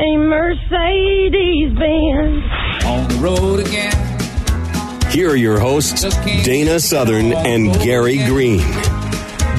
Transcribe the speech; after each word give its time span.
a 0.00 0.16
Mercedes 0.16 1.76
Benz? 1.78 2.42
On 2.86 3.08
the 3.08 3.18
road 3.20 3.60
again. 3.60 3.92
Here 5.10 5.30
are 5.30 5.36
your 5.36 5.58
hosts, 5.58 6.02
Dana 6.42 6.80
Southern 6.80 7.34
and 7.34 7.74
Gary 7.80 8.16
Green. 8.24 8.64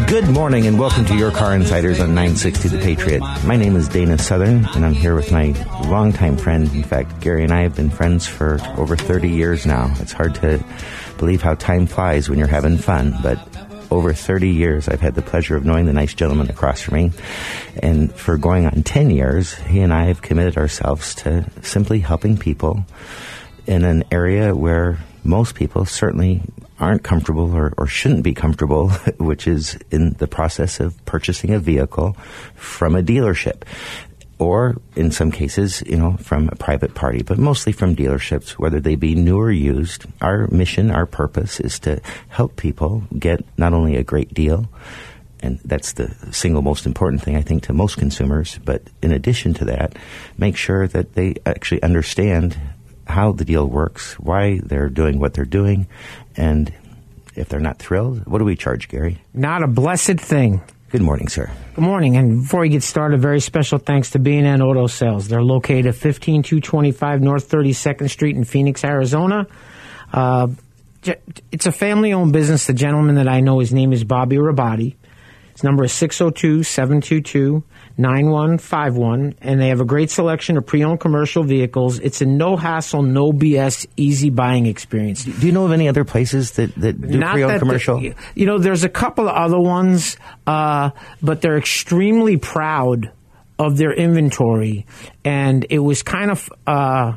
Good 0.08 0.28
morning 0.30 0.66
and 0.66 0.80
welcome 0.80 1.06
to 1.06 1.16
Your 1.16 1.32
Car 1.32 1.54
Insiders 1.54 2.00
on 2.00 2.16
960 2.16 2.70
The 2.70 2.80
Patriot. 2.80 3.22
My 3.46 3.56
name 3.56 3.76
is 3.76 3.88
Dana 3.88 4.18
Southern 4.18 4.66
and 4.66 4.84
I'm 4.84 4.94
here 4.94 5.14
with 5.14 5.32
my 5.32 5.54
longtime 5.88 6.38
friend. 6.38 6.74
In 6.74 6.84
fact, 6.84 7.22
Gary 7.22 7.44
and 7.44 7.54
I 7.54 7.62
have 7.62 7.76
been 7.76 7.92
friends 7.92 8.26
for 8.26 8.60
over 8.78 8.98
30 8.98 9.30
years 9.30 9.68
now. 9.68 9.94
It's 10.00 10.12
hard 10.12 10.34
to 10.36 10.64
believe 11.18 11.44
how 11.44 11.54
time 11.54 11.86
flies 11.86 12.30
when 12.30 12.40
you're 12.40 12.48
having 12.48 12.78
fun, 12.80 13.14
but 13.22 13.38
over 13.92 14.14
30 14.14 14.50
years 14.50 14.88
I've 14.88 15.02
had 15.02 15.16
the 15.16 15.22
pleasure 15.22 15.56
of 15.56 15.66
knowing 15.66 15.86
the 15.86 15.94
nice 15.94 16.14
gentleman 16.14 16.50
across 16.50 16.82
from 16.82 16.96
me. 16.96 17.12
And 17.82 18.14
for 18.14 18.38
going 18.38 18.66
on 18.66 18.84
10 18.84 19.12
years, 19.12 19.54
he 19.54 19.82
and 19.82 19.94
I 19.94 20.06
have 20.06 20.22
committed 20.22 20.58
ourselves 20.58 21.14
to 21.16 21.46
simply 21.62 22.00
helping 22.00 22.38
people 22.38 22.86
in 23.68 23.84
an 23.84 24.04
area 24.12 24.56
where 24.56 25.00
most 25.24 25.56
people 25.56 25.86
certainly 25.86 26.42
aren't 26.80 27.04
comfortable 27.04 27.56
or, 27.56 27.74
or 27.78 27.86
shouldn't 27.86 28.24
be 28.24 28.34
comfortable, 28.34 28.90
which 29.20 29.48
is 29.48 29.78
in 29.92 30.14
the 30.14 30.28
process 30.28 30.80
of 30.80 31.04
purchasing 31.06 31.54
a 31.54 31.60
vehicle 31.60 32.18
from 32.56 32.96
a 32.96 33.04
dealership. 33.04 33.64
Or 34.42 34.82
in 34.96 35.12
some 35.12 35.30
cases, 35.30 35.84
you 35.86 35.96
know, 35.96 36.18
from 36.18 36.50
a 36.50 36.56
private 36.56 36.96
party, 36.96 37.22
but 37.22 37.38
mostly 37.38 37.72
from 37.72 37.96
dealerships, 37.96 38.54
whether 38.54 38.80
they 38.80 38.96
be 38.96 39.14
new 39.14 39.38
or 39.38 39.52
used. 39.52 40.08
Our 40.20 40.48
mission, 40.48 40.90
our 40.90 41.06
purpose 41.06 41.60
is 41.60 41.78
to 41.86 42.02
help 42.30 42.56
people 42.56 43.04
get 43.20 43.46
not 43.60 43.74
only 43.74 43.98
a 43.98 44.04
great 44.04 44.34
deal, 44.34 44.68
and 45.44 45.60
that's 45.64 45.94
the 45.94 46.10
single 46.32 46.64
most 46.64 46.88
important 46.88 47.22
thing 47.22 47.36
I 47.36 47.44
think 47.44 47.62
to 47.64 47.74
most 47.74 47.98
consumers, 47.98 48.58
but 48.66 48.82
in 49.04 49.12
addition 49.12 49.54
to 49.62 49.66
that, 49.66 49.96
make 50.40 50.58
sure 50.58 50.88
that 50.88 51.14
they 51.14 51.36
actually 51.46 51.84
understand 51.84 52.58
how 53.06 53.34
the 53.34 53.46
deal 53.46 53.68
works, 53.68 54.18
why 54.18 54.60
they're 54.64 54.90
doing 54.90 55.20
what 55.20 55.36
they're 55.36 55.46
doing, 55.46 55.86
and 56.36 56.74
if 57.36 57.48
they're 57.48 57.60
not 57.60 57.78
thrilled, 57.78 58.26
what 58.26 58.40
do 58.40 58.46
we 58.46 58.56
charge, 58.56 58.90
Gary? 58.90 59.22
Not 59.36 59.62
a 59.62 59.68
blessed 59.68 60.20
thing. 60.20 60.62
Good 60.92 61.02
morning, 61.02 61.30
sir. 61.30 61.50
Good 61.74 61.86
morning. 61.86 62.18
And 62.18 62.42
before 62.42 62.60
we 62.60 62.70
get 62.70 62.84
started, 62.84 63.22
very 63.22 63.40
special 63.40 63.78
thanks 63.78 64.10
to 64.10 64.20
B&N 64.20 64.62
Auto 64.62 64.88
Sales. 64.88 65.30
They're 65.30 65.42
located 65.42 65.86
at 65.86 65.96
15225 65.96 67.22
North 67.22 67.50
32nd 67.50 68.10
Street 68.10 68.36
in 68.36 68.44
Phoenix, 68.44 68.84
Arizona. 68.84 69.48
Uh, 70.12 70.50
it's 71.50 71.66
a 71.66 71.72
family 71.72 72.12
owned 72.12 72.34
business. 72.34 72.68
The 72.68 72.74
gentleman 72.74 73.16
that 73.16 73.30
I 73.30 73.40
know, 73.40 73.60
his 73.60 73.74
name 73.74 73.94
is 73.94 74.04
Bobby 74.04 74.36
Rabati. 74.36 74.96
His 75.54 75.64
number 75.64 75.86
is 75.86 75.94
602 75.94 76.64
722 76.64 77.64
9151. 77.98 79.36
And 79.42 79.62
they 79.62 79.70
have 79.70 79.82
a 79.82 79.86
great 79.86 80.10
selection 80.10 80.58
of 80.58 80.66
pre 80.66 80.84
owned 80.84 81.00
commercial 81.00 81.44
vehicles. 81.44 82.00
It's 82.00 82.22
a 82.22 82.26
no 82.26 82.56
hassle, 82.56 83.04
no 83.04 83.32
BS, 83.32 83.88
easy 83.98 84.30
buying 84.30 84.66
experience. 84.66 85.24
Do 85.24 85.46
you 85.46 85.52
know 85.52 85.66
of 85.66 85.72
any 85.72 85.88
other 85.88 86.06
places 86.06 86.52
that, 86.52 86.74
that 86.76 87.00
do 87.02 87.20
pre-owned 87.20 87.60
commercial? 87.60 88.00
the- 88.00 88.16
you 88.36 88.46
know, 88.46 88.58
there's 88.58 88.84
a 88.84 88.90
couple 88.90 89.28
of 89.28 89.36
other 89.36 89.60
ones, 89.60 90.18
uh, 90.48 90.92
but 91.22 91.42
they're 91.42 91.58
extremely 91.58 92.38
proud 92.38 93.12
of 93.60 93.78
their 93.78 93.94
inventory, 93.94 94.86
and 95.24 95.66
it 95.70 95.80
was 95.80 96.04
kind 96.04 96.32
of. 96.32 96.50
Uh, 96.66 97.14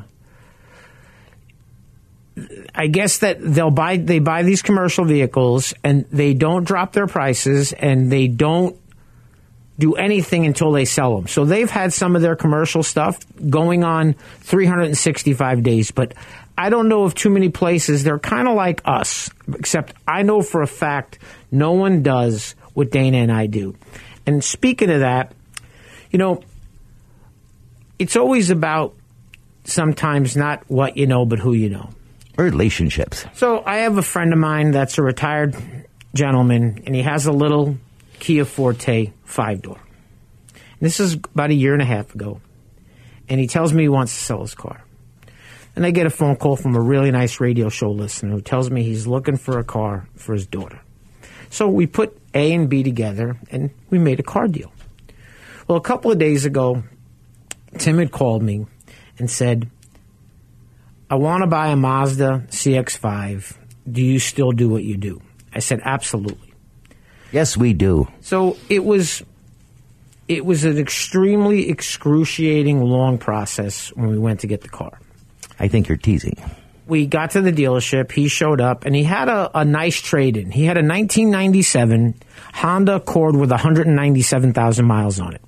I 2.73 2.87
guess 2.87 3.19
that 3.19 3.37
they'll 3.39 3.71
buy 3.71 3.95
they 3.95 4.19
buy 4.19 4.43
these 4.43 4.61
commercial 4.61 5.05
vehicles 5.05 5.73
and 5.85 6.05
they 6.11 6.33
don't 6.33 6.65
drop 6.65 6.91
their 6.91 7.07
prices 7.07 7.71
and 7.71 8.11
they 8.11 8.27
don't 8.27 8.75
do 9.77 9.95
anything 9.95 10.45
until 10.45 10.71
they 10.71 10.85
sell 10.85 11.15
them. 11.15 11.27
So 11.27 11.45
they've 11.45 11.69
had 11.69 11.91
some 11.91 12.15
of 12.15 12.21
their 12.21 12.35
commercial 12.35 12.83
stuff 12.83 13.19
going 13.49 13.83
on 13.83 14.13
365 14.41 15.63
days, 15.63 15.91
but 15.91 16.13
I 16.57 16.69
don't 16.69 16.87
know 16.87 17.03
of 17.03 17.15
too 17.15 17.29
many 17.29 17.49
places. 17.49 18.03
They're 18.03 18.19
kind 18.19 18.47
of 18.47 18.55
like 18.55 18.81
us, 18.85 19.29
except 19.53 19.93
I 20.07 20.21
know 20.21 20.41
for 20.41 20.61
a 20.61 20.67
fact 20.67 21.19
no 21.51 21.73
one 21.73 22.03
does 22.03 22.55
what 22.73 22.91
Dana 22.91 23.17
and 23.17 23.31
I 23.31 23.47
do. 23.47 23.75
And 24.25 24.43
speaking 24.43 24.89
of 24.89 25.01
that, 25.01 25.33
you 26.11 26.19
know, 26.19 26.41
it's 27.99 28.15
always 28.15 28.49
about 28.49 28.95
sometimes 29.65 30.37
not 30.37 30.63
what 30.69 30.95
you 30.95 31.07
know, 31.07 31.25
but 31.25 31.39
who 31.39 31.53
you 31.53 31.69
know. 31.69 31.89
Relationships. 32.37 33.25
So 33.33 33.63
I 33.65 33.77
have 33.77 33.97
a 33.97 34.01
friend 34.01 34.33
of 34.33 34.39
mine 34.39 34.71
that's 34.71 34.97
a 34.97 35.01
retired 35.01 35.55
gentleman, 36.13 36.83
and 36.85 36.95
he 36.95 37.01
has 37.01 37.25
a 37.25 37.31
little 37.31 37.77
Kia 38.19 38.45
Forte 38.45 39.11
five 39.23 39.61
door. 39.61 39.79
This 40.79 40.99
is 40.99 41.13
about 41.13 41.49
a 41.49 41.55
year 41.55 41.73
and 41.73 41.81
a 41.81 41.85
half 41.85 42.13
ago, 42.13 42.41
and 43.29 43.39
he 43.39 43.47
tells 43.47 43.73
me 43.73 43.83
he 43.83 43.89
wants 43.89 44.13
to 44.15 44.23
sell 44.23 44.41
his 44.41 44.53
car. 44.53 44.83
And 45.75 45.85
I 45.85 45.91
get 45.91 46.05
a 46.05 46.09
phone 46.09 46.35
call 46.35 46.55
from 46.55 46.75
a 46.75 46.81
really 46.81 47.11
nice 47.11 47.39
radio 47.39 47.69
show 47.69 47.89
listener 47.89 48.31
who 48.31 48.41
tells 48.41 48.69
me 48.69 48.83
he's 48.83 49.07
looking 49.07 49.37
for 49.37 49.59
a 49.59 49.63
car 49.63 50.07
for 50.15 50.33
his 50.33 50.45
daughter. 50.45 50.79
So 51.49 51.67
we 51.67 51.87
put 51.87 52.17
A 52.33 52.53
and 52.53 52.69
B 52.69 52.83
together, 52.83 53.37
and 53.51 53.71
we 53.89 53.99
made 53.99 54.19
a 54.19 54.23
car 54.23 54.47
deal. 54.47 54.71
Well, 55.67 55.77
a 55.77 55.81
couple 55.81 56.11
of 56.11 56.19
days 56.19 56.45
ago, 56.45 56.83
Tim 57.77 57.97
had 57.97 58.11
called 58.11 58.43
me 58.43 58.67
and 59.17 59.29
said, 59.29 59.69
I 61.09 61.15
want 61.15 61.41
to 61.43 61.47
buy 61.47 61.69
a 61.69 61.75
Mazda 61.75 62.45
CX5. 62.49 63.57
Do 63.89 64.01
you 64.01 64.19
still 64.19 64.51
do 64.51 64.69
what 64.69 64.83
you 64.83 64.97
do? 64.97 65.21
I 65.53 65.59
said, 65.59 65.81
absolutely. 65.83 66.44
Yes, 67.35 67.57
we 67.57 67.73
do. 67.73 68.07
So 68.21 68.55
it 68.69 68.85
was 68.85 69.21
it 70.29 70.45
was 70.45 70.63
an 70.63 70.77
extremely 70.77 71.69
excruciating 71.69 72.81
long 72.81 73.17
process 73.17 73.89
when 73.89 74.07
we 74.07 74.17
went 74.17 74.39
to 74.39 74.47
get 74.47 74.61
the 74.61 74.69
car. 74.69 74.97
I 75.59 75.67
think 75.67 75.89
you're 75.89 75.97
teasing. 75.97 76.37
We 76.87 77.07
got 77.07 77.31
to 77.31 77.41
the 77.41 77.51
dealership, 77.51 78.13
he 78.13 78.29
showed 78.29 78.61
up 78.61 78.85
and 78.85 78.95
he 78.95 79.03
had 79.03 79.27
a, 79.27 79.51
a 79.53 79.65
nice 79.65 79.99
trade 79.99 80.37
in. 80.37 80.49
He 80.49 80.63
had 80.63 80.77
a 80.77 80.79
1997 80.79 82.15
Honda 82.53 82.95
Accord 82.95 83.35
with 83.35 83.49
197,000 83.49 84.85
miles 84.85 85.19
on 85.19 85.33
it. 85.33 85.41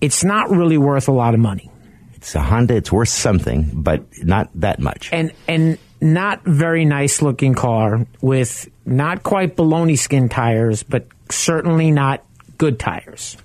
It's 0.00 0.24
not 0.24 0.48
really 0.48 0.78
worth 0.78 1.08
a 1.08 1.12
lot 1.12 1.34
of 1.34 1.40
money. 1.40 1.70
It's 2.14 2.34
a 2.34 2.40
Honda. 2.40 2.74
It's 2.74 2.90
worth 2.90 3.10
something, 3.10 3.70
but 3.74 4.02
not 4.22 4.48
that 4.54 4.80
much. 4.80 5.10
and 5.12 5.30
and 5.46 5.78
not 6.00 6.42
very 6.44 6.84
nice 6.84 7.20
looking 7.22 7.54
car 7.54 8.06
with 8.20 8.68
not 8.86 9.22
quite 9.22 9.56
baloney 9.56 9.98
skin 9.98 10.28
tires, 10.28 10.82
but 10.82 11.06
certainly 11.32 11.90
not 11.90 12.24
good 12.56 12.78
tires. 12.78 13.36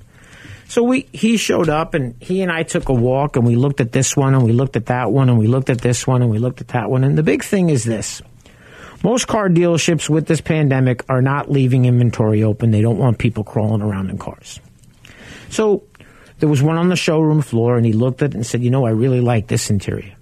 So 0.68 0.81
we 0.83 1.07
he 1.12 1.38
showed 1.38 1.69
up 1.69 1.94
and 1.94 2.15
he 2.19 2.41
and 2.41 2.51
I 2.51 2.63
took 2.63 2.89
a 2.89 2.94
walk 2.94 3.35
and 3.35 3.45
we 3.45 3.56
looked 3.56 3.80
at 3.80 3.91
this 3.91 4.18
one 4.18 4.33
and 4.33 4.44
we 4.44 4.53
looked 4.53 4.75
at 4.75 4.88
that 4.88 5.12
one 5.12 5.30
and 5.30 5.38
we 5.38 5.47
looked 5.47 5.69
at 5.69 5.81
this 5.81 6.07
one 6.07 6.21
and 6.21 6.31
we 6.31 6.39
looked 6.39 6.62
at 6.62 6.69
that 6.69 6.89
one 6.89 7.03
and 7.03 7.18
the 7.18 7.24
big 7.24 7.44
thing 7.44 7.69
is 7.69 7.83
this. 7.83 8.21
Most 9.03 9.27
car 9.27 9.50
dealerships 9.50 10.09
with 10.09 10.27
this 10.27 10.41
pandemic 10.41 11.03
are 11.09 11.21
not 11.21 11.51
leaving 11.51 11.85
inventory 11.85 12.44
open. 12.44 12.71
They 12.71 12.81
don't 12.81 12.97
want 12.97 13.19
people 13.19 13.44
crawling 13.44 13.81
around 13.81 14.09
in 14.09 14.18
cars. 14.18 14.62
So 15.50 15.83
there 16.39 16.50
was 16.50 16.63
one 16.63 16.77
on 16.77 16.89
the 16.89 16.95
showroom 16.95 17.41
floor 17.41 17.77
and 17.77 17.85
he 17.85 17.94
looked 17.94 18.24
at 18.24 18.31
it 18.31 18.35
and 18.35 18.45
said, 18.45 18.63
"You 18.63 18.71
know, 18.71 18.85
I 18.85 18.91
really 18.91 19.21
like 19.21 19.47
this 19.47 19.69
interior." 19.69 20.15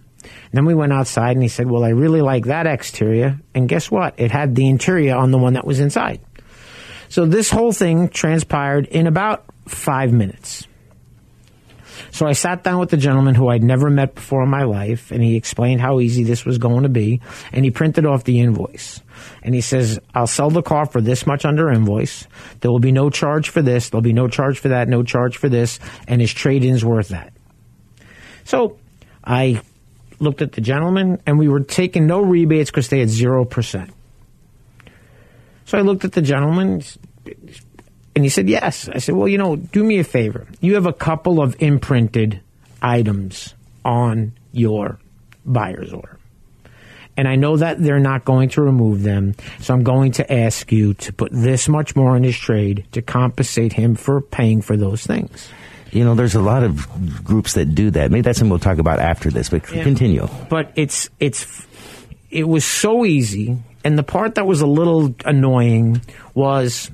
And 0.52 0.58
then 0.58 0.66
we 0.66 0.74
went 0.74 0.92
outside 0.92 1.32
and 1.32 1.42
he 1.42 1.48
said, 1.48 1.70
Well, 1.70 1.86
I 1.86 1.90
really 1.90 2.22
like 2.22 2.46
that 2.46 2.68
exterior. 2.68 3.40
And 3.56 3.70
guess 3.70 3.90
what? 3.90 4.16
It 4.18 4.32
had 4.32 4.54
the 4.54 4.68
interior 4.68 5.16
on 5.16 5.32
the 5.32 5.38
one 5.38 5.54
that 5.54 5.66
was 5.66 5.80
inside. 5.80 6.20
So 7.12 7.26
this 7.26 7.50
whole 7.50 7.74
thing 7.74 8.08
transpired 8.08 8.86
in 8.86 9.06
about 9.06 9.44
five 9.68 10.14
minutes. 10.14 10.66
So 12.12 12.26
I 12.26 12.32
sat 12.32 12.64
down 12.64 12.80
with 12.80 12.90
the 12.90 12.96
gentleman 12.96 13.36
who 13.36 13.50
I'd 13.50 13.66
never 13.66 13.90
met 13.90 14.16
before 14.16 14.44
in 14.44 14.50
my 14.50 14.64
life, 14.64 15.12
and 15.12 15.22
he 15.22 15.36
explained 15.36 15.82
how 15.82 16.00
easy 16.00 16.24
this 16.24 16.46
was 16.46 16.58
going 16.58 16.84
to 16.84 16.90
be, 16.90 17.20
and 17.52 17.66
he 17.66 17.72
printed 17.72 18.06
off 18.06 18.24
the 18.24 18.40
invoice. 18.40 19.02
And 19.44 19.54
he 19.54 19.60
says, 19.60 20.00
I'll 20.16 20.26
sell 20.26 20.50
the 20.50 20.62
car 20.62 20.86
for 20.86 21.02
this 21.02 21.28
much 21.28 21.44
under 21.44 21.70
invoice. 21.70 22.28
There 22.62 22.72
will 22.72 22.80
be 22.80 22.94
no 22.94 23.10
charge 23.10 23.50
for 23.50 23.62
this, 23.62 23.90
there'll 23.90 24.02
be 24.02 24.14
no 24.14 24.30
charge 24.30 24.60
for 24.60 24.70
that, 24.70 24.88
no 24.88 25.04
charge 25.04 25.36
for 25.36 25.50
this, 25.50 25.82
and 26.08 26.22
his 26.22 26.32
trade 26.32 26.64
in's 26.64 26.86
worth 26.86 27.10
that. 27.10 27.34
So 28.46 28.80
I 29.22 29.62
looked 30.20 30.42
at 30.42 30.54
the 30.54 30.62
gentleman, 30.62 31.22
and 31.26 31.38
we 31.38 31.50
were 31.50 31.60
taking 31.60 32.08
no 32.08 32.22
rebates 32.22 32.72
because 32.72 32.88
they 32.88 33.00
had 33.00 33.10
0%. 33.10 33.92
So 35.72 35.78
I 35.78 35.82
looked 35.84 36.04
at 36.04 36.12
the 36.12 36.22
gentleman, 36.22 36.84
and 38.14 38.26
he 38.26 38.28
said, 38.28 38.50
Yes. 38.50 38.90
I 38.90 38.98
said, 38.98 39.16
Well, 39.16 39.30
you 39.30 39.38
know, 39.38 39.56
do 39.56 39.86
me 39.86 40.00
a 40.00 40.04
favor. 40.04 40.46
You 40.60 40.74
have 40.76 40.86
a 40.86 40.92
couple 40.92 41.42
of 41.42 41.56
imprinted 41.62 42.42
items 42.82 43.54
on 43.86 44.34
your 44.52 45.00
buyer's 45.46 45.94
order. 45.94 46.18
And 47.16 47.26
I 47.26 47.38
know 47.38 47.56
that 47.56 47.82
they're 47.82 48.02
not 48.02 48.26
going 48.26 48.50
to 48.50 48.62
remove 48.62 49.04
them, 49.04 49.34
so 49.62 49.74
I'm 49.74 49.84
going 49.84 50.12
to 50.14 50.30
ask 50.30 50.70
you 50.74 50.94
to 50.96 51.14
put 51.14 51.32
this 51.32 51.70
much 51.70 51.96
more 51.96 52.18
in 52.18 52.24
his 52.24 52.38
trade 52.38 52.86
to 52.92 53.02
compensate 53.02 53.72
him 53.72 53.96
for 53.96 54.20
paying 54.20 54.62
for 54.62 54.76
those 54.76 55.06
things. 55.08 55.48
You 55.94 56.04
know, 56.04 56.16
there's 56.16 56.36
a 56.36 56.42
lot 56.42 56.64
of 56.64 57.24
groups 57.24 57.54
that 57.54 57.74
do 57.76 57.92
that. 57.92 58.12
Maybe 58.12 58.24
that's 58.24 58.40
something 58.40 58.50
we'll 58.50 58.60
talk 58.60 58.80
about 58.80 59.00
after 59.00 59.30
this, 59.32 59.48
but 59.48 59.72
Yeah. 59.74 59.84
continue. 59.84 60.28
But 60.50 60.74
it's 60.76 61.10
it's 61.22 61.66
it 62.30 62.46
was 62.46 62.66
so 62.66 63.06
easy, 63.06 63.58
and 63.84 63.98
the 63.98 64.04
part 64.04 64.36
that 64.36 64.46
was 64.46 64.62
a 64.62 64.68
little 64.68 65.14
annoying 65.26 66.02
was 66.34 66.92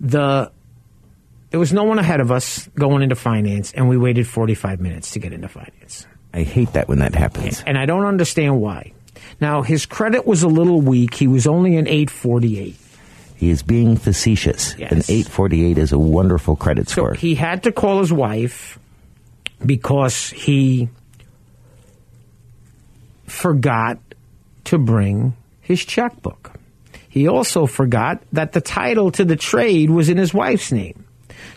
the 0.00 0.50
there 1.50 1.58
was 1.60 1.72
no 1.72 1.84
one 1.84 1.98
ahead 1.98 2.20
of 2.20 2.30
us 2.30 2.68
going 2.74 3.02
into 3.02 3.14
finance, 3.14 3.72
and 3.72 3.88
we 3.88 3.96
waited 3.96 4.26
45 4.28 4.80
minutes 4.80 5.12
to 5.12 5.18
get 5.18 5.32
into 5.32 5.48
finance. 5.48 6.06
I 6.34 6.42
hate 6.42 6.74
that 6.74 6.88
when 6.88 6.98
that 6.98 7.14
happens. 7.14 7.62
And 7.66 7.78
I 7.78 7.86
don't 7.86 8.04
understand 8.04 8.60
why. 8.60 8.92
Now, 9.40 9.62
his 9.62 9.86
credit 9.86 10.26
was 10.26 10.42
a 10.42 10.48
little 10.48 10.80
weak. 10.82 11.14
He 11.14 11.26
was 11.26 11.46
only 11.46 11.76
an 11.76 11.86
848. 11.88 12.76
He 13.36 13.48
is 13.48 13.62
being 13.62 13.96
facetious. 13.96 14.74
Yes. 14.78 14.92
An 14.92 14.98
848 14.98 15.78
is 15.78 15.92
a 15.92 15.98
wonderful 15.98 16.54
credit 16.54 16.88
So 16.88 16.92
score. 16.92 17.14
he 17.14 17.34
had 17.34 17.62
to 17.62 17.72
call 17.72 18.00
his 18.00 18.12
wife 18.12 18.78
because 19.64 20.28
he 20.30 20.90
forgot 23.26 23.98
to 24.64 24.78
bring 24.78 25.34
his 25.68 25.84
checkbook. 25.84 26.52
He 27.10 27.28
also 27.28 27.66
forgot 27.66 28.22
that 28.32 28.52
the 28.52 28.62
title 28.62 29.10
to 29.12 29.24
the 29.26 29.36
trade 29.36 29.90
was 29.90 30.08
in 30.08 30.16
his 30.16 30.32
wife's 30.32 30.72
name. 30.72 31.04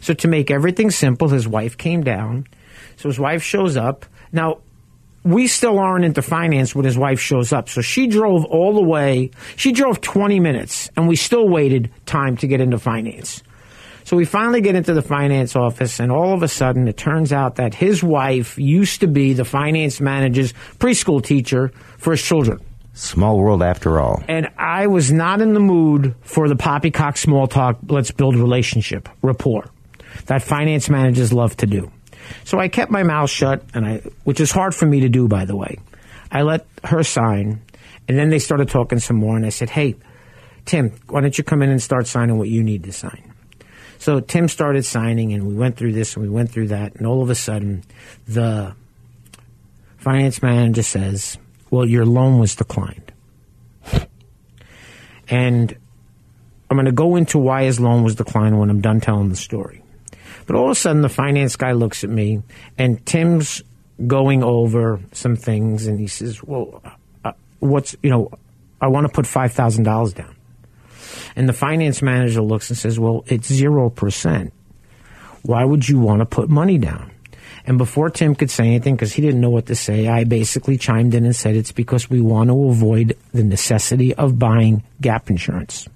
So 0.01 0.13
to 0.15 0.27
make 0.27 0.51
everything 0.51 0.91
simple, 0.91 1.29
his 1.29 1.47
wife 1.47 1.77
came 1.77 2.03
down. 2.03 2.45
So 2.97 3.07
his 3.07 3.17
wife 3.17 3.41
shows 3.41 3.77
up. 3.77 4.05
Now, 4.33 4.59
we 5.23 5.47
still 5.47 5.79
aren't 5.79 6.03
into 6.03 6.21
finance 6.21 6.75
when 6.75 6.83
his 6.83 6.97
wife 6.97 7.21
shows 7.21 7.53
up. 7.53 7.69
So 7.69 7.79
she 7.79 8.07
drove 8.07 8.43
all 8.43 8.73
the 8.73 8.83
way. 8.83 9.31
She 9.55 9.71
drove 9.71 10.01
20 10.01 10.41
minutes 10.41 10.89
and 10.97 11.07
we 11.07 11.15
still 11.15 11.47
waited 11.47 11.89
time 12.05 12.35
to 12.37 12.47
get 12.47 12.59
into 12.59 12.79
finance. 12.79 13.41
So 14.03 14.17
we 14.17 14.25
finally 14.25 14.59
get 14.59 14.75
into 14.75 14.93
the 14.93 15.01
finance 15.03 15.55
office, 15.55 15.99
and 15.99 16.11
all 16.11 16.33
of 16.33 16.41
a 16.41 16.47
sudden, 16.47 16.87
it 16.87 16.97
turns 16.97 17.31
out 17.31 17.57
that 17.57 17.75
his 17.75 18.03
wife 18.03 18.57
used 18.57 19.01
to 19.01 19.07
be 19.07 19.33
the 19.33 19.45
finance 19.45 20.01
manager's 20.01 20.53
preschool 20.79 21.23
teacher 21.23 21.71
for 21.99 22.11
his 22.11 22.21
children. 22.21 22.59
Small 22.93 23.37
world 23.37 23.63
after 23.63 23.99
all. 23.99 24.21
And 24.27 24.49
I 24.57 24.87
was 24.87 25.11
not 25.11 25.41
in 25.41 25.53
the 25.53 25.59
mood 25.59 26.15
for 26.21 26.49
the 26.49 26.55
poppycock 26.55 27.17
small 27.17 27.47
talk, 27.47 27.77
let's 27.87 28.11
build 28.11 28.35
relationship, 28.35 29.07
rapport 29.21 29.69
that 30.25 30.43
finance 30.43 30.89
managers 30.89 31.33
love 31.33 31.55
to 31.57 31.65
do. 31.65 31.91
So 32.43 32.59
I 32.59 32.67
kept 32.67 32.91
my 32.91 33.03
mouth 33.03 33.29
shut, 33.29 33.63
and 33.73 33.85
I, 33.85 34.01
which 34.23 34.39
is 34.39 34.51
hard 34.51 34.75
for 34.75 34.85
me 34.85 35.01
to 35.01 35.09
do, 35.09 35.27
by 35.27 35.45
the 35.45 35.55
way. 35.55 35.79
I 36.31 36.43
let 36.43 36.67
her 36.83 37.03
sign, 37.03 37.61
and 38.07 38.17
then 38.17 38.29
they 38.29 38.39
started 38.39 38.69
talking 38.69 38.99
some 38.99 39.17
more, 39.17 39.35
and 39.35 39.45
I 39.45 39.49
said, 39.49 39.69
hey, 39.69 39.95
Tim, 40.65 40.91
why 41.09 41.21
don't 41.21 41.37
you 41.37 41.43
come 41.43 41.61
in 41.61 41.69
and 41.69 41.81
start 41.81 42.07
signing 42.07 42.37
what 42.37 42.49
you 42.49 42.63
need 42.63 42.83
to 42.83 42.91
sign? 42.91 43.33
So 43.97 44.19
Tim 44.19 44.47
started 44.47 44.85
signing, 44.85 45.33
and 45.33 45.47
we 45.47 45.55
went 45.55 45.77
through 45.77 45.93
this 45.93 46.15
and 46.15 46.23
we 46.23 46.29
went 46.29 46.51
through 46.51 46.67
that, 46.67 46.95
and 46.95 47.05
all 47.05 47.21
of 47.21 47.29
a 47.29 47.35
sudden, 47.35 47.83
the 48.27 48.75
finance 49.97 50.41
manager 50.41 50.83
says, 50.83 51.37
Well, 51.71 51.87
your 51.87 52.05
loan 52.05 52.37
was 52.37 52.55
declined. 52.55 53.11
And 55.27 55.75
I'm 56.69 56.75
going 56.75 56.85
to 56.85 56.91
go 56.91 57.15
into 57.15 57.39
why 57.39 57.63
his 57.63 57.79
loan 57.79 58.03
was 58.03 58.15
declined 58.15 58.59
when 58.59 58.69
I'm 58.69 58.81
done 58.81 58.99
telling 58.99 59.29
the 59.29 59.35
story. 59.35 59.81
But 60.45 60.55
all 60.55 60.65
of 60.65 60.71
a 60.71 60.75
sudden, 60.75 61.01
the 61.01 61.09
finance 61.09 61.55
guy 61.55 61.71
looks 61.71 62.03
at 62.03 62.09
me, 62.09 62.43
and 62.77 63.03
Tim's 63.05 63.63
going 64.05 64.43
over 64.43 64.99
some 65.13 65.35
things, 65.35 65.87
and 65.87 65.99
he 65.99 66.07
says, 66.07 66.43
Well, 66.43 66.83
uh, 67.23 67.31
what's, 67.59 67.95
you 68.03 68.09
know, 68.09 68.31
I 68.81 68.87
want 68.87 69.07
to 69.07 69.13
put 69.13 69.25
$5,000 69.25 70.13
down. 70.13 70.35
And 71.35 71.47
the 71.47 71.53
finance 71.53 72.01
manager 72.01 72.41
looks 72.41 72.69
and 72.69 72.77
says, 72.77 72.99
Well, 72.99 73.23
it's 73.27 73.49
0%. 73.49 74.51
Why 75.43 75.63
would 75.63 75.87
you 75.87 75.99
want 75.99 76.19
to 76.19 76.25
put 76.25 76.49
money 76.49 76.77
down? 76.77 77.10
And 77.65 77.77
before 77.77 78.09
Tim 78.09 78.35
could 78.35 78.49
say 78.49 78.65
anything, 78.65 78.95
because 78.95 79.13
he 79.13 79.21
didn't 79.21 79.41
know 79.41 79.49
what 79.49 79.67
to 79.67 79.75
say, 79.75 80.07
I 80.07 80.23
basically 80.23 80.77
chimed 80.77 81.13
in 81.13 81.25
and 81.25 81.35
said 81.35 81.55
it's 81.55 81.71
because 81.71 82.09
we 82.09 82.21
want 82.21 82.49
to 82.49 82.69
avoid 82.69 83.17
the 83.33 83.43
necessity 83.43 84.13
of 84.15 84.39
buying 84.39 84.83
gap 84.99 85.29
insurance. 85.29 85.87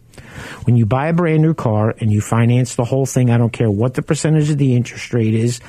When 0.65 0.75
you 0.75 0.85
buy 0.85 1.07
a 1.07 1.13
brand 1.13 1.41
new 1.41 1.53
car 1.53 1.95
and 2.00 2.12
you 2.12 2.21
finance 2.21 2.75
the 2.75 2.83
whole 2.83 3.06
thing, 3.06 3.29
I 3.29 3.38
don't 3.38 3.53
care 3.53 3.71
what 3.71 3.94
the 3.94 4.01
percentage 4.01 4.50
of 4.50 4.57
the 4.57 4.75
interest 4.75 5.13
rate 5.13 5.33
is, 5.33 5.59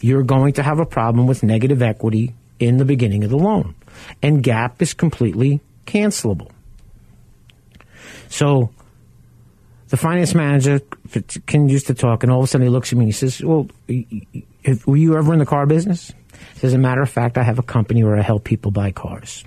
you're 0.00 0.22
going 0.22 0.54
to 0.54 0.62
have 0.62 0.78
a 0.78 0.86
problem 0.86 1.26
with 1.26 1.42
negative 1.42 1.82
equity 1.82 2.34
in 2.58 2.76
the 2.76 2.84
beginning 2.84 3.24
of 3.24 3.30
the 3.30 3.36
loan. 3.36 3.74
And 4.22 4.42
gap 4.42 4.80
is 4.80 4.94
completely 4.94 5.60
cancelable. 5.86 6.50
So 8.28 8.70
the 9.88 9.96
finance 9.96 10.34
manager 10.34 10.80
continues 11.46 11.84
to 11.84 11.94
talk, 11.94 12.22
and 12.22 12.32
all 12.32 12.38
of 12.38 12.44
a 12.44 12.46
sudden 12.46 12.66
he 12.66 12.70
looks 12.70 12.92
at 12.92 12.98
me 12.98 13.04
and 13.04 13.08
he 13.08 13.12
says, 13.12 13.42
Well, 13.42 13.68
if- 14.64 14.86
were 14.86 14.96
you 14.96 15.16
ever 15.16 15.32
in 15.32 15.38
the 15.38 15.46
car 15.46 15.66
business? 15.66 16.12
As 16.62 16.72
a 16.72 16.78
matter 16.78 17.02
of 17.02 17.10
fact, 17.10 17.38
I 17.38 17.42
have 17.42 17.58
a 17.58 17.62
company 17.62 18.04
where 18.04 18.18
I 18.18 18.22
help 18.22 18.44
people 18.44 18.70
buy 18.70 18.90
cars. 18.92 19.44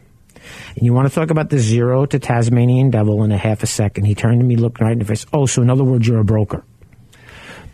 And 0.76 0.86
you 0.86 0.94
want 0.94 1.08
to 1.08 1.14
talk 1.14 1.32
about 1.32 1.50
the 1.50 1.58
zero 1.58 2.06
to 2.06 2.20
Tasmanian 2.20 2.92
devil 2.92 3.24
in 3.24 3.32
a 3.32 3.38
half 3.38 3.64
a 3.64 3.68
second. 3.68 4.06
He 4.06 4.16
turned 4.16 4.40
to 4.42 4.46
me, 4.46 4.56
looked 4.56 4.80
right 4.80 4.92
in 4.94 5.00
the 5.00 5.06
face. 5.06 5.26
Oh, 5.34 5.46
so 5.46 5.62
in 5.62 5.70
other 5.70 5.84
words, 5.84 6.08
you're 6.08 6.20
a 6.20 6.26
broker. 6.26 6.64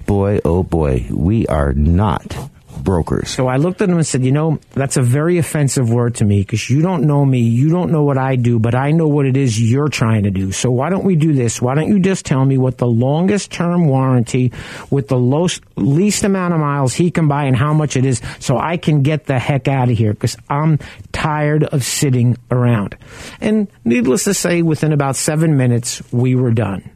Boy, 0.05 0.39
oh 0.45 0.63
boy, 0.63 1.07
we 1.11 1.45
are 1.47 1.73
not 1.73 2.49
brokers. 2.83 3.29
So 3.29 3.47
I 3.47 3.57
looked 3.57 3.81
at 3.81 3.89
him 3.89 3.97
and 3.97 4.05
said, 4.05 4.23
You 4.23 4.31
know, 4.31 4.59
that's 4.71 4.97
a 4.97 5.01
very 5.01 5.37
offensive 5.37 5.91
word 5.91 6.15
to 6.15 6.25
me 6.25 6.41
because 6.41 6.69
you 6.69 6.81
don't 6.81 7.03
know 7.03 7.25
me. 7.25 7.39
You 7.39 7.69
don't 7.69 7.91
know 7.91 8.03
what 8.03 8.17
I 8.17 8.35
do, 8.35 8.59
but 8.59 8.75
I 8.75 8.91
know 8.91 9.07
what 9.07 9.25
it 9.25 9.37
is 9.37 9.59
you're 9.59 9.89
trying 9.89 10.23
to 10.23 10.31
do. 10.31 10.51
So 10.51 10.71
why 10.71 10.89
don't 10.89 11.03
we 11.03 11.15
do 11.15 11.33
this? 11.33 11.61
Why 11.61 11.75
don't 11.75 11.87
you 11.87 11.99
just 11.99 12.25
tell 12.25 12.43
me 12.45 12.57
what 12.57 12.77
the 12.77 12.87
longest 12.87 13.51
term 13.51 13.87
warranty 13.87 14.51
with 14.89 15.07
the 15.07 15.17
lowest, 15.17 15.63
least 15.75 16.23
amount 16.23 16.53
of 16.53 16.59
miles 16.59 16.93
he 16.93 17.11
can 17.11 17.27
buy 17.27 17.45
and 17.45 17.55
how 17.55 17.73
much 17.73 17.95
it 17.95 18.05
is 18.05 18.21
so 18.39 18.57
I 18.57 18.77
can 18.77 19.01
get 19.01 19.25
the 19.25 19.39
heck 19.39 19.67
out 19.67 19.89
of 19.89 19.97
here 19.97 20.13
because 20.13 20.37
I'm 20.49 20.79
tired 21.11 21.63
of 21.63 21.83
sitting 21.83 22.37
around. 22.49 22.97
And 23.39 23.67
needless 23.85 24.25
to 24.25 24.33
say, 24.33 24.61
within 24.61 24.93
about 24.93 25.15
seven 25.15 25.57
minutes, 25.57 26.01
we 26.11 26.35
were 26.35 26.51
done. 26.51 26.89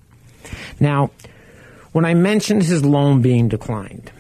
Now, 0.80 1.12
when 1.92 2.06
I 2.06 2.14
mentioned 2.14 2.64
his 2.64 2.84
loan 2.84 3.22
being 3.22 3.48
declined, 3.48 4.12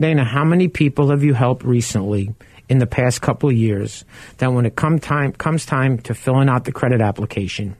Dana, 0.00 0.24
how 0.24 0.44
many 0.44 0.68
people 0.68 1.10
have 1.10 1.22
you 1.22 1.34
helped 1.34 1.64
recently 1.64 2.34
in 2.68 2.78
the 2.78 2.86
past 2.86 3.20
couple 3.20 3.48
of 3.48 3.56
years 3.56 4.04
that 4.38 4.52
when 4.52 4.66
it 4.66 4.76
come 4.76 4.98
time 4.98 5.32
comes 5.32 5.66
time 5.66 5.98
to 5.98 6.14
filling 6.14 6.48
out 6.48 6.64
the 6.64 6.72
credit 6.72 7.00
application, 7.00 7.76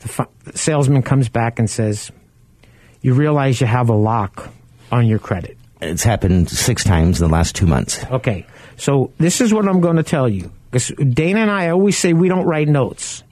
the 0.00 0.08
fi- 0.08 0.26
salesman 0.54 1.02
comes 1.02 1.28
back 1.28 1.58
and 1.58 1.68
says, 1.68 2.10
"You 3.02 3.14
realize 3.14 3.60
you 3.60 3.66
have 3.66 3.88
a 3.88 3.94
lock 3.94 4.48
on 4.90 5.06
your 5.06 5.18
credit." 5.18 5.56
It's 5.80 6.02
happened 6.02 6.50
six 6.50 6.84
times 6.84 7.20
in 7.20 7.28
the 7.28 7.32
last 7.32 7.54
two 7.54 7.66
months. 7.66 8.04
Okay, 8.10 8.46
so 8.76 9.12
this 9.18 9.40
is 9.40 9.52
what 9.52 9.66
I'm 9.66 9.80
going 9.80 9.96
to 9.96 10.02
tell 10.02 10.28
you 10.28 10.50
because 10.70 10.88
Dana 10.88 11.40
and 11.40 11.50
I 11.50 11.68
always 11.68 11.96
say 11.96 12.12
we 12.12 12.28
don't 12.28 12.46
write 12.46 12.68
notes. 12.68 13.22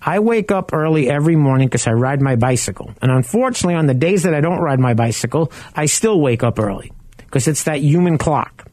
I 0.00 0.18
wake 0.18 0.50
up 0.50 0.72
early 0.72 1.10
every 1.10 1.36
morning 1.36 1.66
because 1.68 1.86
I 1.86 1.92
ride 1.92 2.20
my 2.20 2.36
bicycle. 2.36 2.92
And 3.02 3.10
unfortunately, 3.10 3.74
on 3.74 3.86
the 3.86 3.94
days 3.94 4.22
that 4.22 4.34
I 4.34 4.40
don't 4.40 4.60
ride 4.60 4.80
my 4.80 4.94
bicycle, 4.94 5.50
I 5.74 5.86
still 5.86 6.20
wake 6.20 6.42
up 6.42 6.58
early 6.58 6.92
because 7.34 7.48
it's 7.48 7.64
that 7.64 7.80
human 7.80 8.16
clock. 8.16 8.64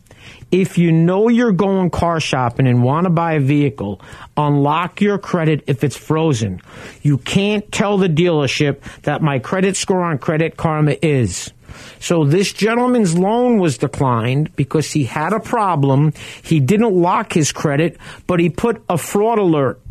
If 0.51 0.77
you 0.77 0.91
know 0.91 1.29
you're 1.29 1.51
going 1.51 1.89
car 1.89 2.19
shopping 2.19 2.67
and 2.67 2.83
want 2.83 3.05
to 3.05 3.09
buy 3.09 3.33
a 3.33 3.39
vehicle, 3.39 3.99
unlock 4.37 5.01
your 5.01 5.17
credit 5.17 5.63
if 5.65 5.83
it's 5.83 5.97
frozen. 5.97 6.61
You 7.01 7.17
can't 7.17 7.71
tell 7.71 7.97
the 7.97 8.07
dealership 8.07 8.81
that 9.01 9.23
my 9.23 9.39
credit 9.39 9.75
score 9.75 10.03
on 10.03 10.19
Credit 10.19 10.57
Karma 10.57 10.95
is. 11.01 11.51
So 11.99 12.23
this 12.23 12.53
gentleman's 12.53 13.17
loan 13.17 13.57
was 13.57 13.79
declined 13.79 14.55
because 14.55 14.91
he 14.91 15.05
had 15.05 15.33
a 15.33 15.39
problem. 15.39 16.13
He 16.43 16.59
didn't 16.59 16.93
lock 16.93 17.33
his 17.33 17.51
credit, 17.51 17.97
but 18.27 18.39
he 18.39 18.51
put 18.51 18.83
a 18.87 18.99
fraud 18.99 19.39
alert 19.39 19.81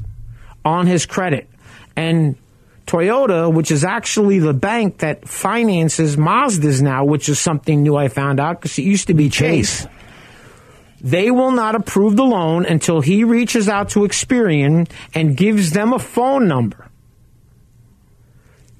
on 0.64 0.86
his 0.86 1.06
credit. 1.06 1.50
And 1.96 2.36
Toyota, 2.90 3.52
which 3.52 3.70
is 3.70 3.84
actually 3.84 4.40
the 4.40 4.52
bank 4.52 4.98
that 4.98 5.28
finances 5.28 6.16
Mazdas 6.16 6.82
now, 6.82 7.04
which 7.04 7.28
is 7.28 7.38
something 7.38 7.84
new 7.84 7.94
I 7.94 8.08
found 8.08 8.40
out 8.40 8.60
because 8.60 8.76
it 8.78 8.82
used 8.82 9.06
to 9.06 9.14
be 9.14 9.30
Chase. 9.30 9.86
They 11.00 11.30
will 11.30 11.52
not 11.52 11.76
approve 11.76 12.16
the 12.16 12.24
loan 12.24 12.66
until 12.66 13.00
he 13.00 13.22
reaches 13.22 13.68
out 13.68 13.90
to 13.90 14.00
Experian 14.00 14.90
and 15.14 15.36
gives 15.36 15.70
them 15.70 15.92
a 15.92 16.00
phone 16.00 16.48
number 16.48 16.90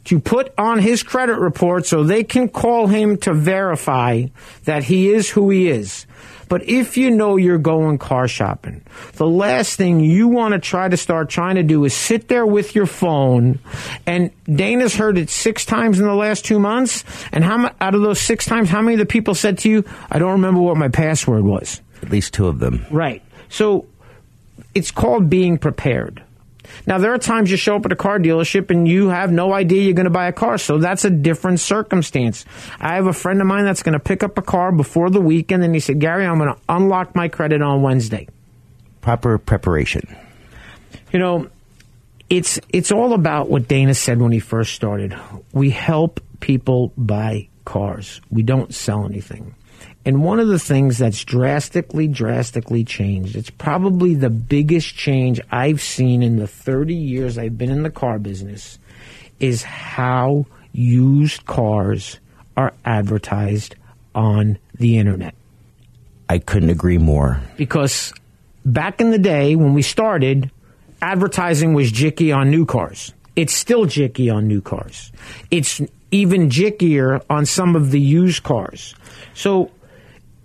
to 0.05 0.19
put 0.19 0.53
on 0.59 0.81
his 0.81 1.05
credit 1.05 1.39
report 1.39 1.87
so 1.87 2.03
they 2.03 2.25
can 2.25 2.49
call 2.49 2.89
him 2.89 3.17
to 3.19 3.33
verify 3.33 4.25
that 4.65 4.83
he 4.83 5.09
is 5.13 5.31
who 5.31 5.51
he 5.51 5.69
is. 5.69 6.05
But 6.51 6.69
if 6.69 6.99
you 6.99 7.13
know 7.13 7.37
you're 7.37 7.59
going 7.59 7.97
car 7.99 8.27
shopping, 8.27 8.83
the 9.15 9.27
last 9.27 9.77
thing 9.77 10.01
you 10.01 10.27
want 10.27 10.53
to 10.53 10.59
try 10.59 10.89
to 10.89 10.97
start 10.97 11.31
trying 11.31 11.55
to 11.55 11.63
do 11.63 11.85
is 11.85 11.95
sit 11.95 12.27
there 12.27 12.45
with 12.45 12.75
your 12.75 12.87
phone. 12.87 13.61
And 14.05 14.33
Dana's 14.45 14.97
heard 14.97 15.17
it 15.17 15.31
six 15.31 15.65
times 15.65 16.01
in 16.01 16.07
the 16.07 16.15
last 16.15 16.45
two 16.45 16.59
months. 16.59 17.05
And 17.33 17.45
how 17.45 17.73
out 17.81 17.95
of 17.95 18.03
those 18.03 18.21
six 18.21 18.47
times, 18.47 18.69
how 18.69 18.83
many 18.83 18.95
of 18.95 18.99
the 18.99 19.07
people 19.07 19.37
said 19.37 19.59
to 19.59 19.71
you, 19.71 19.85
"I 20.11 20.19
don't 20.19 20.33
remember 20.33 20.61
what 20.61 20.77
my 20.77 20.89
password 20.89 21.45
was"? 21.45 21.81
At 22.03 22.11
least 22.11 22.35
two 22.35 22.49
of 22.49 22.59
them. 22.59 22.85
Right. 22.91 23.23
So 23.49 23.87
it's 24.75 24.91
called 24.91 25.31
being 25.31 25.57
prepared. 25.57 26.21
Now, 26.87 26.99
there 26.99 27.13
are 27.13 27.19
times 27.19 27.51
you 27.51 27.57
show 27.57 27.77
up 27.77 27.87
at 27.87 27.93
a 27.93 27.97
car 27.97 28.19
dealership 28.19 28.71
and 28.71 28.87
you 28.87 29.09
have 29.09 29.31
no 29.31 29.53
idea 29.53 29.83
you're 29.83 29.95
going 29.95 30.05
to 30.05 30.11
buy 30.11 30.29
a 30.29 30.33
car, 30.33 30.59
so 30.59 30.79
that's 30.79 31.05
a 31.05 31.11
different 31.11 31.61
circumstance. 31.61 32.45
I 32.79 32.95
have 32.95 33.07
a 33.07 33.13
friend 33.13 33.41
of 33.41 33.47
mine 33.47 33.65
that's 33.65 33.83
going 33.83 33.95
to 33.95 34.01
pick 34.01 34.23
up 34.23 34.39
a 34.39 34.43
car 34.43 34.73
before 34.73 35.11
the 35.11 35.21
weekend, 35.21 35.63
and 35.63 35.75
he 35.75 35.81
said, 35.81 36.01
Gary, 36.01 36.27
I'm 36.27 36.39
going 36.39 36.55
to 36.55 36.61
unlock 36.69 37.15
my 37.15 37.29
credit 37.29 37.63
on 37.63 37.83
Wednesday. 37.83 38.29
Proper 39.01 39.39
preparation. 39.39 40.17
You 41.13 41.19
know, 41.19 41.49
it's 42.29 42.61
it's 42.69 42.93
all 42.93 43.13
about 43.13 43.51
what 43.51 43.67
Dana 43.67 43.95
said 43.95 44.21
when 44.21 44.31
he 44.31 44.39
first 44.39 44.75
started. 44.75 45.19
We 45.53 45.71
help 45.71 46.21
people 46.39 46.93
buy 46.97 47.49
cars. 47.65 48.21
We 48.31 48.43
don't 48.43 48.75
sell 48.75 49.05
anything. 49.05 49.55
And 50.05 50.25
one 50.25 50.41
of 50.41 50.49
the 50.49 50.59
things 50.59 50.99
that's 50.99 51.25
drastically, 51.25 52.09
drastically 52.09 52.85
changed, 52.85 53.37
it's 53.37 53.51
probably 53.51 54.15
the 54.15 54.31
biggest 54.31 54.97
change 54.97 55.41
I've 55.51 55.83
seen 55.83 56.23
in 56.23 56.37
the 56.37 56.47
30 56.47 56.95
years 56.95 57.37
I've 57.37 57.59
been 57.59 57.71
in 57.71 57.83
the 57.83 57.91
car 57.91 58.19
business, 58.19 58.79
is 59.41 59.63
how 59.63 60.47
used 60.73 61.45
cars 61.47 62.19
are 62.57 62.73
advertised 62.85 63.77
on 64.15 64.59
the 64.75 64.99
internet. 64.99 65.35
I 66.29 66.39
couldn't 66.39 66.71
agree 66.71 66.99
more. 66.99 67.41
Because 67.57 68.13
back 68.65 69.01
in 69.01 69.11
the 69.11 69.19
day 69.19 69.57
when 69.57 69.75
we 69.75 69.83
started, 69.83 70.51
advertising 71.03 71.75
was 71.75 71.93
jicky 71.93 72.35
on 72.35 72.51
new 72.51 72.65
cars. 72.65 73.13
It's 73.37 73.53
still 73.53 73.85
jicky 73.85 74.35
on 74.35 74.47
new 74.47 74.61
cars. 74.61 75.13
It's 75.51 75.81
even 76.11 76.49
jickier 76.49 77.23
on 77.31 77.47
some 77.47 77.77
of 77.77 77.91
the 77.91 78.01
used 78.01 78.43
cars. 78.43 78.95
So 79.35 79.71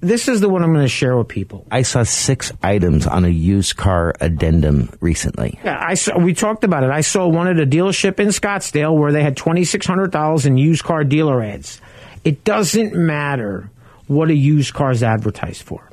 this 0.01 0.27
is 0.27 0.41
the 0.41 0.49
one 0.49 0.63
I'm 0.63 0.73
going 0.73 0.85
to 0.85 0.89
share 0.89 1.17
with 1.17 1.27
people. 1.27 1.65
I 1.71 1.81
saw 1.81 2.03
six 2.03 2.51
items 2.61 3.07
on 3.07 3.25
a 3.25 3.29
used 3.29 3.75
car 3.75 4.13
addendum 4.21 4.89
recently. 4.99 5.59
Yeah, 5.63 5.77
I 5.81 5.95
saw, 5.95 6.17
we 6.17 6.33
talked 6.33 6.63
about 6.63 6.83
it. 6.83 6.91
I 6.91 7.01
saw 7.01 7.27
one 7.27 7.47
at 7.47 7.59
a 7.59 7.65
dealership 7.65 8.19
in 8.19 8.27
Scottsdale 8.27 8.97
where 8.97 9.11
they 9.11 9.23
had 9.23 9.35
$2,600 9.35 10.45
in 10.45 10.57
used 10.57 10.83
car 10.83 11.03
dealer 11.03 11.41
ads. 11.41 11.81
It 12.23 12.43
doesn't 12.43 12.93
matter 12.95 13.69
what 14.07 14.29
a 14.29 14.35
used 14.35 14.73
car 14.73 14.91
is 14.91 15.03
advertised 15.03 15.63
for. 15.63 15.89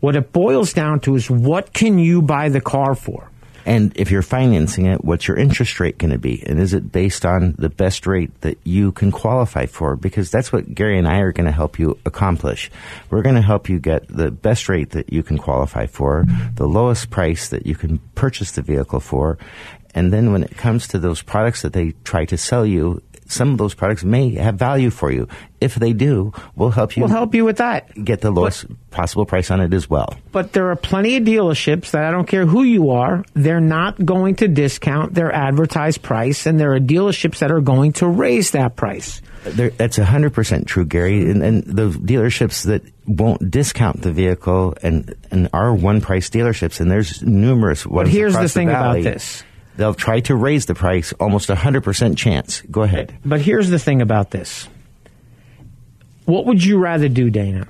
What 0.00 0.16
it 0.16 0.32
boils 0.32 0.72
down 0.72 1.00
to 1.00 1.14
is 1.14 1.30
what 1.30 1.72
can 1.72 1.98
you 1.98 2.22
buy 2.22 2.50
the 2.50 2.60
car 2.60 2.94
for? 2.94 3.30
And 3.66 3.92
if 3.96 4.10
you're 4.10 4.22
financing 4.22 4.86
it, 4.86 5.04
what's 5.04 5.26
your 5.26 5.38
interest 5.38 5.80
rate 5.80 5.98
going 5.98 6.10
to 6.10 6.18
be? 6.18 6.42
And 6.46 6.60
is 6.60 6.74
it 6.74 6.92
based 6.92 7.24
on 7.24 7.54
the 7.58 7.70
best 7.70 8.06
rate 8.06 8.40
that 8.42 8.58
you 8.64 8.92
can 8.92 9.10
qualify 9.10 9.66
for? 9.66 9.96
Because 9.96 10.30
that's 10.30 10.52
what 10.52 10.74
Gary 10.74 10.98
and 10.98 11.08
I 11.08 11.18
are 11.18 11.32
going 11.32 11.46
to 11.46 11.52
help 11.52 11.78
you 11.78 11.98
accomplish. 12.04 12.70
We're 13.10 13.22
going 13.22 13.36
to 13.36 13.42
help 13.42 13.68
you 13.68 13.78
get 13.78 14.06
the 14.08 14.30
best 14.30 14.68
rate 14.68 14.90
that 14.90 15.12
you 15.12 15.22
can 15.22 15.38
qualify 15.38 15.86
for, 15.86 16.24
the 16.54 16.68
lowest 16.68 17.10
price 17.10 17.48
that 17.48 17.66
you 17.66 17.74
can 17.74 17.98
purchase 18.14 18.52
the 18.52 18.62
vehicle 18.62 19.00
for. 19.00 19.38
And 19.94 20.12
then 20.12 20.32
when 20.32 20.42
it 20.42 20.56
comes 20.56 20.88
to 20.88 20.98
those 20.98 21.22
products 21.22 21.62
that 21.62 21.72
they 21.72 21.92
try 22.04 22.24
to 22.26 22.36
sell 22.36 22.66
you, 22.66 23.02
some 23.26 23.52
of 23.52 23.58
those 23.58 23.74
products 23.74 24.04
may 24.04 24.34
have 24.34 24.56
value 24.56 24.90
for 24.90 25.10
you. 25.10 25.28
If 25.60 25.76
they 25.76 25.92
do, 25.92 26.32
we'll 26.56 26.70
help 26.70 26.96
you. 26.96 27.02
We'll 27.02 27.10
help 27.10 27.34
you 27.34 27.44
with 27.44 27.56
that. 27.56 27.92
Get 28.04 28.20
the 28.20 28.30
lowest 28.30 28.66
possible 28.90 29.24
price 29.24 29.50
on 29.50 29.60
it 29.60 29.72
as 29.72 29.88
well. 29.88 30.14
But 30.30 30.52
there 30.52 30.70
are 30.70 30.76
plenty 30.76 31.16
of 31.16 31.24
dealerships 31.24 31.92
that 31.92 32.04
I 32.04 32.10
don't 32.10 32.26
care 32.26 32.44
who 32.44 32.62
you 32.62 32.90
are, 32.90 33.24
they're 33.32 33.60
not 33.60 34.04
going 34.04 34.36
to 34.36 34.48
discount 34.48 35.14
their 35.14 35.32
advertised 35.32 36.02
price, 36.02 36.46
and 36.46 36.60
there 36.60 36.74
are 36.74 36.80
dealerships 36.80 37.38
that 37.38 37.50
are 37.50 37.60
going 37.60 37.92
to 37.94 38.06
raise 38.06 38.50
that 38.50 38.76
price. 38.76 39.22
There, 39.44 39.70
that's 39.70 39.98
100% 39.98 40.66
true, 40.66 40.84
Gary. 40.84 41.30
And, 41.30 41.42
and 41.42 41.64
the 41.64 41.90
dealerships 41.90 42.64
that 42.64 42.82
won't 43.06 43.50
discount 43.50 44.00
the 44.00 44.12
vehicle 44.12 44.74
and, 44.82 45.14
and 45.30 45.48
are 45.52 45.74
one 45.74 46.00
price 46.00 46.30
dealerships, 46.30 46.80
and 46.80 46.90
there's 46.90 47.22
numerous 47.22 47.86
ones. 47.86 48.08
But 48.08 48.12
here's 48.12 48.34
the 48.36 48.48
thing 48.48 48.68
about 48.68 49.02
this. 49.02 49.42
They'll 49.76 49.94
try 49.94 50.20
to 50.20 50.36
raise 50.36 50.66
the 50.66 50.74
price 50.74 51.12
almost 51.14 51.48
100% 51.48 52.16
chance. 52.16 52.60
Go 52.70 52.82
ahead. 52.82 53.16
But 53.24 53.40
here's 53.40 53.70
the 53.70 53.78
thing 53.78 54.02
about 54.02 54.30
this. 54.30 54.68
What 56.26 56.46
would 56.46 56.64
you 56.64 56.78
rather 56.78 57.08
do, 57.08 57.28
Dana? 57.30 57.66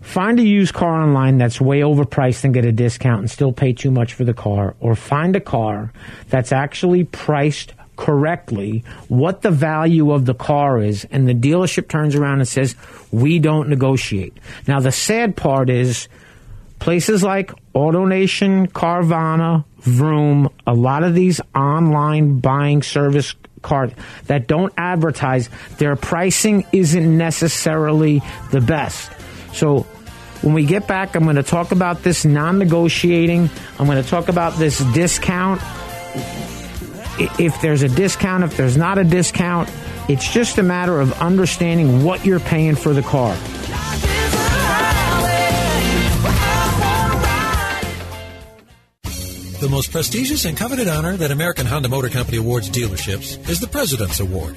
Find 0.00 0.38
a 0.40 0.42
used 0.42 0.72
car 0.72 1.02
online 1.02 1.36
that's 1.38 1.60
way 1.60 1.80
overpriced 1.80 2.44
and 2.44 2.54
get 2.54 2.64
a 2.64 2.72
discount 2.72 3.20
and 3.20 3.30
still 3.30 3.52
pay 3.52 3.72
too 3.72 3.90
much 3.90 4.14
for 4.14 4.24
the 4.24 4.32
car, 4.32 4.74
or 4.80 4.94
find 4.94 5.36
a 5.36 5.40
car 5.40 5.92
that's 6.28 6.52
actually 6.52 7.04
priced 7.04 7.74
correctly, 7.96 8.82
what 9.08 9.42
the 9.42 9.50
value 9.50 10.10
of 10.12 10.24
the 10.24 10.34
car 10.34 10.78
is, 10.78 11.06
and 11.10 11.28
the 11.28 11.34
dealership 11.34 11.86
turns 11.86 12.16
around 12.16 12.38
and 12.38 12.48
says, 12.48 12.74
We 13.12 13.38
don't 13.38 13.68
negotiate. 13.68 14.38
Now, 14.66 14.80
the 14.80 14.90
sad 14.90 15.36
part 15.36 15.68
is 15.68 16.08
places 16.78 17.22
like 17.22 17.52
AutoNation, 17.74 18.72
Carvana, 18.72 19.64
Vroom, 19.80 20.50
a 20.66 20.74
lot 20.74 21.02
of 21.02 21.14
these 21.14 21.40
online 21.54 22.40
buying 22.40 22.82
service 22.82 23.34
cars 23.62 23.92
that 24.26 24.46
don't 24.46 24.72
advertise, 24.76 25.48
their 25.78 25.96
pricing 25.96 26.66
isn't 26.72 27.16
necessarily 27.16 28.22
the 28.50 28.60
best. 28.60 29.10
So 29.52 29.86
when 30.42 30.54
we 30.54 30.64
get 30.64 30.86
back, 30.86 31.16
I'm 31.16 31.24
going 31.24 31.36
to 31.36 31.42
talk 31.42 31.72
about 31.72 32.02
this 32.02 32.24
non 32.24 32.58
negotiating. 32.58 33.50
I'm 33.78 33.86
going 33.86 34.02
to 34.02 34.08
talk 34.08 34.28
about 34.28 34.54
this 34.54 34.78
discount. 34.92 35.60
If 37.38 37.60
there's 37.60 37.82
a 37.82 37.88
discount, 37.88 38.44
if 38.44 38.56
there's 38.56 38.76
not 38.76 38.96
a 38.98 39.04
discount, 39.04 39.70
it's 40.08 40.32
just 40.32 40.58
a 40.58 40.62
matter 40.62 40.98
of 40.98 41.12
understanding 41.20 42.04
what 42.04 42.24
you're 42.24 42.40
paying 42.40 42.74
for 42.74 42.94
the 42.94 43.02
car. 43.02 43.36
The 49.60 49.68
most 49.68 49.92
prestigious 49.92 50.46
and 50.46 50.56
coveted 50.56 50.88
honor 50.88 51.18
that 51.18 51.30
American 51.30 51.66
Honda 51.66 51.90
Motor 51.90 52.08
Company 52.08 52.38
awards 52.38 52.70
dealerships 52.70 53.46
is 53.46 53.60
the 53.60 53.66
President's 53.66 54.18
Award. 54.18 54.56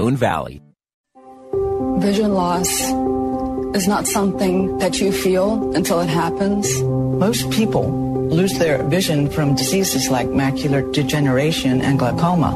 Valley. 0.09 0.61
Vision 1.99 2.33
loss 2.33 2.67
is 3.75 3.87
not 3.87 4.07
something 4.07 4.77
that 4.79 4.99
you 4.99 5.11
feel 5.11 5.75
until 5.75 5.99
it 6.01 6.09
happens. 6.09 6.81
Most 6.81 7.49
people 7.51 7.91
lose 8.29 8.57
their 8.57 8.81
vision 8.83 9.29
from 9.29 9.55
diseases 9.55 10.09
like 10.09 10.27
macular 10.27 10.91
degeneration 10.91 11.81
and 11.81 11.99
glaucoma, 11.99 12.51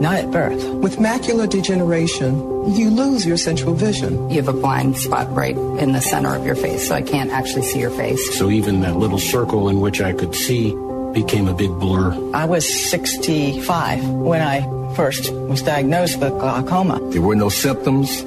not 0.00 0.14
at 0.14 0.30
birth. 0.30 0.64
With 0.76 0.96
macular 0.96 1.48
degeneration, 1.48 2.74
you 2.74 2.90
lose 2.90 3.26
your 3.26 3.36
central 3.36 3.74
vision. 3.74 4.30
You 4.30 4.36
have 4.36 4.48
a 4.48 4.52
blind 4.52 4.96
spot 4.96 5.30
right 5.34 5.56
in 5.56 5.92
the 5.92 6.00
center 6.00 6.34
of 6.34 6.46
your 6.46 6.54
face, 6.54 6.88
so 6.88 6.94
I 6.94 7.02
can't 7.02 7.30
actually 7.30 7.62
see 7.62 7.80
your 7.80 7.90
face. 7.90 8.38
So 8.38 8.50
even 8.50 8.80
that 8.80 8.96
little 8.96 9.18
circle 9.18 9.68
in 9.68 9.80
which 9.80 10.00
I 10.00 10.12
could 10.12 10.34
see 10.34 10.74
became 11.12 11.48
a 11.48 11.54
big 11.54 11.70
blur. 11.78 12.12
I 12.34 12.44
was 12.44 12.64
65 12.90 14.04
when 14.04 14.40
I 14.40 14.60
first 14.94 15.32
was 15.32 15.62
diagnosed 15.62 16.20
with 16.20 16.32
glaucoma. 16.38 17.00
There 17.10 17.22
were 17.22 17.34
no 17.36 17.48
symptoms. 17.48 18.24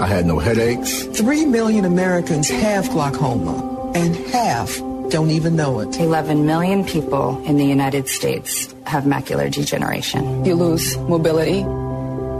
I 0.00 0.06
had 0.06 0.26
no 0.26 0.38
headaches. 0.38 1.04
Three 1.06 1.44
million 1.44 1.84
Americans 1.84 2.48
have 2.48 2.88
glaucoma, 2.90 3.92
and 3.94 4.14
half 4.28 4.78
don't 5.10 5.30
even 5.30 5.56
know 5.56 5.80
it. 5.80 5.98
11 5.98 6.46
million 6.46 6.84
people 6.84 7.42
in 7.44 7.56
the 7.56 7.64
United 7.64 8.08
States 8.08 8.72
have 8.84 9.04
macular 9.04 9.50
degeneration. 9.50 10.44
You 10.44 10.54
lose 10.54 10.96
mobility, 10.98 11.60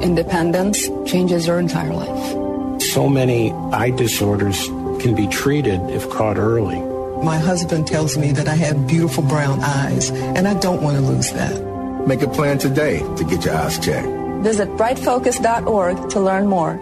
independence, 0.05 0.89
changes 1.11 1.47
your 1.47 1.59
entire 1.59 1.93
life. 1.93 2.83
So 2.93 3.09
many 3.09 3.53
eye 3.73 3.91
disorders 3.91 4.67
can 5.01 5.15
be 5.15 5.27
treated 5.27 5.81
if 5.91 6.09
caught 6.11 6.37
early. 6.37 6.79
My 7.23 7.39
husband 7.39 7.87
tells 7.87 8.17
me 8.17 8.33
that 8.33 8.49
I 8.49 8.55
have 8.55 8.87
beautiful 8.87 9.25
brown 9.25 9.61
eyes, 9.61 10.11
and 10.11 10.47
I 10.47 10.55
don't 10.55 10.83
want 10.83 10.97
to 10.97 11.03
lose 11.03 11.33
that. 11.33 12.07
Make 12.07 12.23
a 12.23 12.29
plan 12.29 12.59
today 12.59 13.01
to 13.17 13.25
get 13.25 13.45
your 13.45 13.55
eyes 13.55 13.79
checked. 13.79 14.09
Visit 14.43 14.69
brightfocus.org 14.71 16.11
to 16.11 16.21
learn 16.21 16.47
more. 16.47 16.81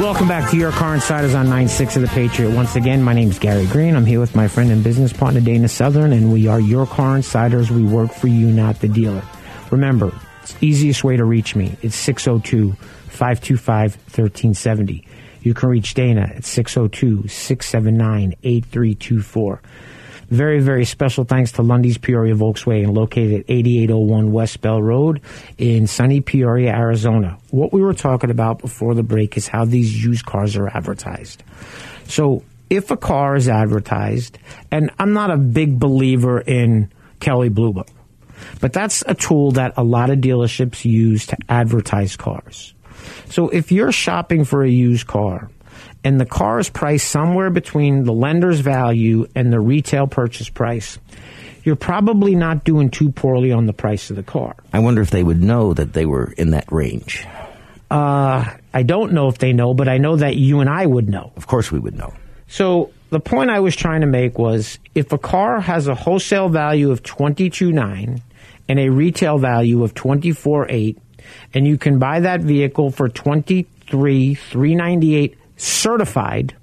Welcome 0.00 0.28
back 0.28 0.50
to 0.50 0.56
your 0.56 0.72
car 0.72 0.94
insiders 0.94 1.34
on 1.34 1.48
96 1.48 1.96
of 1.96 2.02
the 2.02 2.08
Patriot. 2.08 2.54
Once 2.54 2.76
again, 2.76 3.02
my 3.02 3.14
name 3.14 3.30
is 3.30 3.38
Gary 3.38 3.66
Green. 3.66 3.96
I'm 3.96 4.04
here 4.04 4.20
with 4.20 4.36
my 4.36 4.46
friend 4.46 4.70
and 4.70 4.84
business 4.84 5.12
partner 5.12 5.40
Dana 5.40 5.68
Southern, 5.68 6.12
and 6.12 6.32
we 6.32 6.48
are 6.48 6.60
your 6.60 6.86
car 6.86 7.16
insiders. 7.16 7.70
We 7.70 7.82
work 7.82 8.12
for 8.12 8.26
you, 8.26 8.50
not 8.50 8.80
the 8.80 8.88
dealer. 8.88 9.22
Remember, 9.70 10.12
it's 10.42 10.52
the 10.52 10.66
easiest 10.66 11.02
way 11.02 11.16
to 11.16 11.24
reach 11.24 11.56
me. 11.56 11.76
It's 11.82 11.96
602 11.96 12.72
525 13.08 13.96
1370. 13.96 15.05
You 15.46 15.54
can 15.54 15.68
reach 15.68 15.94
Dana 15.94 16.32
at 16.34 16.44
602 16.44 17.28
679 17.28 18.34
8324. 18.42 19.62
Very, 20.28 20.58
very 20.58 20.84
special 20.84 21.22
thanks 21.22 21.52
to 21.52 21.62
Lunde's 21.62 21.98
Peoria 21.98 22.34
Volkswagen, 22.34 22.92
located 22.92 23.42
at 23.42 23.44
8801 23.48 24.32
West 24.32 24.60
Bell 24.60 24.82
Road 24.82 25.20
in 25.56 25.86
sunny 25.86 26.20
Peoria, 26.20 26.72
Arizona. 26.72 27.38
What 27.52 27.72
we 27.72 27.80
were 27.80 27.94
talking 27.94 28.30
about 28.30 28.58
before 28.58 28.96
the 28.96 29.04
break 29.04 29.36
is 29.36 29.46
how 29.46 29.64
these 29.64 30.04
used 30.04 30.26
cars 30.26 30.56
are 30.56 30.66
advertised. 30.66 31.44
So, 32.08 32.42
if 32.68 32.90
a 32.90 32.96
car 32.96 33.36
is 33.36 33.48
advertised, 33.48 34.38
and 34.72 34.90
I'm 34.98 35.12
not 35.12 35.30
a 35.30 35.36
big 35.36 35.78
believer 35.78 36.40
in 36.40 36.90
Kelley 37.20 37.50
Blue 37.50 37.72
Book, 37.72 37.86
but 38.60 38.72
that's 38.72 39.04
a 39.06 39.14
tool 39.14 39.52
that 39.52 39.74
a 39.76 39.84
lot 39.84 40.10
of 40.10 40.18
dealerships 40.18 40.84
use 40.84 41.26
to 41.26 41.36
advertise 41.48 42.16
cars. 42.16 42.74
So, 43.28 43.48
if 43.48 43.72
you're 43.72 43.92
shopping 43.92 44.44
for 44.44 44.62
a 44.62 44.70
used 44.70 45.06
car, 45.06 45.50
and 46.04 46.20
the 46.20 46.26
car 46.26 46.58
is 46.58 46.70
priced 46.70 47.10
somewhere 47.10 47.50
between 47.50 48.04
the 48.04 48.12
lender's 48.12 48.60
value 48.60 49.26
and 49.34 49.52
the 49.52 49.60
retail 49.60 50.06
purchase 50.06 50.48
price, 50.48 50.98
you're 51.64 51.76
probably 51.76 52.36
not 52.36 52.62
doing 52.62 52.90
too 52.90 53.10
poorly 53.10 53.50
on 53.50 53.66
the 53.66 53.72
price 53.72 54.08
of 54.10 54.16
the 54.16 54.22
car. 54.22 54.54
I 54.72 54.78
wonder 54.78 55.02
if 55.02 55.10
they 55.10 55.24
would 55.24 55.42
know 55.42 55.74
that 55.74 55.94
they 55.94 56.06
were 56.06 56.32
in 56.36 56.50
that 56.50 56.70
range. 56.70 57.26
Uh, 57.90 58.44
I 58.72 58.82
don't 58.84 59.12
know 59.12 59.28
if 59.28 59.38
they 59.38 59.52
know, 59.52 59.74
but 59.74 59.88
I 59.88 59.98
know 59.98 60.16
that 60.16 60.36
you 60.36 60.60
and 60.60 60.70
I 60.70 60.86
would 60.86 61.08
know. 61.08 61.32
Of 61.36 61.46
course, 61.46 61.72
we 61.72 61.78
would 61.78 61.96
know. 61.96 62.14
So 62.46 62.92
the 63.10 63.20
point 63.20 63.50
I 63.50 63.60
was 63.60 63.74
trying 63.74 64.02
to 64.02 64.06
make 64.06 64.38
was 64.38 64.78
if 64.94 65.12
a 65.12 65.18
car 65.18 65.60
has 65.60 65.88
a 65.88 65.94
wholesale 65.94 66.48
value 66.48 66.90
of 66.90 67.02
twenty 67.02 67.50
two 67.50 67.72
nine 67.72 68.22
and 68.68 68.78
a 68.78 68.88
retail 68.88 69.38
value 69.38 69.82
of 69.82 69.94
twenty 69.94 70.32
four 70.32 70.66
eight, 70.68 70.98
and 71.54 71.66
you 71.66 71.78
can 71.78 71.98
buy 71.98 72.20
that 72.20 72.40
vehicle 72.40 72.90
for 72.90 73.08
twenty 73.08 73.66
three 73.88 74.34
three 74.34 74.74
ninety 74.74 75.14
eight 75.14 75.38
certified 75.56 76.54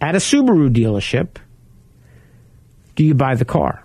at 0.00 0.14
a 0.14 0.18
Subaru 0.18 0.72
dealership, 0.74 1.36
do 2.94 3.04
you 3.04 3.14
buy 3.14 3.34
the 3.34 3.44
car? 3.44 3.82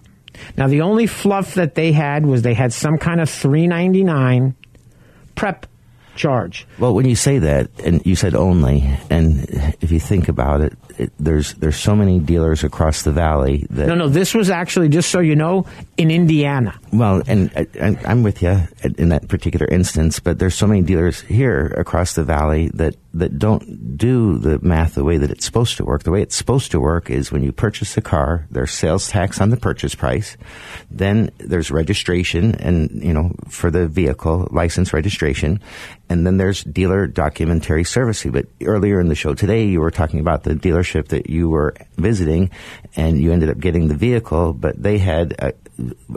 Now 0.57 0.67
the 0.67 0.81
only 0.81 1.07
fluff 1.07 1.55
that 1.55 1.75
they 1.75 1.91
had 1.91 2.25
was 2.25 2.41
they 2.41 2.53
had 2.53 2.73
some 2.73 2.97
kind 2.97 3.21
of 3.21 3.29
399 3.29 4.55
prep 5.35 5.65
charge. 6.15 6.67
Well, 6.79 6.93
when 6.93 7.07
you 7.07 7.15
say 7.15 7.39
that, 7.39 7.69
and 7.83 8.05
you 8.05 8.15
said 8.15 8.35
only, 8.35 8.97
and 9.09 9.45
if 9.81 9.91
you 9.91 9.99
think 9.99 10.27
about 10.27 10.61
it, 10.61 10.73
it 11.01 11.11
there's 11.19 11.53
there's 11.55 11.75
so 11.75 11.95
many 11.95 12.19
dealers 12.19 12.63
across 12.63 13.01
the 13.01 13.11
valley 13.11 13.65
that 13.71 13.87
No, 13.87 13.95
no, 13.95 14.07
this 14.07 14.33
was 14.33 14.49
actually 14.49 14.89
just 14.89 15.09
so 15.09 15.19
you 15.19 15.35
know 15.35 15.65
in 15.97 16.11
Indiana. 16.11 16.79
Well, 16.93 17.23
and, 17.27 17.51
and 17.75 17.97
I'm 18.05 18.23
with 18.23 18.41
you 18.41 18.59
in 18.97 19.09
that 19.09 19.27
particular 19.27 19.67
instance, 19.67 20.19
but 20.19 20.39
there's 20.39 20.55
so 20.55 20.67
many 20.67 20.81
dealers 20.81 21.21
here 21.21 21.73
across 21.77 22.13
the 22.13 22.23
valley 22.23 22.69
that 22.75 22.95
that 23.13 23.37
don't 23.37 23.97
do 23.97 24.37
the 24.37 24.59
math 24.59 24.95
the 24.95 25.03
way 25.03 25.17
that 25.17 25.31
it's 25.31 25.45
supposed 25.45 25.77
to 25.77 25.85
work. 25.85 26.03
The 26.03 26.11
way 26.11 26.21
it's 26.21 26.35
supposed 26.35 26.71
to 26.71 26.79
work 26.79 27.09
is 27.09 27.31
when 27.31 27.43
you 27.43 27.51
purchase 27.51 27.97
a 27.97 28.01
car, 28.01 28.47
there's 28.51 28.71
sales 28.71 29.09
tax 29.09 29.41
on 29.41 29.49
the 29.49 29.57
purchase 29.57 29.95
price, 29.95 30.37
then 30.89 31.31
there's 31.39 31.71
registration 31.71 32.55
and 32.55 33.03
you 33.03 33.13
know 33.13 33.33
for 33.49 33.71
the 33.71 33.87
vehicle 33.87 34.47
license 34.51 34.93
registration, 34.93 35.59
and 36.09 36.25
then 36.25 36.37
there's 36.37 36.63
dealer 36.63 37.07
documentary 37.07 37.83
servicing. 37.83 38.31
But 38.31 38.45
earlier 38.63 38.99
in 38.99 39.07
the 39.07 39.15
show 39.15 39.33
today, 39.33 39.65
you 39.65 39.81
were 39.81 39.91
talking 39.91 40.19
about 40.19 40.43
the 40.43 40.53
dealership 40.53 40.90
that 41.09 41.29
you 41.29 41.49
were 41.49 41.75
visiting, 41.97 42.51
and 42.95 43.19
you 43.19 43.31
ended 43.31 43.49
up 43.49 43.59
getting 43.59 43.87
the 43.87 43.95
vehicle, 43.95 44.53
but 44.53 44.81
they 44.81 44.97
had 44.97 45.33
a, 45.39 45.53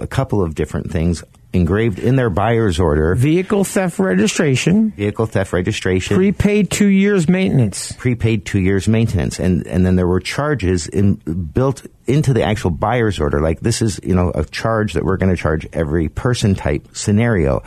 a 0.01 0.07
couple 0.07 0.43
of 0.43 0.55
different 0.55 0.91
things 0.91 1.23
engraved 1.55 1.99
in 1.99 2.17
their 2.17 2.31
buyer's 2.31 2.81
order. 2.81 3.14
Vehicle 3.14 3.64
theft 3.64 3.99
registration. 3.99 4.90
Vehicle 4.93 5.27
theft 5.27 5.53
registration. 5.53 6.17
Prepaid 6.17 6.71
two 6.71 6.88
years 6.88 7.29
maintenance. 7.29 7.93
Prepaid 7.93 8.45
two 8.45 8.61
years 8.61 8.88
maintenance. 8.88 9.38
And, 9.38 9.67
and 9.67 9.87
then 9.87 9.97
there 9.97 10.07
were 10.07 10.21
charges 10.21 10.87
in, 10.87 11.14
built 11.14 11.87
into 12.07 12.35
the 12.35 12.43
actual 12.43 12.71
buyer's 12.71 13.19
order. 13.19 13.40
Like 13.40 13.61
this 13.61 13.81
is, 13.81 14.01
you 14.03 14.14
know, 14.14 14.31
a 14.35 14.45
charge 14.45 14.95
that 14.95 15.05
we're 15.05 15.17
going 15.17 15.35
to 15.35 15.40
charge 15.40 15.67
every 15.73 16.09
person 16.09 16.55
type 16.55 16.88
scenario. 16.93 17.62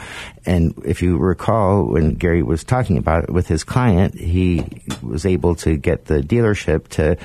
And 0.45 0.73
if 0.85 1.01
you 1.01 1.17
recall 1.17 1.85
when 1.85 2.13
Gary 2.13 2.43
was 2.43 2.63
talking 2.63 2.97
about 2.97 3.23
it 3.23 3.29
with 3.31 3.47
his 3.47 3.63
client, 3.63 4.15
he 4.15 4.63
was 5.01 5.25
able 5.25 5.55
to 5.55 5.75
get 5.75 6.05
the 6.05 6.21
dealership 6.21 6.87
to 6.89 7.17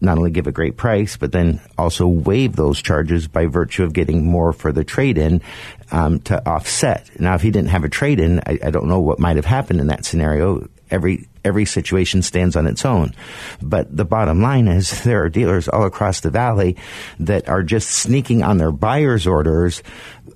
not 0.00 0.18
only 0.18 0.30
give 0.30 0.46
a 0.46 0.52
great 0.52 0.76
price, 0.76 1.16
but 1.16 1.32
then 1.32 1.60
also 1.76 2.06
waive 2.06 2.56
those 2.56 2.80
charges 2.80 3.28
by 3.28 3.46
virtue 3.46 3.84
of 3.84 3.92
getting 3.92 4.24
more 4.24 4.52
for 4.52 4.72
the 4.72 4.84
trade 4.84 5.18
in 5.18 5.40
um, 5.90 6.20
to 6.20 6.48
offset. 6.48 7.08
Now, 7.18 7.34
if 7.34 7.42
he 7.42 7.50
didn't 7.50 7.70
have 7.70 7.84
a 7.84 7.88
trade 7.88 8.20
in, 8.20 8.40
I, 8.40 8.58
I 8.64 8.70
don't 8.70 8.86
know 8.86 9.00
what 9.00 9.18
might 9.18 9.36
have 9.36 9.44
happened 9.44 9.80
in 9.80 9.88
that 9.88 10.04
scenario. 10.04 10.68
Every 10.90 11.28
every 11.44 11.64
situation 11.64 12.22
stands 12.22 12.56
on 12.56 12.66
its 12.66 12.84
own. 12.84 13.14
But 13.62 13.94
the 13.94 14.04
bottom 14.04 14.42
line 14.42 14.68
is 14.68 15.02
there 15.04 15.22
are 15.22 15.28
dealers 15.28 15.68
all 15.68 15.84
across 15.84 16.20
the 16.20 16.30
valley 16.30 16.76
that 17.20 17.48
are 17.48 17.62
just 17.62 17.90
sneaking 17.90 18.42
on 18.42 18.58
their 18.58 18.72
buyer's 18.72 19.26
orders 19.26 19.82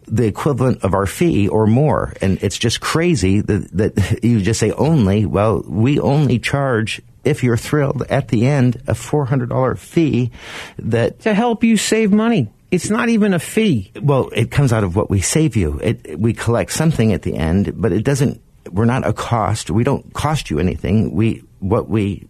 the 0.07 0.27
equivalent 0.27 0.83
of 0.85 0.95
our 0.95 1.07
fee 1.07 1.49
or 1.49 1.67
more. 1.67 2.13
And 2.21 2.43
it's 2.43 2.59
just 2.59 2.81
crazy 2.81 3.41
that, 3.41 3.71
that 3.73 4.21
you 4.23 4.41
just 4.41 4.61
say 4.61 4.73
only. 4.73 5.27
Well, 5.27 5.63
we 5.67 6.01
only 6.01 6.39
charge 6.39 7.01
if 7.25 7.43
you're 7.43 7.57
thrilled 7.57 8.03
at 8.09 8.29
the 8.29 8.47
end 8.47 8.77
a 8.87 8.93
$400 8.93 9.79
fee 9.79 10.31
that 10.79 11.21
to 11.21 11.35
help 11.35 11.65
you 11.65 11.77
save 11.77 12.13
money. 12.13 12.51
It's 12.71 12.89
not 12.89 13.11
even 13.11 13.35
a 13.35 13.39
fee. 13.39 13.93
Well, 14.01 14.31
it 14.33 14.51
comes 14.51 14.73
out 14.73 14.83
of 14.83 14.97
what 14.97 15.11
we 15.11 15.21
save 15.21 15.57
you. 15.57 15.79
It, 15.83 16.19
we 16.19 16.33
collect 16.33 16.73
something 16.73 17.13
at 17.13 17.23
the 17.23 17.37
end, 17.37 17.75
but 17.81 17.93
it 17.93 18.03
doesn't 18.03 18.41
we're 18.71 18.85
not 18.85 19.07
a 19.07 19.13
cost. 19.13 19.71
We 19.71 19.85
don't 19.85 20.13
cost 20.15 20.51
you 20.51 20.59
anything. 20.59 21.13
We 21.13 21.43
what 21.59 21.89
we 21.89 22.29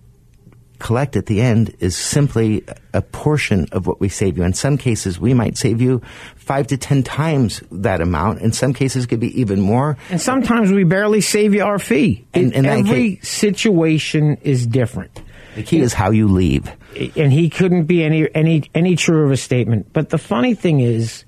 collect 0.83 1.17
at 1.17 1.27
the 1.27 1.41
end 1.41 1.75
is 1.79 1.97
simply 1.97 2.65
a 2.93 3.01
portion 3.01 3.67
of 3.73 3.87
what 3.87 4.01
we 4.01 4.09
save 4.09 4.37
you. 4.37 4.43
In 4.45 4.53
some 4.53 4.77
cases, 4.77 5.19
we 5.19 5.33
might 5.33 5.57
save 5.57 5.81
you 5.81 6.03
five 6.37 6.67
to 6.67 6.77
ten 6.77 7.03
times 7.03 7.63
that 7.71 8.01
amount. 8.01 8.41
In 8.41 8.53
some 8.53 8.75
cases, 8.75 9.05
it 9.05 9.07
could 9.09 9.21
be 9.21 9.41
even 9.41 9.61
more. 9.61 9.97
And 10.11 10.21
sometimes 10.21 10.71
we 10.73 10.85
barely 10.85 11.21
save 11.21 11.55
you 11.55 11.63
our 11.65 11.79
fee. 11.79 12.25
And- 12.35 12.53
and 12.55 12.67
Every 12.67 13.19
situation 13.23 14.37
is 14.43 14.67
different. 14.67 15.23
The 15.55 15.63
key 15.63 15.81
is 15.81 15.95
how 15.95 16.11
you 16.11 16.29
leave. 16.29 16.71
and 17.17 17.33
he 17.33 17.49
couldn't 17.49 17.85
be 17.85 18.03
any 18.05 18.29
any 18.35 18.65
any 18.75 18.97
truer 18.97 19.25
of 19.25 19.31
a 19.33 19.37
statement. 19.37 19.87
But 19.95 20.11
the 20.11 20.19
funny 20.19 20.55
thing 20.55 20.81
is, 20.81 21.25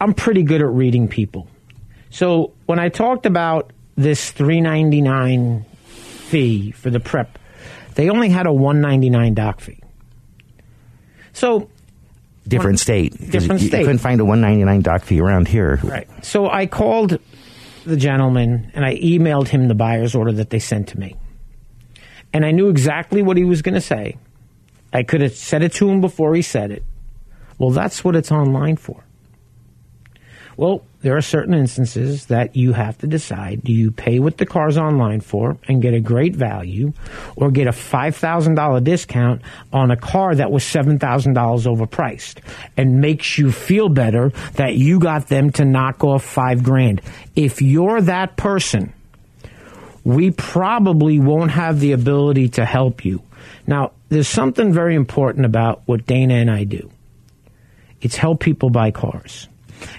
I'm 0.00 0.12
pretty 0.12 0.42
good 0.42 0.60
at 0.60 0.68
reading 0.68 1.08
people. 1.08 1.46
So 2.10 2.52
when 2.66 2.78
I 2.78 2.88
talked 2.90 3.24
about 3.26 3.72
this 3.96 4.30
399 4.32 5.64
fee 6.28 6.70
for 6.72 6.90
the 6.90 7.00
prep, 7.00 7.38
they 7.94 8.10
only 8.10 8.28
had 8.28 8.46
a 8.46 8.52
199 8.52 9.34
doc 9.34 9.60
fee. 9.60 9.80
So 11.32 11.68
Different 12.46 12.78
state. 12.78 13.12
Different 13.30 13.62
you, 13.62 13.68
state. 13.68 13.80
You 13.80 13.84
couldn't 13.86 14.00
find 14.00 14.20
a 14.20 14.24
199 14.24 14.82
doc 14.82 15.02
fee 15.04 15.20
around 15.20 15.48
here. 15.48 15.80
Right. 15.82 16.08
So 16.22 16.48
I 16.50 16.66
called 16.66 17.18
the 17.84 17.96
gentleman 17.96 18.70
and 18.74 18.84
I 18.84 18.96
emailed 18.96 19.48
him 19.48 19.68
the 19.68 19.74
buyer's 19.74 20.14
order 20.14 20.32
that 20.32 20.50
they 20.50 20.58
sent 20.58 20.88
to 20.88 20.98
me. 20.98 21.16
And 22.32 22.44
I 22.44 22.50
knew 22.50 22.68
exactly 22.68 23.22
what 23.22 23.36
he 23.36 23.44
was 23.44 23.62
going 23.62 23.74
to 23.74 23.80
say. 23.80 24.18
I 24.92 25.02
could 25.04 25.22
have 25.22 25.34
said 25.34 25.62
it 25.62 25.72
to 25.74 25.88
him 25.88 26.00
before 26.00 26.34
he 26.34 26.42
said 26.42 26.70
it. 26.70 26.84
Well, 27.58 27.70
that's 27.70 28.04
what 28.04 28.16
it's 28.16 28.30
online 28.30 28.76
for. 28.76 29.03
Well, 30.56 30.84
there 31.00 31.16
are 31.16 31.22
certain 31.22 31.54
instances 31.54 32.26
that 32.26 32.56
you 32.56 32.72
have 32.72 32.96
to 32.98 33.06
decide 33.06 33.62
do 33.62 33.72
you 33.72 33.90
pay 33.90 34.20
what 34.20 34.38
the 34.38 34.46
car's 34.46 34.78
online 34.78 35.20
for 35.20 35.58
and 35.68 35.82
get 35.82 35.94
a 35.94 36.00
great 36.00 36.34
value 36.34 36.92
or 37.36 37.50
get 37.50 37.66
a 37.66 37.72
$5,000 37.72 38.84
discount 38.84 39.42
on 39.72 39.90
a 39.90 39.96
car 39.96 40.34
that 40.34 40.50
was 40.50 40.62
$7,000 40.62 40.98
overpriced 41.34 42.38
and 42.76 43.00
makes 43.00 43.36
you 43.36 43.50
feel 43.50 43.88
better 43.88 44.30
that 44.54 44.76
you 44.76 44.98
got 44.98 45.28
them 45.28 45.50
to 45.52 45.64
knock 45.64 46.04
off 46.04 46.24
5 46.24 46.62
grand. 46.62 47.02
If 47.34 47.60
you're 47.60 48.00
that 48.02 48.36
person, 48.36 48.92
we 50.04 50.30
probably 50.30 51.18
won't 51.18 51.50
have 51.50 51.80
the 51.80 51.92
ability 51.92 52.50
to 52.50 52.64
help 52.64 53.04
you. 53.04 53.22
Now, 53.66 53.92
there's 54.08 54.28
something 54.28 54.72
very 54.72 54.94
important 54.94 55.46
about 55.46 55.82
what 55.86 56.06
Dana 56.06 56.34
and 56.34 56.50
I 56.50 56.64
do. 56.64 56.90
It's 58.00 58.16
help 58.16 58.40
people 58.40 58.70
buy 58.70 58.90
cars. 58.90 59.48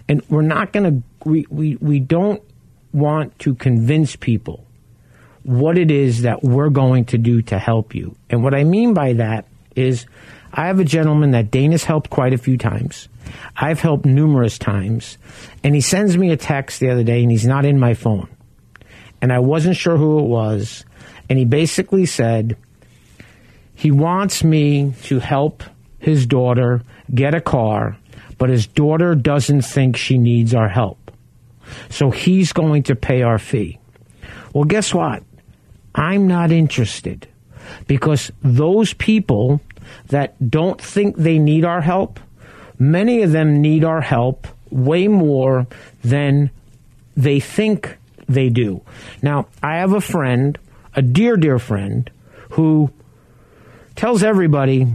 And 0.08 0.22
we're 0.30 0.42
not 0.42 0.74
going 0.74 0.84
to, 0.84 1.30
we, 1.30 1.46
we, 1.50 1.76
we 1.78 2.00
don't 2.00 2.42
want 2.94 3.38
to 3.40 3.56
convince 3.56 4.16
people 4.16 4.66
what 5.44 5.78
it 5.78 5.92
is 5.92 6.24
that 6.24 6.44
we're 6.44 6.70
going 6.70 7.06
to 7.06 7.18
do 7.18 7.42
to 7.44 7.60
help 7.60 7.94
you. 7.94 8.16
And 8.30 8.44
what 8.44 8.56
I 8.56 8.64
mean 8.64 8.94
by 8.94 9.14
that 9.14 9.46
is 9.76 10.06
I 10.52 10.68
have 10.68 10.80
a 10.80 10.86
gentleman 10.86 11.32
that 11.32 11.52
Dana's 11.52 11.84
helped 11.84 12.10
quite 12.10 12.34
a 12.34 12.38
few 12.38 12.58
times. 12.58 13.10
I've 13.56 13.80
helped 13.80 14.06
numerous 14.06 14.58
times. 14.58 15.18
And 15.64 15.76
he 15.76 15.82
sends 15.82 16.18
me 16.18 16.32
a 16.32 16.38
text 16.38 16.80
the 16.80 16.90
other 16.90 17.04
day 17.04 17.22
and 17.22 17.32
he's 17.32 17.46
not 17.46 17.66
in 17.66 17.80
my 17.80 17.94
phone. 17.94 18.30
And 19.22 19.32
I 19.32 19.40
wasn't 19.40 19.76
sure 19.76 19.98
who 19.98 20.20
it 20.20 20.28
was. 20.28 20.86
And 21.30 21.38
he 21.38 21.46
basically 21.46 22.06
said, 22.06 22.58
he 23.76 23.92
wants 23.92 24.44
me 24.44 24.94
to 25.04 25.20
help 25.20 25.64
his 26.00 26.26
daughter 26.26 26.82
get 27.14 27.36
a 27.36 27.42
car, 27.42 27.98
but 28.38 28.50
his 28.50 28.68
daughter 28.68 29.16
doesn't 29.16 29.62
think 29.62 29.98
she 29.98 30.18
needs 30.18 30.54
our 30.54 30.70
help. 30.70 31.12
So 31.90 32.12
he's 32.12 32.54
going 32.54 32.84
to 32.84 32.96
pay 32.96 33.22
our 33.22 33.40
fee. 33.40 33.80
Well, 34.54 34.66
guess 34.66 34.94
what? 34.94 35.24
I'm 35.94 36.28
not 36.28 36.52
interested 36.52 37.28
because 37.88 38.32
those 38.42 38.94
people 38.94 39.62
that 40.08 40.50
don't 40.50 40.80
think 40.82 41.16
they 41.16 41.40
need 41.40 41.66
our 41.66 41.82
help, 41.82 42.20
many 42.78 43.22
of 43.24 43.32
them 43.32 43.62
need 43.62 43.84
our 43.84 44.02
help 44.02 44.48
way 44.70 45.08
more 45.08 45.68
than 46.04 46.52
they 47.16 47.40
think 47.40 47.98
they 48.28 48.50
do. 48.50 48.82
Now, 49.22 49.48
I 49.64 49.78
have 49.78 49.94
a 49.94 50.02
friend, 50.02 50.58
a 50.96 51.02
dear, 51.02 51.38
dear 51.38 51.60
friend, 51.60 52.10
who 52.52 52.92
tells 53.96 54.24
everybody 54.24 54.88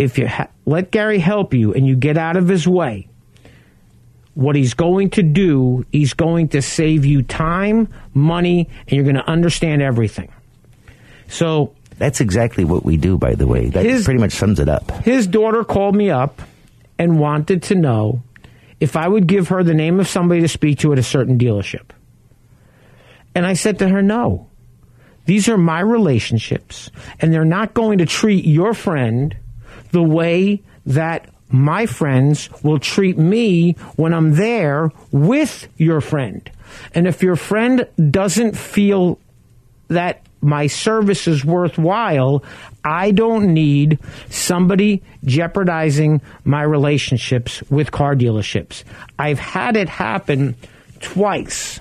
if 0.00 0.18
you 0.18 0.26
ha- 0.26 0.48
let 0.64 0.90
Gary 0.90 1.18
help 1.18 1.52
you 1.54 1.74
and 1.74 1.86
you 1.86 1.94
get 1.94 2.16
out 2.16 2.36
of 2.36 2.48
his 2.48 2.66
way, 2.66 3.06
what 4.34 4.56
he's 4.56 4.74
going 4.74 5.10
to 5.10 5.22
do, 5.22 5.84
he's 5.92 6.14
going 6.14 6.48
to 6.48 6.62
save 6.62 7.04
you 7.04 7.22
time, 7.22 7.88
money, 8.14 8.68
and 8.86 8.92
you're 8.92 9.04
going 9.04 9.16
to 9.16 9.28
understand 9.28 9.82
everything. 9.82 10.32
So 11.28 11.74
That's 11.98 12.20
exactly 12.20 12.64
what 12.64 12.84
we 12.84 12.96
do, 12.96 13.18
by 13.18 13.34
the 13.34 13.46
way. 13.46 13.68
That 13.68 13.84
His- 13.84 14.04
pretty 14.04 14.20
much 14.20 14.32
sums 14.32 14.58
it 14.58 14.68
up. 14.68 14.90
his 15.04 15.26
daughter 15.26 15.64
called 15.64 15.94
me 15.94 16.10
up 16.10 16.40
and 16.98 17.18
wanted 17.18 17.62
to 17.64 17.74
know 17.74 18.22
if 18.80 18.96
I 18.96 19.06
would 19.06 19.26
give 19.26 19.48
her 19.48 19.62
the 19.62 19.74
name 19.74 20.00
of 20.00 20.08
somebody 20.08 20.40
to 20.40 20.48
speak 20.48 20.78
to 20.78 20.92
at 20.92 20.98
a 20.98 21.02
certain 21.02 21.38
dealership. 21.38 21.90
And 23.34 23.44
I 23.46 23.52
said 23.52 23.78
to 23.80 23.88
her, 23.88 24.00
no. 24.02 24.46
These 25.26 25.48
are 25.50 25.58
my 25.58 25.80
relationships, 25.80 26.90
and 27.20 27.32
they're 27.32 27.44
not 27.44 27.74
going 27.74 27.98
to 27.98 28.06
treat 28.06 28.44
your 28.46 28.72
friend 28.74 29.36
the 29.92 30.02
way 30.02 30.62
that 30.86 31.28
my 31.50 31.86
friends 31.86 32.48
will 32.62 32.78
treat 32.78 33.18
me 33.18 33.72
when 33.96 34.14
I'm 34.14 34.34
there 34.34 34.90
with 35.10 35.68
your 35.76 36.00
friend. 36.00 36.48
And 36.94 37.06
if 37.06 37.22
your 37.22 37.36
friend 37.36 37.88
doesn't 38.10 38.56
feel 38.56 39.18
that 39.88 40.22
my 40.40 40.68
service 40.68 41.26
is 41.26 41.44
worthwhile, 41.44 42.44
I 42.84 43.10
don't 43.10 43.52
need 43.52 43.98
somebody 44.30 45.02
jeopardizing 45.24 46.22
my 46.44 46.62
relationships 46.62 47.62
with 47.68 47.90
car 47.90 48.14
dealerships. 48.14 48.84
I've 49.18 49.38
had 49.38 49.76
it 49.76 49.88
happen 49.88 50.56
twice 51.00 51.80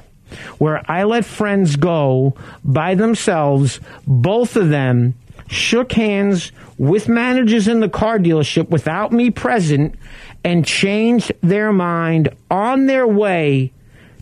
where 0.58 0.82
I 0.90 1.04
let 1.04 1.26
friends 1.26 1.76
go 1.76 2.36
by 2.64 2.96
themselves, 2.96 3.80
both 4.06 4.56
of 4.56 4.70
them 4.70 5.16
shook 5.50 5.92
hands 5.92 6.52
with 6.78 7.10
managers 7.10 7.68
in 7.68 7.80
the 7.80 7.90
car 7.90 8.20
dealership 8.20 8.70
without 8.70 9.12
me 9.12 9.32
present 9.32 9.96
and 10.44 10.66
changed 10.66 11.32
their 11.42 11.74
mind 11.74 12.30
on 12.50 12.86
their 12.86 13.06
way 13.08 13.74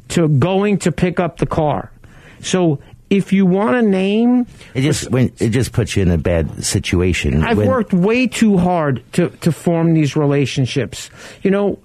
to 0.08 0.28
going 0.30 0.78
to 0.80 0.92
pick 0.92 1.20
up 1.20 1.38
the 1.38 1.46
car. 1.46 1.92
So 2.40 2.80
if 3.10 3.32
you 3.34 3.46
want 3.46 3.76
a 3.76 3.82
name, 3.82 4.48
It 4.74 4.82
just 4.82 5.12
when 5.12 5.32
it 5.40 5.50
just 5.50 5.74
puts 5.74 5.96
you 5.96 6.02
in 6.04 6.12
a 6.12 6.18
bad 6.18 6.64
situation. 6.64 7.44
I've 7.44 7.58
when- 7.58 7.68
worked 7.68 7.94
way 7.94 8.28
too 8.28 8.58
hard 8.58 9.04
to, 9.14 9.30
to 9.30 9.52
form 9.52 9.94
these 9.94 10.16
relationships. 10.16 11.10
You 11.44 11.52
know, 11.52 11.80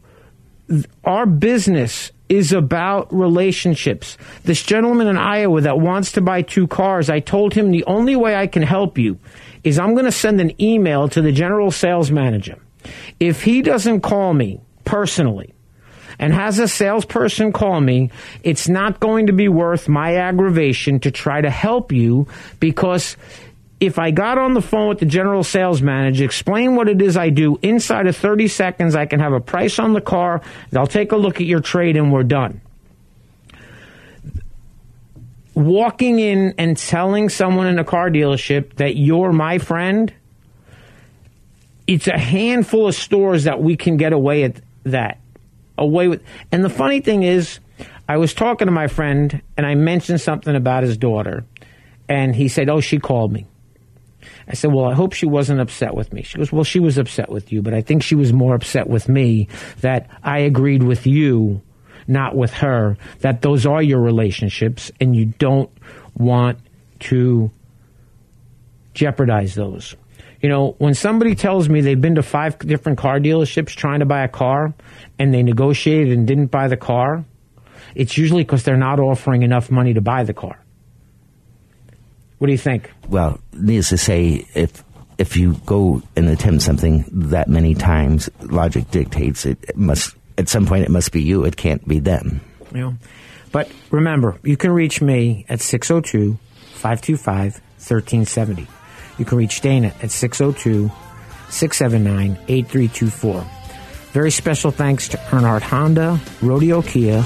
th- 0.68 0.86
our 1.04 1.26
business 1.26 2.12
is 2.32 2.50
about 2.50 3.12
relationships. 3.12 4.16
This 4.44 4.62
gentleman 4.62 5.06
in 5.06 5.18
Iowa 5.18 5.60
that 5.60 5.78
wants 5.78 6.12
to 6.12 6.22
buy 6.22 6.40
two 6.40 6.66
cars, 6.66 7.10
I 7.10 7.20
told 7.20 7.52
him 7.52 7.70
the 7.70 7.84
only 7.84 8.16
way 8.16 8.34
I 8.34 8.46
can 8.46 8.62
help 8.62 8.96
you 8.96 9.18
is 9.64 9.78
I'm 9.78 9.92
going 9.92 10.06
to 10.06 10.12
send 10.12 10.40
an 10.40 10.60
email 10.60 11.10
to 11.10 11.20
the 11.20 11.30
general 11.30 11.70
sales 11.70 12.10
manager. 12.10 12.56
If 13.20 13.42
he 13.42 13.60
doesn't 13.60 14.00
call 14.00 14.32
me 14.32 14.60
personally, 14.84 15.52
and 16.18 16.32
has 16.32 16.58
a 16.58 16.68
salesperson 16.68 17.52
call 17.52 17.80
me, 17.80 18.10
it's 18.44 18.68
not 18.68 19.00
going 19.00 19.26
to 19.26 19.32
be 19.32 19.48
worth 19.48 19.88
my 19.88 20.16
aggravation 20.16 21.00
to 21.00 21.10
try 21.10 21.40
to 21.40 21.50
help 21.50 21.90
you 21.90 22.28
because 22.60 23.16
if 23.82 23.98
I 23.98 24.12
got 24.12 24.38
on 24.38 24.54
the 24.54 24.62
phone 24.62 24.90
with 24.90 25.00
the 25.00 25.06
general 25.06 25.42
sales 25.42 25.82
manager, 25.82 26.24
explain 26.24 26.76
what 26.76 26.88
it 26.88 27.02
is 27.02 27.16
I 27.16 27.30
do, 27.30 27.58
inside 27.62 28.06
of 28.06 28.16
30 28.16 28.46
seconds, 28.46 28.94
I 28.94 29.06
can 29.06 29.18
have 29.18 29.32
a 29.32 29.40
price 29.40 29.80
on 29.80 29.92
the 29.92 30.00
car, 30.00 30.40
they'll 30.70 30.86
take 30.86 31.10
a 31.10 31.16
look 31.16 31.40
at 31.40 31.48
your 31.48 31.58
trade, 31.58 31.96
and 31.96 32.12
we're 32.12 32.22
done. 32.22 32.60
Walking 35.54 36.20
in 36.20 36.54
and 36.58 36.76
telling 36.76 37.28
someone 37.28 37.66
in 37.66 37.80
a 37.80 37.84
car 37.84 38.08
dealership 38.08 38.74
that 38.74 38.94
you're 38.94 39.32
my 39.32 39.58
friend, 39.58 40.14
it's 41.88 42.06
a 42.06 42.16
handful 42.16 42.86
of 42.86 42.94
stores 42.94 43.44
that 43.44 43.60
we 43.60 43.76
can 43.76 43.96
get 43.96 44.12
away 44.12 44.44
at 44.44 44.60
that. 44.84 45.18
Away 45.76 46.06
with. 46.06 46.22
And 46.52 46.64
the 46.64 46.70
funny 46.70 47.00
thing 47.00 47.24
is, 47.24 47.58
I 48.08 48.18
was 48.18 48.32
talking 48.32 48.66
to 48.66 48.72
my 48.72 48.86
friend 48.86 49.42
and 49.56 49.66
I 49.66 49.74
mentioned 49.74 50.20
something 50.20 50.54
about 50.54 50.84
his 50.84 50.96
daughter, 50.96 51.44
and 52.08 52.36
he 52.36 52.46
said, 52.46 52.68
Oh, 52.68 52.80
she 52.80 53.00
called 53.00 53.32
me. 53.32 53.48
I 54.48 54.54
said, 54.54 54.72
Well, 54.72 54.86
I 54.86 54.94
hope 54.94 55.12
she 55.12 55.26
wasn't 55.26 55.60
upset 55.60 55.94
with 55.94 56.12
me. 56.12 56.22
She 56.22 56.38
goes, 56.38 56.52
Well, 56.52 56.64
she 56.64 56.80
was 56.80 56.98
upset 56.98 57.30
with 57.30 57.52
you, 57.52 57.62
but 57.62 57.74
I 57.74 57.80
think 57.80 58.02
she 58.02 58.14
was 58.14 58.32
more 58.32 58.54
upset 58.54 58.88
with 58.88 59.08
me 59.08 59.48
that 59.80 60.08
I 60.22 60.40
agreed 60.40 60.82
with 60.82 61.06
you, 61.06 61.62
not 62.06 62.36
with 62.36 62.52
her, 62.54 62.96
that 63.20 63.42
those 63.42 63.66
are 63.66 63.82
your 63.82 64.00
relationships 64.00 64.90
and 65.00 65.14
you 65.14 65.26
don't 65.26 65.70
want 66.16 66.58
to 67.00 67.50
jeopardize 68.94 69.54
those. 69.54 69.96
You 70.40 70.48
know, 70.48 70.74
when 70.78 70.94
somebody 70.94 71.36
tells 71.36 71.68
me 71.68 71.80
they've 71.80 72.00
been 72.00 72.16
to 72.16 72.22
five 72.22 72.58
different 72.58 72.98
car 72.98 73.20
dealerships 73.20 73.68
trying 73.68 74.00
to 74.00 74.06
buy 74.06 74.24
a 74.24 74.28
car 74.28 74.74
and 75.18 75.32
they 75.32 75.42
negotiated 75.42 76.16
and 76.16 76.26
didn't 76.26 76.46
buy 76.46 76.66
the 76.66 76.76
car, 76.76 77.24
it's 77.94 78.18
usually 78.18 78.42
because 78.42 78.64
they're 78.64 78.76
not 78.76 78.98
offering 78.98 79.42
enough 79.42 79.70
money 79.70 79.94
to 79.94 80.00
buy 80.00 80.24
the 80.24 80.34
car. 80.34 80.61
What 82.42 82.48
do 82.48 82.52
you 82.54 82.58
think? 82.58 82.90
Well, 83.08 83.38
needless 83.52 83.90
to 83.90 83.98
say, 83.98 84.48
if 84.52 84.82
if 85.16 85.36
you 85.36 85.54
go 85.64 86.02
and 86.16 86.28
attempt 86.28 86.62
something 86.62 87.04
that 87.30 87.46
many 87.46 87.76
times, 87.76 88.28
logic 88.40 88.90
dictates 88.90 89.46
it, 89.46 89.58
it 89.62 89.76
must 89.76 90.16
at 90.36 90.48
some 90.48 90.66
point 90.66 90.82
it 90.82 90.90
must 90.90 91.12
be 91.12 91.22
you. 91.22 91.44
It 91.44 91.56
can't 91.56 91.86
be 91.86 92.00
them. 92.00 92.40
You 92.74 92.80
know? 92.80 92.94
But 93.52 93.70
remember, 93.92 94.40
you 94.42 94.56
can 94.56 94.72
reach 94.72 95.00
me 95.00 95.46
at 95.48 95.60
602 95.60 96.36
525 96.72 97.52
1370. 97.78 98.66
You 99.18 99.24
can 99.24 99.38
reach 99.38 99.60
Dana 99.60 99.94
at 100.02 100.10
602 100.10 100.90
679 101.48 102.32
8324. 102.48 103.46
Very 104.10 104.32
special 104.32 104.72
thanks 104.72 105.06
to 105.10 105.16
Earnhardt 105.16 105.62
Honda, 105.62 106.18
Rodeo 106.42 106.82
Kia, 106.82 107.22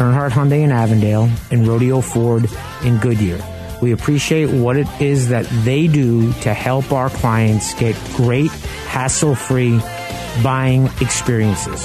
Earnhardt 0.00 0.30
Hyundai 0.30 0.62
in 0.62 0.72
Avondale, 0.72 1.28
and 1.50 1.68
Rodeo 1.68 2.00
Ford 2.00 2.48
in 2.82 2.96
Goodyear. 2.96 3.46
We 3.82 3.90
appreciate 3.90 4.48
what 4.48 4.76
it 4.76 4.86
is 5.00 5.28
that 5.30 5.44
they 5.64 5.88
do 5.88 6.32
to 6.42 6.54
help 6.54 6.92
our 6.92 7.10
clients 7.10 7.74
get 7.74 7.96
great, 8.14 8.52
hassle 8.86 9.34
free 9.34 9.80
buying 10.40 10.88
experiences. 11.00 11.84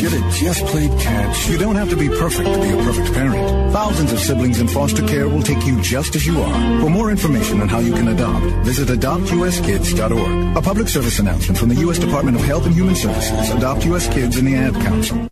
Should 0.00 0.12
have 0.12 0.32
just 0.32 0.64
played 0.64 0.90
catch. 0.98 1.46
You 1.46 1.58
don't 1.58 1.76
have 1.76 1.90
to 1.90 1.96
be 1.96 2.08
perfect 2.08 2.48
to 2.48 2.58
be 2.58 2.70
a 2.70 2.76
perfect 2.84 3.12
parent. 3.12 3.70
Thousands 3.70 4.10
of 4.14 4.18
siblings 4.18 4.58
in 4.58 4.66
foster 4.66 5.06
care 5.06 5.28
will 5.28 5.42
take 5.42 5.62
you 5.66 5.78
just 5.82 6.16
as 6.16 6.26
you 6.26 6.40
are. 6.40 6.80
For 6.80 6.88
more 6.88 7.10
information 7.10 7.60
on 7.60 7.68
how 7.68 7.80
you 7.80 7.92
can 7.92 8.08
adopt, 8.08 8.46
visit 8.64 8.88
adoptuskids.org. 8.88 10.56
A 10.56 10.62
public 10.62 10.88
service 10.88 11.18
announcement 11.18 11.58
from 11.58 11.68
the 11.68 11.74
U.S. 11.80 11.98
Department 11.98 12.38
of 12.38 12.42
Health 12.44 12.64
and 12.64 12.74
Human 12.74 12.94
Services, 12.94 13.50
Adopt 13.50 13.84
U.S. 13.84 14.08
Kids, 14.08 14.38
and 14.38 14.48
the 14.48 14.54
Ad 14.54 14.72
Council. 14.72 15.28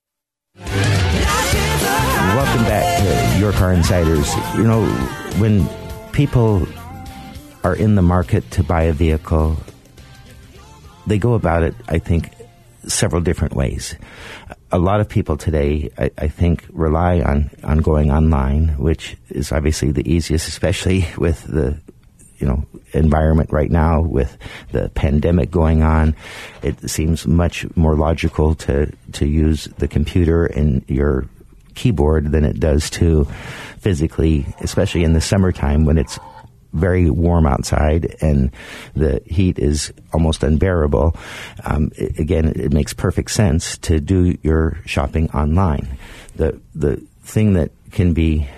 Welcome 2.37 2.65
back 2.65 3.33
to 3.35 3.41
Your 3.41 3.53
Car 3.53 3.73
Insiders. 3.73 4.31
You 4.55 4.65
know, 4.65 4.85
when 5.39 5.67
people 6.13 6.69
are 7.65 7.75
in 7.75 7.95
the 7.95 8.03
market 8.03 8.51
to 8.51 8.63
buy 8.63 8.83
a 8.83 8.93
vehicle, 8.93 9.57
they 11.07 11.17
go 11.17 11.33
about 11.33 11.63
it, 11.63 11.75
I 11.89 11.99
think, 11.99 12.35
several 12.87 13.23
different 13.23 13.55
ways. 13.55 13.97
A 14.71 14.79
lot 14.79 15.01
of 15.01 15.09
people 15.09 15.37
today, 15.37 15.91
I, 15.97 16.11
I, 16.19 16.29
think, 16.29 16.67
rely 16.71 17.21
on, 17.21 17.51
on 17.65 17.79
going 17.79 18.11
online, 18.11 18.77
which 18.77 19.17
is 19.31 19.51
obviously 19.51 19.93
the 19.93 20.09
easiest, 20.11 20.47
especially 20.49 21.07
with 21.17 21.45
the 21.45 21.81
you 22.39 22.47
know 22.47 22.65
environment 22.93 23.51
right 23.53 23.71
now 23.71 24.01
with 24.01 24.37
the 24.73 24.89
pandemic 24.91 25.51
going 25.51 25.83
on. 25.83 26.15
It 26.63 26.89
seems 26.89 27.27
much 27.27 27.67
more 27.77 27.97
logical 27.97 28.55
to 28.57 28.93
to 29.13 29.27
use 29.27 29.65
the 29.79 29.89
computer 29.89 30.47
and 30.47 30.85
your 30.89 31.27
keyboard 31.75 32.33
than 32.33 32.45
it 32.45 32.61
does 32.61 32.91
to 32.91 33.25
physically, 33.79 34.47
especially 34.61 35.05
in 35.05 35.13
the 35.13 35.21
summertime 35.21 35.85
when 35.85 35.99
it's 35.99 36.19
very 36.73 37.11
warm 37.11 37.47
outside 37.47 38.17
and 38.21 38.51
the 38.95 39.23
heat 39.27 39.59
is 39.59 39.93
almost 40.13 40.43
unbearable. 40.43 41.17
Um, 41.65 41.91
it, 41.97 42.19
again, 42.19 42.47
it 42.47 42.73
makes 42.73 42.93
perfect 42.93 43.31
sense 43.31 43.79
to 43.79 44.01
do 44.01 44.37
your 44.43 44.79
shopping 44.85 45.31
online. 45.31 45.99
The 46.37 46.61
the 46.75 46.97
thing 47.23 47.55
that 47.55 47.71
can 47.91 48.13
be 48.13 48.49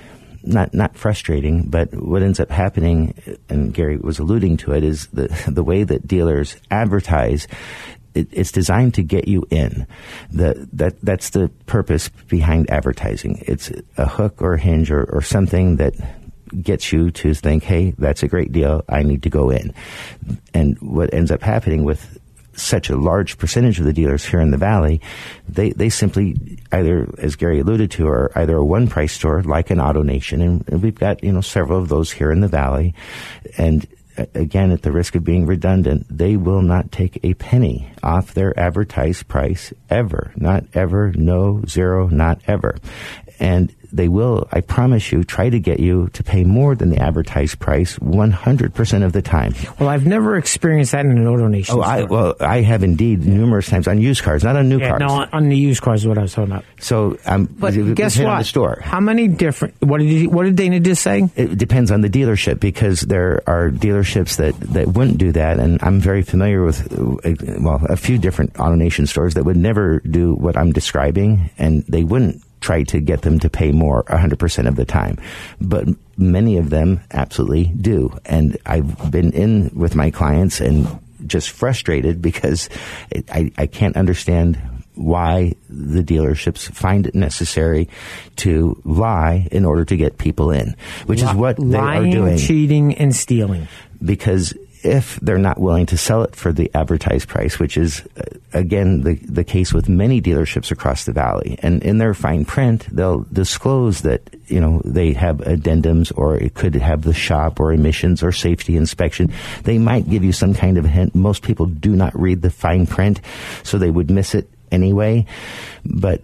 not 0.42 0.74
not 0.74 0.96
frustrating, 0.96 1.64
but 1.68 1.92
what 1.94 2.22
ends 2.22 2.40
up 2.40 2.50
happening, 2.50 3.14
and 3.48 3.72
Gary 3.72 3.96
was 3.96 4.18
alluding 4.18 4.56
to 4.58 4.72
it, 4.72 4.84
is 4.84 5.06
the 5.08 5.28
the 5.50 5.64
way 5.64 5.84
that 5.84 6.06
dealers 6.06 6.56
advertise. 6.70 7.46
It, 8.12 8.26
it's 8.32 8.50
designed 8.50 8.94
to 8.94 9.04
get 9.04 9.28
you 9.28 9.46
in. 9.50 9.86
The, 10.32 10.68
that 10.72 11.00
that's 11.00 11.30
the 11.30 11.48
purpose 11.66 12.08
behind 12.08 12.68
advertising. 12.68 13.40
It's 13.46 13.70
a 13.96 14.08
hook 14.08 14.42
or 14.42 14.54
a 14.54 14.60
hinge 14.60 14.90
or, 14.90 15.04
or 15.04 15.22
something 15.22 15.76
that 15.76 15.94
gets 16.62 16.92
you 16.92 17.10
to 17.10 17.34
think, 17.34 17.62
hey, 17.62 17.94
that's 17.98 18.22
a 18.22 18.28
great 18.28 18.52
deal. 18.52 18.82
I 18.88 19.02
need 19.02 19.22
to 19.24 19.30
go 19.30 19.50
in. 19.50 19.74
And 20.54 20.78
what 20.80 21.12
ends 21.14 21.30
up 21.30 21.42
happening 21.42 21.84
with 21.84 22.18
such 22.54 22.90
a 22.90 22.96
large 22.96 23.38
percentage 23.38 23.78
of 23.78 23.84
the 23.84 23.92
dealers 23.92 24.24
here 24.24 24.40
in 24.40 24.50
the 24.50 24.56
valley, 24.58 25.00
they, 25.48 25.70
they 25.70 25.88
simply 25.88 26.58
either, 26.72 27.08
as 27.18 27.36
Gary 27.36 27.60
alluded 27.60 27.90
to, 27.92 28.06
are 28.06 28.30
either 28.36 28.56
a 28.56 28.64
one 28.64 28.88
price 28.88 29.12
store 29.12 29.42
like 29.42 29.70
an 29.70 29.78
AutoNation, 29.78 30.42
and, 30.42 30.68
and 30.68 30.82
we've 30.82 30.94
got 30.94 31.22
you 31.24 31.32
know 31.32 31.40
several 31.40 31.78
of 31.78 31.88
those 31.88 32.12
here 32.12 32.30
in 32.30 32.40
the 32.40 32.48
valley, 32.48 32.94
and 33.56 33.86
uh, 34.18 34.26
again, 34.34 34.70
at 34.70 34.82
the 34.82 34.92
risk 34.92 35.14
of 35.14 35.24
being 35.24 35.46
redundant, 35.46 36.06
they 36.10 36.36
will 36.36 36.62
not 36.62 36.90
take 36.90 37.18
a 37.22 37.34
penny 37.34 37.90
off 38.02 38.34
their 38.34 38.58
advertised 38.58 39.28
price 39.28 39.72
ever. 39.88 40.32
Not 40.36 40.64
ever, 40.74 41.12
no, 41.12 41.62
zero, 41.66 42.08
not 42.08 42.40
ever. 42.46 42.76
And 43.40 43.74
they 43.92 44.06
will, 44.06 44.46
I 44.52 44.60
promise 44.60 45.10
you, 45.10 45.24
try 45.24 45.48
to 45.50 45.58
get 45.58 45.80
you 45.80 46.08
to 46.12 46.22
pay 46.22 46.44
more 46.44 46.76
than 46.76 46.90
the 46.90 46.98
advertised 46.98 47.58
price 47.58 47.98
100% 47.98 49.02
of 49.04 49.12
the 49.12 49.22
time. 49.22 49.54
Well, 49.78 49.88
I've 49.88 50.06
never 50.06 50.36
experienced 50.36 50.92
that 50.92 51.04
in 51.06 51.12
an 51.18 51.26
auto 51.26 51.48
nation. 51.48 51.76
Oh, 51.76 51.80
I, 51.80 52.04
well, 52.04 52.36
I 52.38 52.60
have 52.60 52.84
indeed 52.84 53.26
numerous 53.26 53.68
times 53.68 53.88
on 53.88 54.00
used 54.00 54.22
cars, 54.22 54.44
not 54.44 54.54
on 54.56 54.68
new 54.68 54.78
yeah, 54.78 54.90
cars. 54.90 55.00
no, 55.00 55.08
on- 55.08 55.28
on 55.32 55.48
the 55.48 55.56
used 55.56 55.82
cars 55.82 56.02
is 56.02 56.06
what 56.08 56.18
I 56.18 56.22
was 56.22 56.32
talking 56.34 56.52
about. 56.52 56.64
So, 56.78 57.18
um, 57.26 57.46
But 57.58 57.74
it- 57.74 57.94
guess 57.96 58.18
what? 58.18 58.38
The 58.38 58.44
store. 58.44 58.78
How 58.82 59.00
many 59.00 59.26
different? 59.26 59.74
What 59.80 59.98
did 59.98 60.08
you, 60.10 60.30
what 60.30 60.44
did 60.44 60.56
Dana 60.56 60.78
just 60.80 61.02
say? 61.02 61.28
It 61.34 61.56
depends 61.58 61.90
on 61.90 62.00
the 62.02 62.10
dealership 62.10 62.60
because 62.60 63.00
there 63.00 63.42
are 63.46 63.70
dealerships 63.70 64.36
that, 64.36 64.58
that 64.72 64.88
wouldn't 64.88 65.18
do 65.18 65.32
that, 65.32 65.58
and 65.58 65.82
I'm 65.82 65.98
very 66.00 66.22
familiar 66.22 66.62
with 66.62 66.92
well 67.60 67.80
a 67.88 67.96
few 67.96 68.18
different 68.18 68.52
AutoNation 68.54 69.08
stores 69.08 69.34
that 69.34 69.44
would 69.44 69.56
never 69.56 70.00
do 70.00 70.34
what 70.34 70.56
I'm 70.56 70.72
describing, 70.72 71.50
and 71.58 71.84
they 71.88 72.04
wouldn't 72.04 72.42
try 72.60 72.82
to 72.84 73.00
get 73.00 73.22
them 73.22 73.38
to 73.40 73.48
pay 73.48 73.72
more 73.72 74.04
100% 74.04 74.68
of 74.68 74.76
the 74.76 74.84
time, 74.84 75.18
but 75.60 75.88
many 76.16 76.58
of 76.58 76.70
them 76.70 77.00
absolutely 77.10 77.64
do, 77.80 78.16
and 78.26 78.56
I've 78.66 79.10
been 79.10 79.32
in 79.32 79.70
with 79.74 79.94
my 79.94 80.10
clients 80.10 80.60
and 80.60 80.86
just 81.26 81.50
frustrated 81.50 82.22
because 82.22 82.68
I 83.30 83.52
I 83.58 83.66
can't 83.66 83.96
understand 83.96 84.58
why 84.94 85.54
the 85.68 86.02
dealerships 86.02 86.70
find 86.72 87.06
it 87.06 87.14
necessary 87.14 87.88
to 88.36 88.80
lie 88.84 89.48
in 89.50 89.64
order 89.64 89.84
to 89.84 89.96
get 89.96 90.18
people 90.18 90.50
in, 90.50 90.76
which 91.06 91.22
is 91.22 91.32
what 91.32 91.56
they 91.56 91.64
lying, 91.64 92.08
are 92.08 92.16
doing. 92.16 92.38
cheating, 92.38 92.94
and 92.96 93.14
stealing. 93.14 93.68
Because 94.04 94.54
if 94.82 95.18
they're 95.20 95.38
not 95.38 95.60
willing 95.60 95.86
to 95.86 95.96
sell 95.96 96.22
it 96.22 96.34
for 96.34 96.52
the 96.52 96.70
advertised 96.74 97.28
price, 97.28 97.58
which 97.58 97.76
is 97.76 98.02
uh, 98.16 98.22
again 98.52 99.02
the 99.02 99.14
the 99.14 99.44
case 99.44 99.72
with 99.72 99.88
many 99.88 100.20
dealerships 100.20 100.70
across 100.70 101.04
the 101.04 101.12
valley, 101.12 101.58
and 101.62 101.82
in 101.82 101.98
their 101.98 102.14
fine 102.14 102.44
print 102.44 102.86
they'll 102.94 103.26
disclose 103.32 104.02
that 104.02 104.22
you 104.46 104.60
know 104.60 104.80
they 104.84 105.12
have 105.12 105.38
addendums 105.38 106.12
or 106.16 106.36
it 106.36 106.54
could 106.54 106.74
have 106.74 107.02
the 107.02 107.14
shop 107.14 107.60
or 107.60 107.72
emissions 107.72 108.22
or 108.22 108.32
safety 108.32 108.76
inspection. 108.76 109.32
They 109.64 109.78
might 109.78 110.08
give 110.08 110.24
you 110.24 110.32
some 110.32 110.54
kind 110.54 110.78
of 110.78 110.84
hint. 110.84 111.14
Most 111.14 111.42
people 111.42 111.66
do 111.66 111.94
not 111.94 112.18
read 112.18 112.42
the 112.42 112.50
fine 112.50 112.86
print, 112.86 113.20
so 113.62 113.78
they 113.78 113.90
would 113.90 114.10
miss 114.10 114.34
it 114.34 114.48
anyway. 114.70 115.26
But 115.84 116.22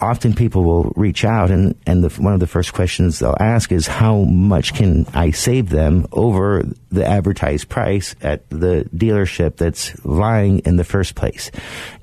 often 0.00 0.34
people 0.34 0.64
will 0.64 0.92
reach 0.96 1.24
out 1.24 1.50
and, 1.50 1.74
and 1.86 2.04
the, 2.04 2.22
one 2.22 2.34
of 2.34 2.40
the 2.40 2.46
first 2.46 2.72
questions 2.72 3.18
they'll 3.18 3.36
ask 3.40 3.72
is 3.72 3.86
how 3.86 4.24
much 4.24 4.74
can 4.74 5.06
I 5.14 5.30
save 5.30 5.70
them 5.70 6.06
over 6.12 6.64
the 6.90 7.06
advertised 7.06 7.68
price 7.68 8.14
at 8.20 8.48
the 8.50 8.88
dealership 8.94 9.56
that's 9.56 10.04
lying 10.04 10.60
in 10.60 10.76
the 10.76 10.84
first 10.84 11.14
place? 11.14 11.50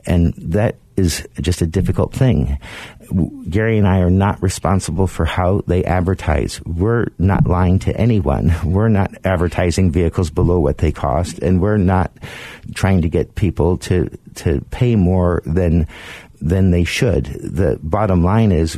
And 0.05 0.33
that 0.35 0.75
is 0.95 1.27
just 1.41 1.61
a 1.61 1.67
difficult 1.67 2.13
thing. 2.13 2.57
Gary 3.49 3.77
and 3.77 3.87
I 3.87 3.99
are 3.99 4.09
not 4.09 4.41
responsible 4.41 5.07
for 5.07 5.25
how 5.25 5.61
they 5.67 5.83
advertise. 5.83 6.61
We're 6.65 7.07
not 7.17 7.47
lying 7.47 7.79
to 7.79 7.95
anyone. 7.95 8.53
We're 8.63 8.89
not 8.89 9.13
advertising 9.23 9.91
vehicles 9.91 10.29
below 10.29 10.59
what 10.59 10.77
they 10.77 10.91
cost, 10.91 11.39
and 11.39 11.61
we're 11.61 11.77
not 11.77 12.11
trying 12.73 13.01
to 13.01 13.09
get 13.09 13.35
people 13.35 13.77
to 13.79 14.09
to 14.35 14.61
pay 14.71 14.95
more 14.95 15.41
than 15.45 15.87
than 16.43 16.71
they 16.71 16.83
should. 16.83 17.25
The 17.25 17.79
bottom 17.81 18.23
line 18.23 18.51
is 18.51 18.77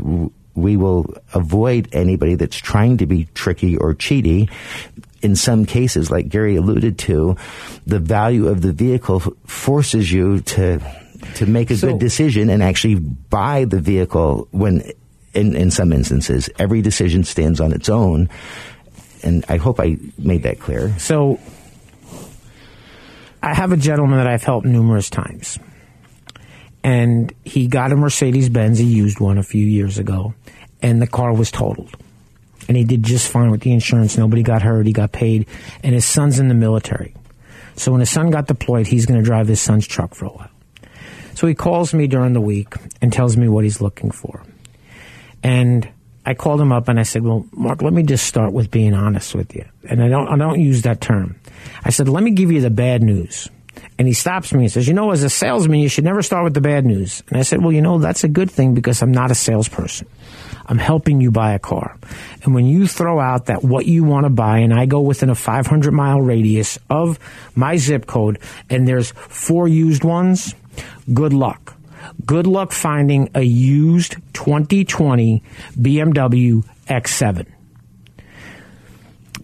we 0.54 0.78
will 0.78 1.14
avoid 1.34 1.90
anybody 1.92 2.36
that's 2.36 2.56
trying 2.58 2.98
to 2.98 3.06
be 3.06 3.26
tricky 3.34 3.76
or 3.76 3.94
cheaty. 3.94 4.50
In 5.22 5.36
some 5.36 5.66
cases, 5.66 6.12
like 6.12 6.30
Gary 6.30 6.56
alluded 6.56 7.00
to, 7.00 7.36
the 7.88 8.00
value 8.00 8.48
of 8.48 8.62
the 8.62 8.72
vehicle 8.72 9.20
forces 9.48 10.12
you 10.12 10.42
to 10.42 10.80
to 11.36 11.46
make 11.48 11.72
a 11.72 11.76
So- 11.78 11.88
good 11.90 12.00
decision 12.00 12.50
and 12.50 12.62
actually 12.62 12.96
buy 12.96 13.66
the 13.66 13.80
vehicle 13.82 14.48
when 14.52 14.84
in, 15.34 15.56
in 15.56 15.72
some 15.72 15.92
instances 15.92 16.50
every 16.60 16.82
decision 16.84 17.24
stands 17.24 17.60
on 17.60 17.74
its 17.74 17.90
own 17.90 18.30
and 19.24 19.44
I 19.50 19.58
hope 19.58 19.80
I 19.80 19.98
made 20.20 20.44
that 20.44 20.60
clear. 20.60 20.94
So, 21.00 21.40
I 23.42 23.56
have 23.56 23.72
a 23.72 23.78
gentleman 23.78 24.20
that 24.20 24.28
I've 24.28 24.44
helped 24.44 24.68
numerous 24.68 25.10
times. 25.10 25.58
And 26.86 27.34
he 27.44 27.66
got 27.66 27.92
a 27.92 27.96
Mercedes 27.96 28.48
Benz, 28.48 28.78
he 28.78 28.86
used 28.86 29.20
one 29.20 29.40
a 29.40 29.44
few 29.44 29.66
years 29.66 29.98
ago, 29.98 30.36
and 30.84 31.02
the 31.02 31.08
car 31.08 31.34
was 31.34 31.50
totaled. 31.50 31.98
And 32.68 32.78
he 32.78 32.84
did 32.84 33.02
just 33.02 33.28
fine 33.28 33.50
with 33.50 33.62
the 33.62 33.72
insurance. 33.72 34.20
Nobody 34.20 34.44
got 34.44 34.62
hurt. 34.62 34.86
He 34.86 34.94
got 34.94 35.12
paid. 35.12 35.48
And 35.82 35.96
his 35.96 36.06
son's 36.06 36.38
in 36.38 36.48
the 36.48 36.54
military. 36.54 37.16
So 37.76 37.92
when 37.92 38.02
his 38.02 38.12
son 38.12 38.30
got 38.30 38.46
deployed, 38.46 38.86
he's 38.86 39.08
going 39.08 39.20
to 39.20 39.26
drive 39.26 39.48
his 39.48 39.60
son's 39.60 39.88
truck 39.88 40.14
for 40.14 40.26
a 40.26 40.30
while. 40.30 40.50
So 41.34 41.48
he 41.48 41.56
calls 41.56 41.92
me 41.92 42.06
during 42.06 42.34
the 42.34 42.42
week 42.42 42.76
and 43.02 43.12
tells 43.12 43.36
me 43.36 43.48
what 43.48 43.64
he's 43.64 43.82
looking 43.82 44.12
for. 44.12 44.44
And 45.42 45.90
I 46.24 46.36
called 46.36 46.62
him 46.62 46.72
up 46.72 46.88
and 46.88 47.00
I 47.00 47.04
said, 47.04 47.24
"Well, 47.24 47.48
Mark, 47.52 47.82
let 47.82 47.94
me 47.94 48.04
just 48.04 48.26
start 48.26 48.54
with 48.54 48.70
being 48.70 48.94
honest 48.94 49.34
with 49.34 49.56
you." 49.56 49.66
And 49.90 50.04
I 50.04 50.08
don't 50.08 50.28
I 50.28 50.38
don't 50.38 50.60
use 50.60 50.84
that 50.84 51.02
term. 51.02 51.36
I 51.84 51.90
said, 51.90 52.08
"Let 52.08 52.24
me 52.24 52.32
give 52.32 52.52
you 52.52 52.62
the 52.62 52.70
bad 52.70 53.04
news." 53.04 53.50
And 53.98 54.08
he 54.08 54.14
stops 54.14 54.54
me 54.54 54.64
and 54.64 54.72
says, 54.72 54.88
"You 54.88 54.94
know, 54.94 55.12
as 55.12 55.24
a 55.24 55.30
salesman, 55.30 55.80
you 55.80 55.90
should 55.90 56.04
never 56.04 56.22
start 56.22 56.44
with 56.44 56.54
the 56.54 56.62
bad 56.62 56.86
news." 56.86 57.24
And 57.30 57.38
I 57.38 57.44
said, 57.44 57.62
"Well, 57.62 57.72
you 57.72 57.82
know, 57.82 57.98
that's 57.98 58.24
a 58.24 58.28
good 58.28 58.52
thing 58.52 58.74
because 58.74 59.02
I'm 59.02 59.12
not 59.12 59.32
a 59.32 59.36
salesperson. 59.36 60.08
I'm 60.68 60.78
helping 60.78 61.22
you 61.22 61.32
buy 61.32 61.54
a 61.54 61.60
car. 61.60 61.98
And 62.44 62.56
when 62.56 62.66
you 62.66 62.88
throw 62.88 63.20
out 63.20 63.46
that 63.46 63.64
what 63.64 63.86
you 63.86 64.04
want 64.04 64.26
to 64.26 64.30
buy 64.30 64.60
and 64.60 64.74
I 64.74 64.86
go 64.86 65.02
within 65.02 65.30
a 65.30 65.36
500 65.36 65.92
mile 65.92 66.22
radius 66.22 66.80
of 66.90 67.20
my 67.56 67.78
zip 67.78 68.08
code 68.08 68.40
and 68.70 68.88
there's 68.88 69.12
four 69.12 69.68
used 69.68 70.04
ones, 70.04 70.56
good 71.14 71.34
luck. 71.34 71.76
Good 72.26 72.48
luck 72.48 72.72
finding 72.72 73.30
a 73.36 73.42
used 73.42 74.18
2020 74.34 75.44
BMW 75.80 76.64
X7. 76.88 77.46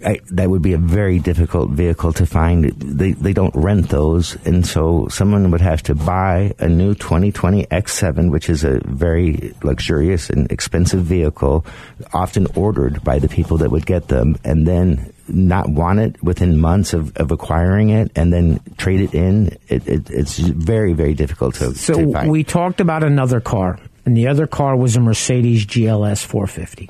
I, 0.03 0.19
that 0.31 0.49
would 0.49 0.61
be 0.61 0.73
a 0.73 0.77
very 0.77 1.19
difficult 1.19 1.69
vehicle 1.69 2.13
to 2.13 2.25
find. 2.25 2.65
They 2.65 3.11
they 3.13 3.33
don't 3.33 3.55
rent 3.55 3.89
those, 3.89 4.37
and 4.45 4.65
so 4.65 5.07
someone 5.09 5.51
would 5.51 5.61
have 5.61 5.83
to 5.83 5.95
buy 5.95 6.53
a 6.59 6.67
new 6.67 6.95
2020 6.95 7.65
X7, 7.65 8.31
which 8.31 8.49
is 8.49 8.63
a 8.63 8.79
very 8.85 9.53
luxurious 9.63 10.29
and 10.29 10.51
expensive 10.51 11.03
vehicle, 11.03 11.65
often 12.13 12.47
ordered 12.55 13.03
by 13.03 13.19
the 13.19 13.29
people 13.29 13.57
that 13.57 13.71
would 13.71 13.85
get 13.85 14.07
them, 14.07 14.37
and 14.43 14.67
then 14.67 15.13
not 15.27 15.69
want 15.69 15.99
it 15.99 16.21
within 16.23 16.59
months 16.59 16.93
of, 16.93 17.15
of 17.17 17.31
acquiring 17.31 17.89
it, 17.89 18.11
and 18.15 18.33
then 18.33 18.59
trade 18.77 19.01
it 19.01 19.13
in. 19.13 19.57
It, 19.67 19.87
it, 19.87 20.09
it's 20.09 20.37
very 20.37 20.93
very 20.93 21.13
difficult 21.13 21.55
to, 21.55 21.75
So 21.75 21.93
to 21.93 22.27
we 22.27 22.43
talked 22.43 22.81
about 22.81 23.03
another 23.03 23.39
car, 23.39 23.79
and 24.05 24.17
the 24.17 24.27
other 24.27 24.47
car 24.47 24.75
was 24.75 24.95
a 24.95 24.99
Mercedes 25.01 25.65
GLS 25.65 26.25
450. 26.25 26.89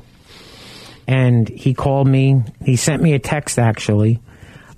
And 1.11 1.49
he 1.49 1.73
called 1.73 2.07
me. 2.07 2.41
He 2.63 2.77
sent 2.77 3.03
me 3.03 3.13
a 3.13 3.19
text, 3.19 3.59
actually. 3.59 4.21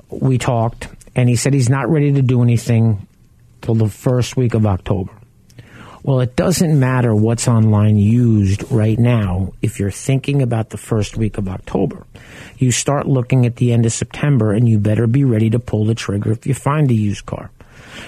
We 0.09 0.39
talked, 0.39 0.87
and 1.15 1.29
he 1.29 1.35
said 1.35 1.53
he's 1.53 1.69
not 1.69 1.89
ready 1.89 2.11
to 2.13 2.23
do 2.23 2.41
anything 2.41 3.07
till 3.61 3.75
the 3.75 3.87
first 3.87 4.35
week 4.35 4.55
of 4.55 4.65
October. 4.65 5.11
Well, 6.01 6.19
it 6.21 6.35
doesn't 6.35 6.77
matter 6.77 7.13
what's 7.13 7.47
online 7.47 7.97
used 7.97 8.69
right 8.71 8.97
now 8.97 9.53
if 9.61 9.79
you're 9.79 9.91
thinking 9.91 10.41
about 10.41 10.71
the 10.71 10.77
first 10.77 11.17
week 11.17 11.37
of 11.37 11.47
October. 11.47 12.05
You 12.57 12.71
start 12.71 13.07
looking 13.07 13.45
at 13.45 13.57
the 13.57 13.71
end 13.71 13.85
of 13.85 13.93
September, 13.93 14.51
and 14.51 14.67
you 14.67 14.79
better 14.79 15.05
be 15.05 15.23
ready 15.23 15.51
to 15.51 15.59
pull 15.59 15.85
the 15.85 15.95
trigger 15.95 16.31
if 16.31 16.47
you 16.47 16.55
find 16.55 16.89
a 16.89 16.95
used 16.95 17.27
car. 17.27 17.51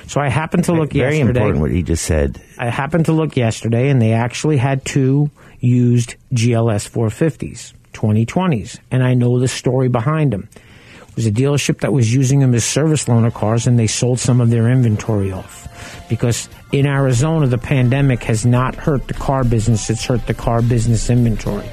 So 0.08 0.20
I 0.20 0.30
happened 0.30 0.66
to 0.66 0.74
look 0.74 0.94
very 0.94 1.20
yesterday. 1.20 1.40
important 1.40 1.62
what 1.62 1.72
he 1.72 1.84
just 1.84 2.04
said. 2.04 2.42
I 2.58 2.70
happened 2.70 3.06
to 3.06 3.14
look 3.14 3.38
yesterday, 3.38 3.90
and 3.90 4.02
they 4.02 4.14
actually 4.14 4.58
had 4.58 4.84
two 4.84 5.30
used 5.60 6.16
GLS 6.34 6.90
450s, 6.90 7.74
2020s, 7.96 8.80
and 8.92 9.04
I 9.04 9.14
know 9.14 9.40
the 9.40 9.48
story 9.48 9.88
behind 9.88 10.34
them. 10.34 10.50
It 10.54 11.16
was 11.16 11.26
a 11.26 11.32
dealership 11.32 11.80
that 11.80 11.94
was 11.94 12.14
using 12.14 12.40
them 12.40 12.54
as 12.54 12.66
service 12.66 13.06
loaner 13.06 13.34
cars, 13.34 13.68
and 13.68 13.80
they 13.80 13.88
sold 13.88 14.20
some 14.20 14.42
of 14.42 14.50
their 14.50 14.70
inventory 14.70 15.32
off 15.32 15.66
because 16.10 16.50
in 16.72 16.86
Arizona, 16.86 17.48
the 17.48 17.58
pandemic 17.58 18.24
has 18.24 18.46
not 18.46 18.76
hurt 18.76 19.08
the 19.08 19.14
car 19.14 19.44
business; 19.44 19.90
it's 19.90 20.06
hurt 20.06 20.28
the 20.28 20.34
car 20.34 20.62
business 20.62 21.10
inventory. 21.10 21.70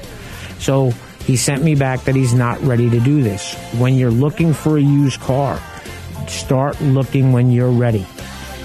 So 0.59 0.91
he 1.25 1.35
sent 1.35 1.63
me 1.63 1.75
back 1.75 2.05
that 2.05 2.15
he's 2.15 2.33
not 2.33 2.61
ready 2.61 2.89
to 2.89 2.99
do 2.99 3.21
this. 3.21 3.55
When 3.77 3.95
you're 3.95 4.11
looking 4.11 4.53
for 4.53 4.77
a 4.77 4.81
used 4.81 5.19
car, 5.19 5.61
start 6.27 6.79
looking 6.81 7.33
when 7.33 7.51
you're 7.51 7.71
ready 7.71 8.05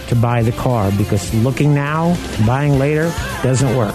to 0.09 0.15
buy 0.15 0.43
the 0.43 0.53
car 0.53 0.91
because 0.93 1.35
looking 1.35 1.75
now, 1.75 2.17
buying 2.47 2.79
later 2.79 3.13
doesn't 3.43 3.77
work. 3.77 3.95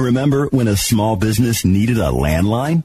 Remember 0.00 0.46
when 0.46 0.66
a 0.66 0.76
small 0.76 1.14
business 1.14 1.64
needed 1.64 1.98
a 1.98 2.10
landline? 2.10 2.84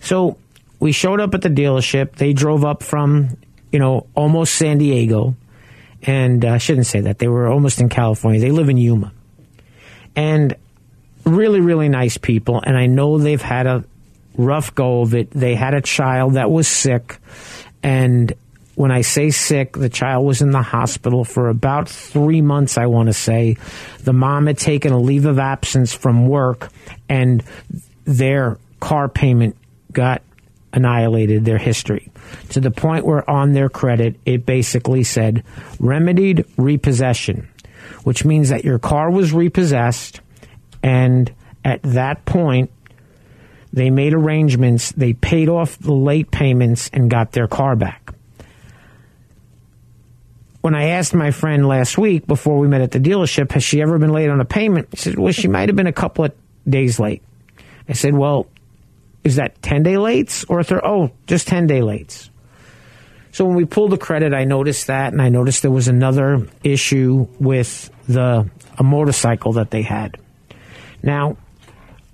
So 0.00 0.38
we 0.80 0.92
showed 0.92 1.20
up 1.20 1.34
at 1.34 1.42
the 1.42 1.48
dealership. 1.50 2.16
They 2.16 2.32
drove 2.32 2.64
up 2.64 2.82
from, 2.82 3.36
you 3.70 3.78
know, 3.78 4.06
almost 4.14 4.54
San 4.54 4.78
Diego. 4.78 5.36
And 6.02 6.44
uh, 6.44 6.52
I 6.52 6.58
shouldn't 6.58 6.86
say 6.86 7.00
that. 7.02 7.18
They 7.18 7.28
were 7.28 7.48
almost 7.48 7.80
in 7.80 7.88
California. 7.88 8.40
They 8.40 8.50
live 8.52 8.68
in 8.68 8.78
Yuma. 8.78 9.12
And 10.16 10.54
really, 11.24 11.60
really 11.60 11.88
nice 11.88 12.16
people. 12.16 12.60
And 12.64 12.76
I 12.76 12.86
know 12.86 13.18
they've 13.18 13.42
had 13.42 13.66
a 13.66 13.84
rough 14.36 14.74
go 14.74 15.02
of 15.02 15.14
it. 15.14 15.30
They 15.30 15.54
had 15.54 15.74
a 15.74 15.80
child 15.80 16.34
that 16.34 16.50
was 16.50 16.68
sick. 16.68 17.18
And 17.82 18.32
when 18.78 18.92
I 18.92 19.00
say 19.00 19.30
sick, 19.30 19.72
the 19.72 19.88
child 19.88 20.24
was 20.24 20.40
in 20.40 20.52
the 20.52 20.62
hospital 20.62 21.24
for 21.24 21.48
about 21.48 21.88
three 21.88 22.40
months, 22.40 22.78
I 22.78 22.86
want 22.86 23.08
to 23.08 23.12
say. 23.12 23.56
The 24.04 24.12
mom 24.12 24.46
had 24.46 24.56
taken 24.56 24.92
a 24.92 25.00
leave 25.00 25.26
of 25.26 25.40
absence 25.40 25.92
from 25.92 26.28
work, 26.28 26.70
and 27.08 27.42
their 28.04 28.56
car 28.78 29.08
payment 29.08 29.56
got 29.90 30.22
annihilated, 30.72 31.44
their 31.44 31.58
history, 31.58 32.12
to 32.50 32.60
the 32.60 32.70
point 32.70 33.04
where 33.04 33.28
on 33.28 33.52
their 33.52 33.68
credit, 33.68 34.14
it 34.24 34.46
basically 34.46 35.02
said 35.02 35.42
remedied 35.80 36.44
repossession, 36.56 37.48
which 38.04 38.24
means 38.24 38.50
that 38.50 38.64
your 38.64 38.78
car 38.78 39.10
was 39.10 39.32
repossessed, 39.32 40.20
and 40.84 41.34
at 41.64 41.82
that 41.82 42.24
point, 42.26 42.70
they 43.72 43.90
made 43.90 44.14
arrangements, 44.14 44.92
they 44.92 45.14
paid 45.14 45.48
off 45.48 45.76
the 45.80 45.92
late 45.92 46.30
payments, 46.30 46.88
and 46.92 47.10
got 47.10 47.32
their 47.32 47.48
car 47.48 47.74
back 47.74 48.14
when 50.68 50.74
I 50.74 50.88
asked 50.88 51.14
my 51.14 51.30
friend 51.30 51.66
last 51.66 51.96
week 51.96 52.26
before 52.26 52.58
we 52.58 52.68
met 52.68 52.82
at 52.82 52.90
the 52.90 53.00
dealership, 53.00 53.52
has 53.52 53.64
she 53.64 53.80
ever 53.80 53.98
been 53.98 54.12
late 54.12 54.28
on 54.28 54.38
a 54.38 54.44
payment? 54.44 54.88
He 54.90 54.98
said, 54.98 55.18
well, 55.18 55.32
she 55.32 55.48
might 55.48 55.70
have 55.70 55.76
been 55.76 55.86
a 55.86 55.94
couple 55.94 56.26
of 56.26 56.34
days 56.68 57.00
late. 57.00 57.22
I 57.88 57.94
said, 57.94 58.12
well, 58.12 58.46
is 59.24 59.36
that 59.36 59.62
10 59.62 59.82
day 59.82 59.94
lates 59.94 60.44
or 60.46 60.62
th- 60.62 60.82
oh, 60.84 61.10
just 61.26 61.48
10 61.48 61.68
day 61.68 61.80
lates? 61.80 62.28
So 63.32 63.46
when 63.46 63.56
we 63.56 63.64
pulled 63.64 63.92
the 63.92 63.96
credit, 63.96 64.34
I 64.34 64.44
noticed 64.44 64.88
that, 64.88 65.14
and 65.14 65.22
I 65.22 65.30
noticed 65.30 65.62
there 65.62 65.70
was 65.70 65.88
another 65.88 66.46
issue 66.62 67.26
with 67.40 67.90
the 68.06 68.50
a 68.76 68.82
motorcycle 68.82 69.54
that 69.54 69.70
they 69.70 69.80
had. 69.80 70.18
Now, 71.02 71.38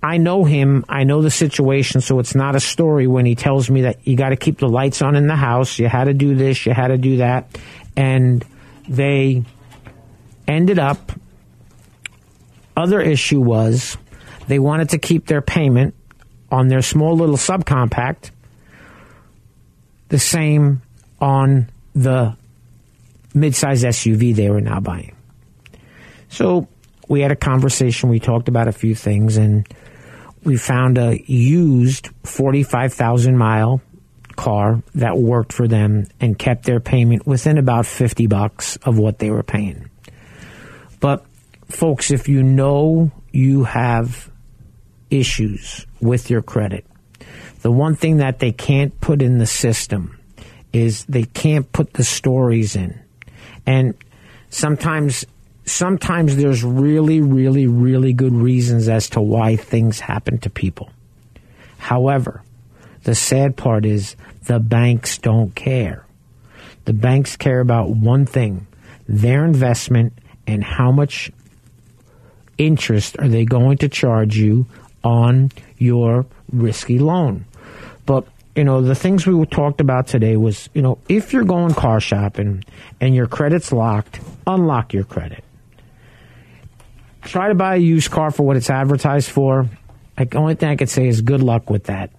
I 0.00 0.18
know 0.18 0.44
him. 0.44 0.84
I 0.88 1.02
know 1.02 1.22
the 1.22 1.30
situation, 1.30 2.02
so 2.02 2.20
it's 2.20 2.36
not 2.36 2.54
a 2.54 2.60
story 2.60 3.08
when 3.08 3.26
he 3.26 3.34
tells 3.34 3.68
me 3.68 3.82
that 3.82 4.06
you 4.06 4.16
got 4.16 4.28
to 4.28 4.36
keep 4.36 4.58
the 4.58 4.68
lights 4.68 5.02
on 5.02 5.16
in 5.16 5.26
the 5.26 5.34
house. 5.34 5.78
You 5.78 5.88
had 5.88 6.04
to 6.04 6.14
do 6.14 6.36
this. 6.36 6.66
You 6.66 6.72
had 6.72 6.88
to 6.88 6.98
do 6.98 7.16
that 7.16 7.48
and 7.96 8.44
they 8.88 9.44
ended 10.46 10.78
up. 10.78 11.12
Other 12.76 13.00
issue 13.00 13.40
was 13.40 13.96
they 14.48 14.58
wanted 14.58 14.90
to 14.90 14.98
keep 14.98 15.26
their 15.26 15.42
payment 15.42 15.94
on 16.50 16.68
their 16.68 16.82
small 16.82 17.16
little 17.16 17.36
subcompact 17.36 18.30
the 20.08 20.18
same 20.18 20.82
on 21.20 21.68
the 21.94 22.36
midsize 23.34 23.84
SUV 23.84 24.34
they 24.34 24.50
were 24.50 24.60
now 24.60 24.80
buying. 24.80 25.16
So 26.28 26.68
we 27.08 27.20
had 27.20 27.32
a 27.32 27.36
conversation. 27.36 28.10
We 28.10 28.20
talked 28.20 28.48
about 28.48 28.68
a 28.68 28.72
few 28.72 28.94
things, 28.94 29.36
and 29.36 29.66
we 30.42 30.56
found 30.56 30.98
a 30.98 31.20
used 31.30 32.10
45,000 32.24 33.36
mile 33.36 33.80
car 34.36 34.82
that 34.94 35.16
worked 35.16 35.52
for 35.52 35.68
them 35.68 36.06
and 36.20 36.38
kept 36.38 36.64
their 36.64 36.80
payment 36.80 37.26
within 37.26 37.58
about 37.58 37.86
50 37.86 38.26
bucks 38.26 38.76
of 38.78 38.98
what 38.98 39.18
they 39.18 39.30
were 39.30 39.42
paying. 39.42 39.90
But 41.00 41.24
folks, 41.68 42.10
if 42.10 42.28
you 42.28 42.42
know 42.42 43.10
you 43.32 43.64
have 43.64 44.30
issues 45.10 45.86
with 46.00 46.30
your 46.30 46.42
credit, 46.42 46.86
the 47.62 47.70
one 47.70 47.96
thing 47.96 48.18
that 48.18 48.38
they 48.38 48.52
can't 48.52 48.98
put 49.00 49.22
in 49.22 49.38
the 49.38 49.46
system 49.46 50.18
is 50.72 51.04
they 51.06 51.24
can't 51.24 51.70
put 51.72 51.94
the 51.94 52.04
stories 52.04 52.76
in. 52.76 53.00
And 53.66 53.94
sometimes 54.50 55.24
sometimes 55.66 56.36
there's 56.36 56.62
really 56.62 57.22
really 57.22 57.66
really 57.66 58.12
good 58.12 58.34
reasons 58.34 58.88
as 58.88 59.08
to 59.10 59.20
why 59.20 59.56
things 59.56 59.98
happen 59.98 60.38
to 60.38 60.50
people. 60.50 60.90
However, 61.78 62.42
the 63.04 63.14
sad 63.14 63.56
part 63.56 63.86
is 63.86 64.16
the 64.44 64.58
banks 64.58 65.18
don't 65.18 65.54
care. 65.54 66.04
The 66.84 66.92
banks 66.92 67.36
care 67.36 67.60
about 67.60 67.90
one 67.90 68.26
thing 68.26 68.66
their 69.06 69.44
investment 69.44 70.14
and 70.46 70.64
how 70.64 70.90
much 70.90 71.30
interest 72.56 73.16
are 73.18 73.28
they 73.28 73.44
going 73.44 73.78
to 73.78 73.88
charge 73.88 74.36
you 74.36 74.66
on 75.02 75.50
your 75.76 76.24
risky 76.50 76.98
loan. 76.98 77.44
But 78.06 78.26
you 78.56 78.64
know, 78.64 78.80
the 78.80 78.94
things 78.94 79.26
we 79.26 79.44
talked 79.46 79.80
about 79.80 80.06
today 80.06 80.36
was, 80.36 80.68
you 80.74 80.82
know, 80.82 80.98
if 81.08 81.32
you're 81.32 81.44
going 81.44 81.74
car 81.74 82.00
shopping 82.00 82.64
and 83.00 83.14
your 83.14 83.26
credit's 83.26 83.72
locked, 83.72 84.20
unlock 84.46 84.92
your 84.92 85.04
credit. 85.04 85.42
Try 87.22 87.48
to 87.48 87.54
buy 87.54 87.74
a 87.74 87.78
used 87.78 88.10
car 88.10 88.30
for 88.30 88.44
what 88.44 88.56
it's 88.56 88.70
advertised 88.70 89.30
for. 89.30 89.68
The 90.16 90.36
only 90.36 90.54
thing 90.54 90.68
I 90.68 90.76
could 90.76 90.90
say 90.90 91.08
is 91.08 91.20
good 91.20 91.42
luck 91.42 91.68
with 91.68 91.84
that. 91.84 92.10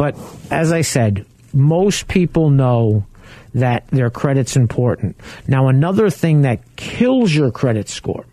But 0.00 0.16
as 0.50 0.72
I 0.72 0.80
said, 0.80 1.26
most 1.52 2.08
people 2.08 2.48
know 2.48 3.04
that 3.52 3.86
their 3.88 4.08
credit's 4.08 4.56
important. 4.56 5.20
Now, 5.46 5.68
another 5.68 6.08
thing 6.08 6.40
that 6.40 6.74
kills 6.76 7.34
your 7.34 7.50
credit 7.50 7.90
score 7.90 8.24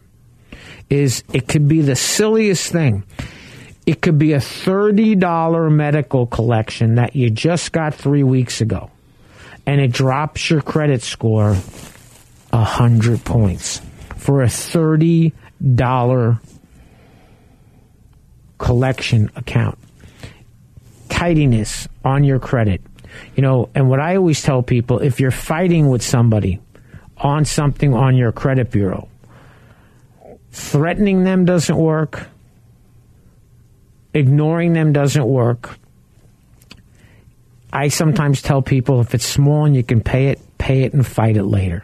is 0.89 1.26
it 1.34 1.49
could 1.49 1.68
be 1.68 1.82
the 1.82 1.97
silliest 1.97 2.72
thing. 2.72 3.03
It 3.86 4.01
could 4.01 4.18
be 4.18 4.32
a 4.32 4.38
$30 4.38 5.70
medical 5.70 6.26
collection 6.26 6.95
that 6.95 7.18
you 7.18 7.30
just 7.30 7.74
got 7.74 7.93
three 7.93 8.24
weeks 8.24 8.61
ago, 8.61 8.89
and 9.65 9.82
it 9.82 9.91
drops 9.91 10.49
your 10.49 10.61
credit 10.61 11.01
score 11.01 11.53
100 12.51 13.26
points 13.26 13.82
for 14.15 14.41
a 14.41 14.47
$30 14.47 16.39
collection 18.57 19.30
account. 19.36 19.78
Tidiness 21.10 21.88
on 22.03 22.24
your 22.24 22.39
credit. 22.39 22.82
You 23.36 23.41
know, 23.41 23.70
and 23.74 23.89
what 23.89 23.99
I 23.99 24.16
always 24.16 24.41
tell 24.41 24.62
people 24.62 24.99
if 24.99 25.20
you're 25.20 25.32
fighting 25.32 25.89
with 25.89 26.03
somebody 26.03 26.60
on 27.18 27.45
something 27.45 27.93
on 27.93 28.16
your 28.16 28.32
credit 28.32 28.70
bureau, 28.70 29.08
threatening 30.51 31.24
them 31.24 31.45
doesn't 31.45 31.78
work 31.78 32.28
ignoring 34.18 34.74
them 34.74 34.93
doesn't 34.93 35.26
work. 35.26 35.78
I 37.72 37.89
sometimes 37.89 38.41
tell 38.41 38.62
people 38.62 39.01
if 39.01 39.14
it's 39.14 39.26
small 39.26 39.66
and 39.66 39.76
you 39.76 39.84
can 39.84 40.01
pay 40.01 40.28
it, 40.28 40.39
pay 40.58 40.84
it 40.84 40.93
and 40.93 41.05
fight 41.05 41.38
it 41.38 41.43
later. 41.43 41.84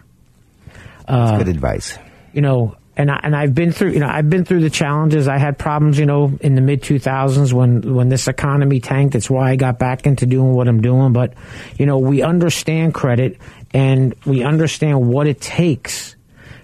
Uh, 1.07 1.37
good 1.37 1.49
advice. 1.49 1.97
You 2.33 2.41
know, 2.41 2.75
and 2.95 3.09
I, 3.09 3.19
and 3.23 3.35
I've 3.35 3.55
been 3.55 3.71
through 3.71 3.91
you 3.91 3.99
know 3.99 4.07
I've 4.07 4.29
been 4.29 4.45
through 4.45 4.61
the 4.61 4.69
challenges. 4.69 5.27
I 5.27 5.37
had 5.37 5.57
problems 5.57 5.97
you 5.97 6.05
know 6.05 6.37
in 6.41 6.55
the 6.55 6.61
mid 6.61 6.81
2000s 6.81 7.53
when 7.53 7.95
when 7.95 8.09
this 8.09 8.27
economy 8.27 8.79
tanked. 8.79 9.15
It's 9.15 9.29
why 9.29 9.51
I 9.51 9.55
got 9.55 9.79
back 9.79 10.05
into 10.05 10.25
doing 10.25 10.53
what 10.53 10.67
I'm 10.67 10.81
doing. 10.81 11.13
But 11.13 11.33
you 11.77 11.85
know 11.85 11.97
we 11.97 12.21
understand 12.21 12.93
credit 12.93 13.37
and 13.73 14.15
we 14.25 14.43
understand 14.43 15.07
what 15.07 15.27
it 15.27 15.41
takes 15.41 16.15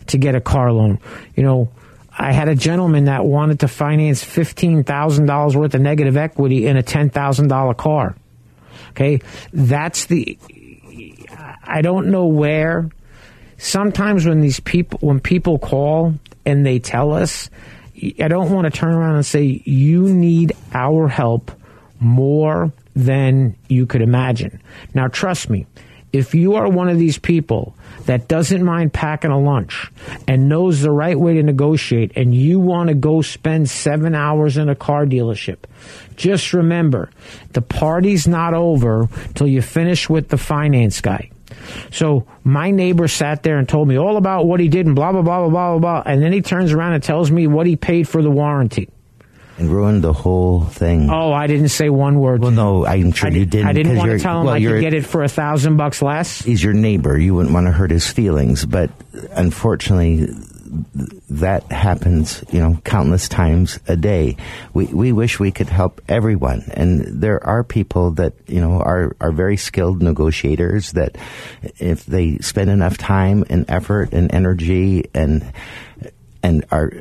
to 0.08 0.18
get 0.18 0.36
a 0.36 0.42
car 0.42 0.72
loan. 0.72 1.00
You 1.36 1.44
know 1.44 1.72
I 2.20 2.34
had 2.34 2.50
a 2.50 2.56
gentleman 2.56 3.06
that 3.06 3.24
wanted 3.24 3.62
to 3.62 3.70
finance 3.70 4.24
$15,000 4.26 5.56
worth 5.56 5.74
of 5.74 5.82
negative 5.82 6.18
equity 6.18 6.68
in 6.68 6.76
a 6.76 6.84
$10,000 6.84 7.78
car. 7.78 8.16
Okay. 8.90 9.22
That's 9.54 10.06
the, 10.08 10.38
I 11.64 11.82
don't 11.82 12.08
know 12.08 12.26
where. 12.26 12.90
Sometimes 13.60 14.26
when 14.26 14.40
these 14.40 14.60
people, 14.62 15.00
when 15.02 15.20
people 15.20 15.60
call 15.60 16.16
and 16.46 16.66
they 16.66 16.80
tell 16.80 17.14
us, 17.14 17.50
I 18.20 18.30
don't 18.30 18.52
want 18.52 18.66
to 18.66 18.72
turn 18.72 18.94
around 18.94 19.16
and 19.16 19.26
say, 19.26 19.62
you 19.66 20.08
need 20.14 20.54
our 20.74 21.10
help 21.10 21.52
more 22.00 22.72
than 22.96 23.56
you 23.68 23.86
could 23.86 24.02
imagine. 24.02 24.62
Now, 24.94 25.10
trust 25.10 25.50
me, 25.50 25.68
if 26.14 26.34
you 26.34 26.56
are 26.56 26.70
one 26.70 26.88
of 26.88 26.98
these 26.98 27.20
people 27.20 27.76
that 28.06 28.30
doesn't 28.30 28.64
mind 28.64 28.94
packing 28.94 29.32
a 29.32 29.40
lunch 29.40 29.92
and 30.28 30.48
knows 30.48 30.82
the 30.82 30.92
right 30.92 31.20
way 31.20 31.36
to 31.36 31.44
negotiate 31.44 32.14
and 32.16 32.34
you 32.34 32.60
want 32.60 32.88
to 32.88 32.96
go 32.96 33.22
spend 33.22 33.70
seven 33.70 34.16
hours 34.16 34.58
in 34.58 34.70
a 34.70 34.76
car 34.76 35.06
dealership, 35.06 35.58
just 36.16 36.54
remember 36.54 37.12
the 37.52 37.62
party's 37.62 38.28
not 38.28 38.54
over 38.54 39.10
till 39.36 39.48
you 39.48 39.62
finish 39.62 40.10
with 40.10 40.30
the 40.30 40.38
finance 40.38 41.02
guy. 41.02 41.30
So 41.92 42.28
my 42.44 42.72
neighbor 42.72 43.08
sat 43.08 43.44
there 43.44 43.58
and 43.58 43.68
told 43.68 43.88
me 43.88 43.98
all 43.98 44.18
about 44.18 44.46
what 44.46 44.60
he 44.60 44.68
did 44.68 44.86
and 44.86 44.96
blah, 44.96 45.12
blah, 45.12 45.22
blah, 45.22 45.48
blah, 45.48 45.50
blah, 45.50 45.80
blah. 45.80 46.04
And 46.06 46.22
then 46.22 46.34
he 46.34 46.42
turns 46.42 46.72
around 46.72 46.94
and 46.94 47.04
tells 47.04 47.32
me 47.32 47.48
what 47.48 47.68
he 47.68 47.76
paid 47.76 48.08
for 48.08 48.22
the 48.22 48.32
warranty 48.32 48.90
and 49.60 49.70
ruined 49.70 50.02
the 50.02 50.14
whole 50.14 50.64
thing. 50.64 51.10
Oh, 51.12 51.34
I 51.34 51.48
didn't 51.48 51.70
say 51.70 51.90
one 51.90 52.20
word. 52.20 52.42
Well, 52.42 52.52
no, 52.52 52.86
I'm 52.86 53.12
sure 53.12 53.30
I, 53.30 53.34
you 53.34 53.46
didn't. 53.46 53.68
I 53.68 53.74
didn't 53.74 53.98
want 53.98 54.12
to 54.12 54.20
tell 54.20 54.40
him 54.40 54.46
well, 54.46 54.56
I 54.56 54.62
could 54.62 54.80
get 54.80 54.94
it 54.94 55.06
for 55.06 55.22
a 55.22 55.28
thousand 55.28 55.76
bucks 55.76 56.02
less. 56.02 56.42
He's 56.42 56.64
your 56.64 56.74
neighbor. 56.74 57.18
You 57.18 57.36
wouldn't 57.36 57.54
want 57.54 57.68
to 57.68 57.72
hurt 57.72 57.92
his 57.92 58.08
feelings, 58.08 58.66
but 58.66 58.90
unfortunately, 59.32 60.28
that 61.30 61.72
happens, 61.72 62.44
you 62.52 62.60
know, 62.60 62.80
countless 62.84 63.28
times 63.28 63.80
a 63.88 63.96
day. 63.96 64.38
We 64.74 64.86
we 64.86 65.12
wish 65.12 65.40
we 65.40 65.52
could 65.52 65.70
help 65.70 66.02
everyone, 66.08 66.64
and 66.74 67.22
there 67.22 67.44
are 67.44 67.64
people 67.64 68.12
that 68.12 68.34
you 68.48 68.62
know 68.62 68.80
are 68.80 69.16
are 69.20 69.32
very 69.32 69.58
skilled 69.58 70.02
negotiators 70.02 70.92
that, 70.94 71.18
if 71.80 72.06
they 72.06 72.38
spend 72.40 72.70
enough 72.70 72.98
time 72.98 73.46
and 73.50 73.66
effort 73.70 74.14
and 74.14 74.34
energy 74.34 75.10
and 75.14 75.52
and 76.44 76.66
are 76.72 76.94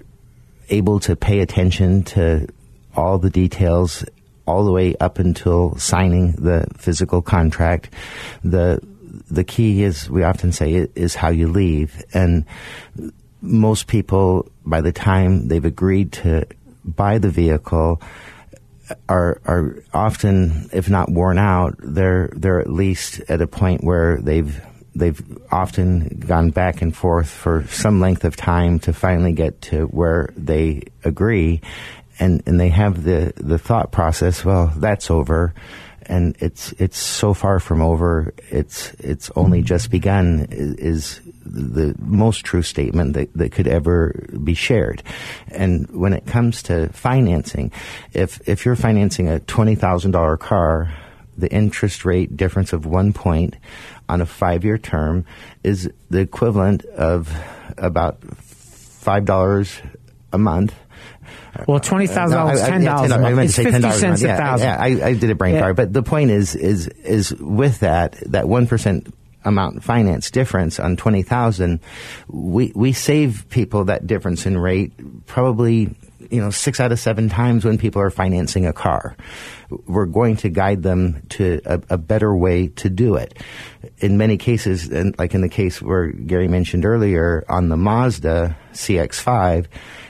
able 0.71 1.01
to 1.01 1.17
pay 1.17 1.41
attention 1.41 2.03
to 2.05 2.47
all 2.95 3.19
the 3.19 3.31
details 3.31 4.05
all 4.47 4.65
the 4.65 4.73
way 4.73 4.97
up 4.97 5.19
until 5.19 5.77
signing 5.77 6.33
the 6.33 6.67
physical 6.77 7.21
contract. 7.21 7.91
The 8.43 8.81
the 9.31 9.45
key 9.45 9.83
is 9.83 10.09
we 10.09 10.23
often 10.23 10.53
say 10.53 10.89
is 10.95 11.15
how 11.15 11.29
you 11.29 11.49
leave 11.49 12.03
and 12.15 12.45
most 13.41 13.87
people 13.87 14.51
by 14.65 14.81
the 14.81 14.93
time 14.93 15.49
they've 15.49 15.65
agreed 15.65 16.13
to 16.13 16.47
buy 16.85 17.19
the 17.19 17.31
vehicle 17.31 18.01
are 19.09 19.41
are 19.45 19.83
often 19.93 20.69
if 20.73 20.89
not 20.89 21.11
worn 21.11 21.39
out 21.39 21.75
they're 21.79 22.31
they're 22.35 22.61
at 22.61 22.71
least 22.71 23.21
at 23.29 23.43
a 23.43 23.47
point 23.47 23.85
where 23.85 24.19
they've 24.23 24.61
they've 24.99 25.23
often 25.51 26.21
gone 26.21 26.51
back 26.51 26.83
and 26.83 26.95
forth 26.95 27.29
for 27.31 27.67
some 27.69 28.01
length 28.01 28.25
of 28.25 28.37
time 28.37 28.79
to 28.81 28.93
finally 28.93 29.33
get 29.33 29.61
to 29.63 29.85
where 29.87 30.31
they 30.37 30.83
agree. 31.05 31.61
And 32.19 32.43
and 32.47 32.59
they 32.59 32.69
have 32.71 33.05
the 33.05 33.33
the 33.37 33.59
thought 33.59 33.93
process 33.93 34.45
well 34.45 34.73
that's 34.77 35.11
over. 35.11 35.55
And 36.03 36.37
it's 36.41 36.73
it's 36.79 36.99
so 36.99 37.33
far 37.33 37.61
from 37.61 37.81
over. 37.81 38.35
It's 38.51 38.91
it's 38.95 39.31
only 39.37 39.63
just 39.63 39.91
begun 39.91 40.49
is, 40.51 41.21
the 41.45 41.95
most 41.99 42.45
true 42.45 42.63
statement 42.63 43.15
that, 43.15 43.33
that 43.35 43.53
could 43.53 43.69
ever 43.69 44.27
be 44.43 44.55
shared 44.55 45.03
and 45.49 45.89
when 45.91 46.13
it 46.13 46.27
comes 46.27 46.63
to 46.63 46.89
financing 46.91 47.73
if 48.13 48.47
if 48.49 48.65
you're 48.65 48.77
financing 48.77 49.29
a 49.29 49.41
$20,000 49.41 50.39
car 50.39 50.93
the 51.37 51.51
interest 51.51 52.05
rate 52.05 52.37
difference 52.37 52.73
of 52.73 52.85
1 52.85 53.13
point 53.13 53.57
on 54.09 54.21
a 54.21 54.27
five 54.27 54.65
year 54.65 54.79
term 54.79 55.25
is 55.63 55.91
the 56.11 56.21
equivalent 56.21 56.85
of 56.87 57.33
about 57.77 58.23
five 58.25 59.25
dollars 59.25 59.81
a 60.33 60.39
month. 60.39 60.75
Well, 61.67 61.81
twenty 61.81 62.07
thousand 62.07 62.39
dollars, 62.39 62.61
ten 62.63 62.85
dollars. 62.85 63.13
I 63.13 63.47
say 63.47 63.71
ten 63.71 63.81
dollars 63.81 64.01
cents 64.01 64.23
a 64.23 64.29
yeah, 64.29 64.37
thousand. 64.37 64.67
Yeah, 64.67 64.77
I, 64.79 65.09
I 65.09 65.15
did 65.15 65.31
a 65.31 65.35
brain 65.35 65.55
Yeah. 65.55 65.61
fire, 65.61 65.75
but 65.75 65.93
the 65.93 66.03
point 66.03 66.31
is, 66.31 66.55
is, 66.55 66.89
is 66.89 67.35
with 67.35 67.81
that, 67.81 68.17
that 68.27 68.49
one 68.49 68.67
percent 68.67 69.13
amount 69.45 69.83
finance 69.83 70.31
difference 70.31 70.79
on 70.81 70.97
twenty 70.97 71.23
thousand, 71.23 71.81
we 72.29 72.73
we 72.75 72.93
save 72.93 73.47
people 73.49 73.85
that 73.85 74.07
difference 74.07 74.47
in 74.47 74.59
rate 74.59 74.93
probably 75.27 75.95
you 76.31 76.41
know 76.41 76.51
six 76.51 76.81
out 76.81 76.93
of 76.93 76.99
seven 76.99 77.29
times 77.29 77.65
when 77.65 77.79
people 77.79 78.03
are 78.03 78.11
financing 78.11 78.67
a 78.67 78.73
car. 78.73 79.17
We're 79.87 80.07
going 80.07 80.37
to 80.39 80.49
guide 80.49 80.83
them 80.83 81.23
to 81.31 81.61
a, 81.65 81.81
a 81.91 81.99
better 81.99 82.35
way 82.35 82.69
to 82.69 82.89
do 82.91 83.17
it. 83.17 83.35
In 83.99 84.17
many 84.17 84.37
cases, 84.37 84.89
and 84.89 85.19
like 85.19 85.35
in 85.35 85.41
the 85.41 85.49
case 85.49 85.81
where 85.83 86.09
Gary 86.09 86.49
mentioned 86.49 86.85
earlier 86.85 87.45
on 87.49 87.69
the 87.69 87.77
Mazda 87.77 88.57
CX5, 88.73 89.67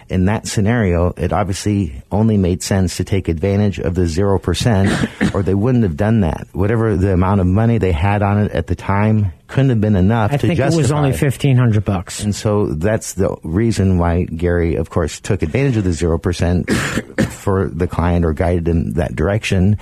in 0.09 0.25
that 0.27 0.47
scenario, 0.47 1.13
it 1.17 1.33
obviously 1.33 2.03
only 2.11 2.37
made 2.37 2.63
sense 2.63 2.97
to 2.97 3.05
take 3.05 3.29
advantage 3.29 3.79
of 3.79 3.95
the 3.95 4.03
0%, 4.03 5.35
or 5.35 5.43
they 5.43 5.55
wouldn't 5.55 5.85
have 5.85 5.97
done 5.97 6.21
that. 6.21 6.47
Whatever 6.53 6.97
the 6.97 7.13
amount 7.13 7.41
of 7.41 7.47
money 7.47 7.79
they 7.79 7.93
had 7.93 8.23
on 8.23 8.39
it 8.39 8.53
at 8.53 8.67
the 8.67 8.75
time 8.75 9.33
couldn't 9.47 9.71
have 9.71 9.81
been 9.81 9.97
enough 9.97 10.33
I 10.33 10.37
to 10.37 10.47
think 10.47 10.57
justify 10.59 10.79
it 10.79 10.83
was 10.83 10.93
only 10.93 11.13
fifteen 11.13 11.57
hundred 11.57 11.83
bucks. 11.85 12.23
and 12.23 12.35
so 12.35 12.67
that's 12.67 13.15
the 13.15 13.35
reason 13.43 13.97
why 13.97 14.25
Gary, 14.25 14.77
of 14.77 14.91
course, 14.91 15.21
took 15.21 15.43
advantage 15.43 15.77
of 15.79 15.85
the 15.85 15.91
0% 15.91 16.71
for 17.31 17.69
the 17.69 17.87
client 17.87 18.27
or 18.27 18.35
guided 18.35 18.69
him 18.69 18.93
that 18.93 19.17
direction 19.17 19.79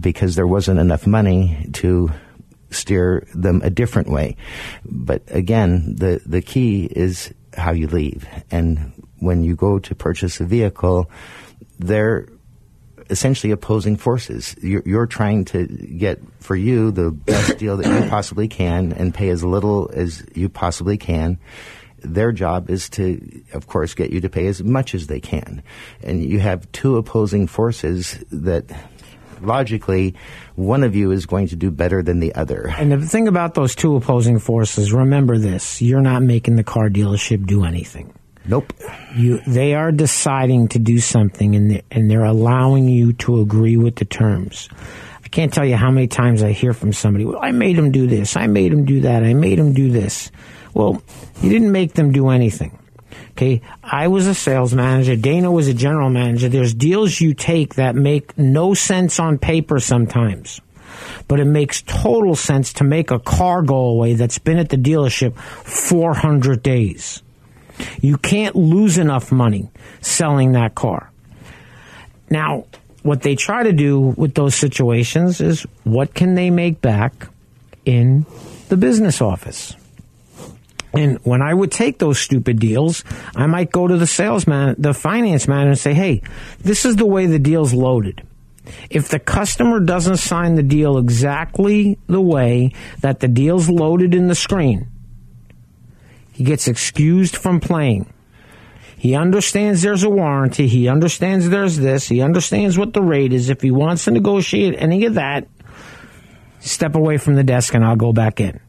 because 0.00 0.34
there 0.34 0.48
wasn't 0.48 0.80
enough 0.80 1.06
money 1.06 1.68
to 1.74 2.10
steer 2.70 3.26
them 3.34 3.60
a 3.62 3.70
different 3.70 4.08
way. 4.08 4.36
But 4.84 5.22
again, 5.28 5.94
the, 5.96 6.20
the 6.26 6.42
key 6.42 6.84
is 6.84 7.32
how 7.56 7.72
you 7.72 7.86
leave. 7.86 8.26
And 8.50 8.92
when 9.24 9.42
you 9.42 9.56
go 9.56 9.78
to 9.78 9.94
purchase 9.94 10.40
a 10.40 10.44
vehicle, 10.44 11.10
they're 11.78 12.28
essentially 13.10 13.50
opposing 13.50 13.96
forces. 13.96 14.56
You're, 14.62 14.82
you're 14.84 15.06
trying 15.06 15.44
to 15.46 15.66
get 15.66 16.20
for 16.40 16.56
you 16.56 16.90
the 16.90 17.10
best 17.10 17.58
deal 17.58 17.76
that 17.76 17.86
you 17.86 18.08
possibly 18.08 18.48
can 18.48 18.92
and 18.92 19.14
pay 19.14 19.28
as 19.28 19.44
little 19.44 19.90
as 19.92 20.24
you 20.34 20.48
possibly 20.48 20.96
can. 20.96 21.38
Their 21.98 22.32
job 22.32 22.68
is 22.68 22.90
to, 22.90 23.42
of 23.54 23.66
course, 23.66 23.94
get 23.94 24.10
you 24.10 24.20
to 24.20 24.28
pay 24.28 24.46
as 24.46 24.62
much 24.62 24.94
as 24.94 25.06
they 25.06 25.20
can. 25.20 25.62
And 26.02 26.22
you 26.22 26.38
have 26.38 26.70
two 26.72 26.96
opposing 26.96 27.46
forces 27.46 28.22
that 28.30 28.66
logically, 29.40 30.14
one 30.54 30.84
of 30.84 30.94
you 30.94 31.10
is 31.10 31.26
going 31.26 31.48
to 31.48 31.56
do 31.56 31.70
better 31.70 32.02
than 32.02 32.20
the 32.20 32.34
other. 32.34 32.72
And 32.76 32.92
the 32.92 33.06
thing 33.06 33.26
about 33.28 33.54
those 33.54 33.74
two 33.74 33.96
opposing 33.96 34.38
forces, 34.38 34.92
remember 34.92 35.38
this: 35.38 35.80
you're 35.80 36.02
not 36.02 36.22
making 36.22 36.56
the 36.56 36.64
car 36.64 36.88
dealership 36.90 37.46
do 37.46 37.64
anything. 37.64 38.12
Nope. 38.46 38.72
You, 39.14 39.40
they 39.46 39.74
are 39.74 39.90
deciding 39.90 40.68
to 40.68 40.78
do 40.78 40.98
something, 40.98 41.56
and 41.56 41.70
they're, 41.70 41.82
and 41.90 42.10
they're 42.10 42.24
allowing 42.24 42.88
you 42.88 43.12
to 43.14 43.40
agree 43.40 43.76
with 43.76 43.96
the 43.96 44.04
terms. 44.04 44.68
I 45.24 45.28
can't 45.28 45.52
tell 45.52 45.64
you 45.64 45.76
how 45.76 45.90
many 45.90 46.08
times 46.08 46.42
I 46.42 46.52
hear 46.52 46.72
from 46.72 46.92
somebody, 46.92 47.24
well, 47.24 47.40
I 47.42 47.52
made 47.52 47.76
them 47.76 47.90
do 47.90 48.06
this, 48.06 48.36
I 48.36 48.46
made 48.46 48.72
them 48.72 48.84
do 48.84 49.00
that, 49.02 49.22
I 49.22 49.34
made 49.34 49.58
them 49.58 49.72
do 49.72 49.90
this. 49.90 50.30
Well, 50.74 51.02
you 51.40 51.50
didn't 51.50 51.72
make 51.72 51.94
them 51.94 52.12
do 52.12 52.28
anything. 52.28 52.78
Okay, 53.30 53.62
I 53.82 54.08
was 54.08 54.28
a 54.28 54.34
sales 54.34 54.74
manager. 54.74 55.16
Dana 55.16 55.50
was 55.50 55.66
a 55.66 55.74
general 55.74 56.08
manager. 56.08 56.48
There's 56.48 56.72
deals 56.72 57.20
you 57.20 57.34
take 57.34 57.74
that 57.74 57.96
make 57.96 58.38
no 58.38 58.74
sense 58.74 59.18
on 59.18 59.38
paper 59.38 59.80
sometimes, 59.80 60.60
but 61.26 61.40
it 61.40 61.46
makes 61.46 61.82
total 61.82 62.36
sense 62.36 62.74
to 62.74 62.84
make 62.84 63.10
a 63.10 63.18
car 63.18 63.62
go 63.62 63.74
away 63.74 64.14
that's 64.14 64.38
been 64.38 64.58
at 64.58 64.68
the 64.68 64.76
dealership 64.76 65.36
400 65.36 66.62
days. 66.62 67.23
You 68.00 68.16
can't 68.18 68.54
lose 68.56 68.98
enough 68.98 69.32
money 69.32 69.70
selling 70.00 70.52
that 70.52 70.74
car. 70.74 71.10
Now, 72.30 72.66
what 73.02 73.22
they 73.22 73.36
try 73.36 73.62
to 73.62 73.72
do 73.72 74.00
with 74.00 74.34
those 74.34 74.54
situations 74.54 75.40
is 75.40 75.62
what 75.84 76.14
can 76.14 76.34
they 76.34 76.50
make 76.50 76.80
back 76.80 77.28
in 77.84 78.26
the 78.68 78.76
business 78.76 79.20
office? 79.20 79.76
And 80.94 81.18
when 81.24 81.42
I 81.42 81.52
would 81.52 81.72
take 81.72 81.98
those 81.98 82.18
stupid 82.20 82.60
deals, 82.60 83.04
I 83.34 83.46
might 83.46 83.72
go 83.72 83.86
to 83.88 83.96
the 83.96 84.06
salesman, 84.06 84.76
the 84.78 84.94
finance 84.94 85.48
manager 85.48 85.70
and 85.70 85.78
say, 85.78 85.92
hey, 85.92 86.22
this 86.60 86.84
is 86.84 86.96
the 86.96 87.06
way 87.06 87.26
the 87.26 87.40
deal's 87.40 87.74
loaded. 87.74 88.22
If 88.88 89.08
the 89.08 89.18
customer 89.18 89.80
doesn't 89.80 90.18
sign 90.18 90.54
the 90.54 90.62
deal 90.62 90.96
exactly 90.96 91.98
the 92.06 92.20
way 92.20 92.72
that 93.00 93.20
the 93.20 93.28
deal's 93.28 93.68
loaded 93.68 94.14
in 94.14 94.28
the 94.28 94.34
screen, 94.34 94.88
he 96.34 96.42
gets 96.44 96.68
excused 96.68 97.36
from 97.36 97.60
playing. 97.60 98.12
He 98.98 99.14
understands 99.14 99.82
there's 99.82 100.02
a 100.02 100.10
warranty. 100.10 100.66
He 100.66 100.88
understands 100.88 101.48
there's 101.48 101.76
this. 101.76 102.08
He 102.08 102.20
understands 102.20 102.76
what 102.76 102.92
the 102.92 103.02
rate 103.02 103.32
is. 103.32 103.50
If 103.50 103.62
he 103.62 103.70
wants 103.70 104.04
to 104.04 104.10
negotiate 104.10 104.74
any 104.76 105.04
of 105.04 105.14
that, 105.14 105.46
step 106.58 106.96
away 106.96 107.18
from 107.18 107.34
the 107.36 107.44
desk 107.44 107.74
and 107.74 107.84
I'll 107.84 107.96
go 107.96 108.12
back 108.12 108.40
in. 108.40 108.60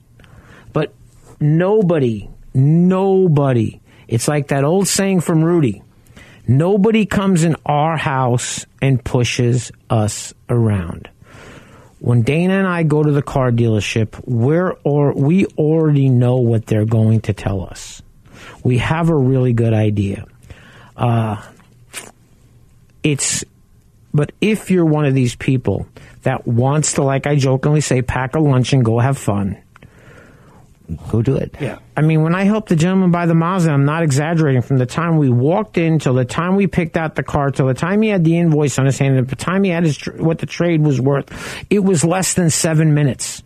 But 0.74 0.94
nobody, 1.40 2.30
nobody, 2.54 3.82
it's 4.08 4.28
like 4.28 4.50
that 4.50 4.64
old 4.64 4.88
saying 4.88 5.22
from 5.22 5.44
Rudy 5.44 5.82
nobody 6.48 7.08
comes 7.08 7.44
in 7.44 7.56
our 7.66 7.98
house 7.98 8.68
and 8.80 9.04
pushes 9.04 9.72
us 9.90 10.34
around. 10.50 11.10
When 12.00 12.22
Dana 12.24 12.56
and 12.56 12.68
I 12.68 12.84
go 12.84 13.02
to 13.02 13.12
the 13.12 13.22
car 13.22 13.52
dealership, 13.52 14.22
we're 14.26 14.72
or 14.84 15.14
we 15.14 15.46
already 15.58 16.10
know 16.10 16.38
what 16.38 16.66
they're 16.66 16.86
going 16.86 17.22
to 17.22 17.34
tell 17.34 17.64
us. 17.64 18.02
We 18.64 18.80
have 18.80 19.10
a 19.10 19.16
really 19.16 19.54
good 19.54 19.74
idea. 19.74 20.26
Uh, 20.96 21.42
it's, 23.04 23.44
but 24.14 24.32
if 24.42 24.72
you're 24.72 24.86
one 24.86 25.06
of 25.06 25.14
these 25.14 25.36
people 25.36 25.88
that 26.24 26.48
wants 26.48 26.94
to, 26.94 27.04
like 27.04 27.28
I 27.28 27.36
jokingly 27.36 27.82
say, 27.82 28.02
pack 28.02 28.36
a 28.36 28.40
lunch 28.40 28.74
and 28.74 28.84
go 28.84 29.00
have 29.00 29.18
fun, 29.18 29.58
go 31.10 31.22
do 31.22 31.36
it. 31.36 31.56
Yeah. 31.60 31.80
I 31.96 32.02
mean, 32.02 32.22
when 32.24 32.36
I 32.36 32.44
helped 32.44 32.70
the 32.70 32.76
gentleman 32.76 33.12
buy 33.12 33.26
the 33.26 33.36
Mazda, 33.36 33.72
I'm 33.72 33.86
not 33.86 34.04
exaggerating. 34.04 34.62
From 34.62 34.78
the 34.78 34.86
time 34.86 35.18
we 35.18 35.30
walked 35.30 35.78
in 35.78 36.00
till 36.00 36.14
the 36.14 36.26
time 36.26 36.56
we 36.56 36.68
picked 36.68 36.98
out 36.98 37.16
the 37.16 37.24
car, 37.24 37.52
till 37.52 37.68
the 37.68 37.74
time 37.74 38.02
he 38.02 38.10
had 38.10 38.24
the 38.24 38.38
invoice 38.38 38.78
on 38.80 38.86
his 38.86 38.98
hand, 38.98 39.18
and 39.18 39.28
the 39.28 39.36
time 39.36 39.64
he 39.64 39.72
had 39.72 39.84
his 39.84 39.98
tr- 39.98 40.12
what 40.12 40.40
the 40.40 40.46
trade 40.46 40.82
was 40.82 41.00
worth, 41.02 41.66
it 41.70 41.80
was 41.80 42.04
less 42.04 42.34
than 42.34 42.50
seven 42.50 42.94
minutes. 42.94 43.44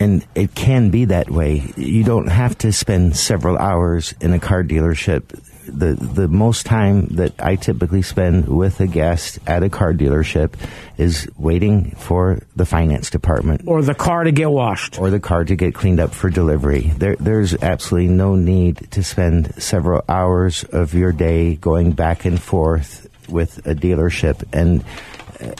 And 0.00 0.26
it 0.34 0.54
can 0.54 0.90
be 0.90 1.06
that 1.06 1.30
way. 1.30 1.72
You 1.76 2.02
don't 2.02 2.26
have 2.26 2.58
to 2.58 2.72
spend 2.72 3.16
several 3.16 3.56
hours 3.56 4.14
in 4.20 4.32
a 4.32 4.40
car 4.40 4.64
dealership. 4.64 5.22
The 5.66 5.94
the 5.94 6.28
most 6.28 6.66
time 6.66 7.06
that 7.16 7.32
I 7.38 7.56
typically 7.56 8.02
spend 8.02 8.48
with 8.48 8.80
a 8.80 8.86
guest 8.86 9.38
at 9.46 9.62
a 9.62 9.70
car 9.70 9.92
dealership 9.94 10.54
is 10.98 11.28
waiting 11.36 11.92
for 11.92 12.40
the 12.54 12.66
finance 12.66 13.10
department 13.10 13.62
Or 13.66 13.82
the 13.82 13.94
car 13.94 14.24
to 14.24 14.30
get 14.32 14.50
washed. 14.50 14.98
or 14.98 15.10
the 15.10 15.20
car 15.20 15.44
to 15.44 15.56
get 15.56 15.74
cleaned 15.74 16.00
up 16.00 16.12
for 16.12 16.28
delivery. 16.30 16.92
There, 16.98 17.16
there's 17.16 17.54
absolutely 17.62 18.10
no 18.14 18.36
need 18.36 18.88
to 18.92 19.02
spend 19.02 19.54
several 19.62 20.04
hours 20.08 20.64
of 20.64 20.94
your 20.94 21.12
day 21.12 21.56
going 21.56 21.92
back 21.92 22.24
and 22.24 22.40
forth 22.40 23.08
with 23.28 23.66
a 23.66 23.74
dealership. 23.74 24.44
And 24.52 24.84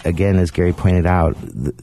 again, 0.04 0.36
as 0.36 0.50
Gary 0.50 0.72
pointed 0.72 1.06
out, 1.06 1.36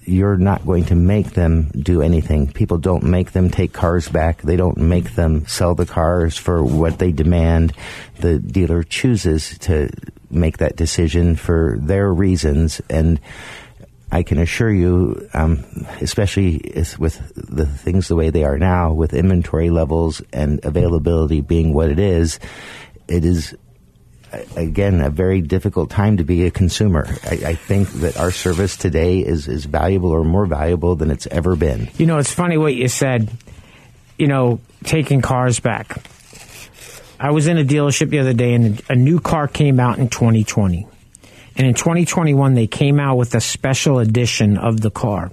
you're 0.03 0.37
not 0.37 0.65
going 0.65 0.85
to 0.85 0.95
make 0.95 1.31
them 1.31 1.69
do 1.69 2.01
anything. 2.01 2.51
People 2.51 2.77
don't 2.77 3.03
make 3.03 3.31
them 3.31 3.49
take 3.49 3.73
cars 3.73 4.09
back. 4.09 4.41
They 4.41 4.55
don't 4.55 4.77
make 4.77 5.15
them 5.15 5.45
sell 5.47 5.75
the 5.75 5.85
cars 5.85 6.37
for 6.37 6.63
what 6.63 6.99
they 6.99 7.11
demand. 7.11 7.73
The 8.19 8.39
dealer 8.39 8.83
chooses 8.83 9.57
to 9.59 9.89
make 10.29 10.57
that 10.57 10.75
decision 10.75 11.35
for 11.35 11.77
their 11.79 12.11
reasons 12.13 12.81
and 12.89 13.19
I 14.13 14.23
can 14.23 14.39
assure 14.39 14.71
you, 14.71 15.29
um, 15.33 15.63
especially 16.01 16.59
with 16.99 17.31
the 17.33 17.65
things 17.65 18.09
the 18.09 18.15
way 18.17 18.29
they 18.29 18.43
are 18.43 18.57
now, 18.57 18.91
with 18.91 19.13
inventory 19.13 19.69
levels 19.69 20.21
and 20.33 20.59
availability 20.65 21.39
being 21.39 21.73
what 21.73 21.89
it 21.89 21.97
is, 21.97 22.37
it 23.07 23.23
is 23.23 23.55
again 24.55 25.01
a 25.01 25.09
very 25.09 25.41
difficult 25.41 25.89
time 25.89 26.17
to 26.17 26.23
be 26.23 26.45
a 26.45 26.51
consumer. 26.51 27.05
I, 27.23 27.39
I 27.45 27.55
think 27.55 27.89
that 27.93 28.17
our 28.17 28.32
service 28.32 28.77
today 28.77 29.19
is 29.19 29.47
is 29.47 29.65
valuable 29.65 30.11
or 30.11 30.23
more 30.23 30.45
valuable 30.45 30.95
than 30.95 31.11
it's 31.11 31.27
ever 31.27 31.55
been. 31.55 31.89
You 31.97 32.05
know, 32.05 32.17
it's 32.17 32.34
funny 32.34 32.57
what 32.57 32.75
you 32.75 32.88
said, 32.88 33.29
you 34.17 34.27
know, 34.27 34.59
taking 34.84 35.21
cars 35.21 35.59
back. 35.59 36.03
I 37.19 37.32
was 37.32 37.47
in 37.47 37.57
a 37.57 37.63
dealership 37.63 38.09
the 38.09 38.19
other 38.19 38.34
day 38.34 38.53
and 38.53 38.82
a 38.89 38.95
new 38.95 39.19
car 39.19 39.47
came 39.47 39.79
out 39.79 39.99
in 39.99 40.09
2020. 40.09 40.88
And 41.55 41.67
in 41.67 41.73
2021, 41.73 42.53
they 42.55 42.65
came 42.65 42.99
out 42.99 43.17
with 43.17 43.36
a 43.36 43.41
special 43.41 43.99
edition 43.99 44.57
of 44.57 44.82
the 44.82 44.89
car. 44.89 45.32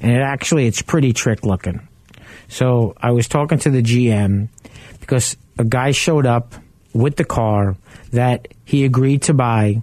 And 0.00 0.12
it 0.12 0.20
actually, 0.20 0.66
it's 0.66 0.80
pretty 0.80 1.12
trick 1.12 1.44
looking. 1.44 1.86
So 2.48 2.94
I 2.96 3.10
was 3.10 3.28
talking 3.28 3.58
to 3.58 3.70
the 3.70 3.82
GM 3.82 4.48
because 5.00 5.36
a 5.58 5.64
guy 5.64 5.90
showed 5.90 6.24
up 6.24 6.54
with 6.96 7.16
the 7.16 7.24
car 7.24 7.76
that 8.12 8.48
he 8.64 8.84
agreed 8.84 9.22
to 9.22 9.34
buy 9.34 9.82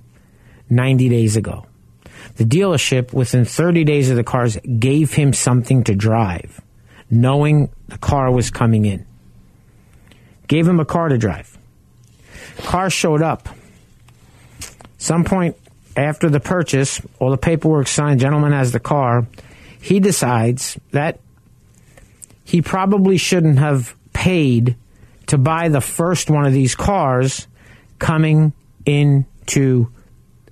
90 0.70 1.10
days 1.10 1.36
ago. 1.36 1.66
The 2.36 2.46
dealership, 2.46 3.14
within 3.14 3.46
30 3.46 3.84
days 3.84 4.10
of 4.10 4.16
the 4.16 4.24
cars, 4.24 4.58
gave 4.80 5.14
him 5.14 5.34
something 5.34 5.84
to 5.84 5.96
drive, 5.96 6.62
knowing 7.10 7.70
the 7.88 7.98
car 7.98 8.32
was 8.32 8.50
coming 8.50 8.86
in. 8.86 9.06
Gave 10.48 10.68
him 10.68 10.80
a 10.80 10.86
car 10.86 11.10
to 11.10 11.18
drive. 11.18 11.58
Car 12.60 12.90
showed 12.90 13.22
up. 13.22 13.50
Some 14.98 15.24
point 15.24 15.58
after 15.96 16.30
the 16.30 16.40
purchase, 16.40 17.02
all 17.20 17.30
the 17.30 17.38
paperwork 17.38 17.88
signed, 17.88 18.20
gentleman 18.20 18.52
has 18.52 18.72
the 18.72 18.80
car. 18.80 19.28
He 19.80 20.00
decides 20.00 20.80
that 20.92 21.20
he 22.44 22.62
probably 22.62 23.18
shouldn't 23.18 23.60
have 23.60 23.96
paid 24.14 24.76
to 25.28 25.38
buy 25.38 25.70
the 25.70 25.82
first 25.82 26.30
one 26.30 26.46
of 26.46 26.54
these 26.54 26.76
cars 26.76 27.48
coming 28.00 28.54
into 28.86 29.88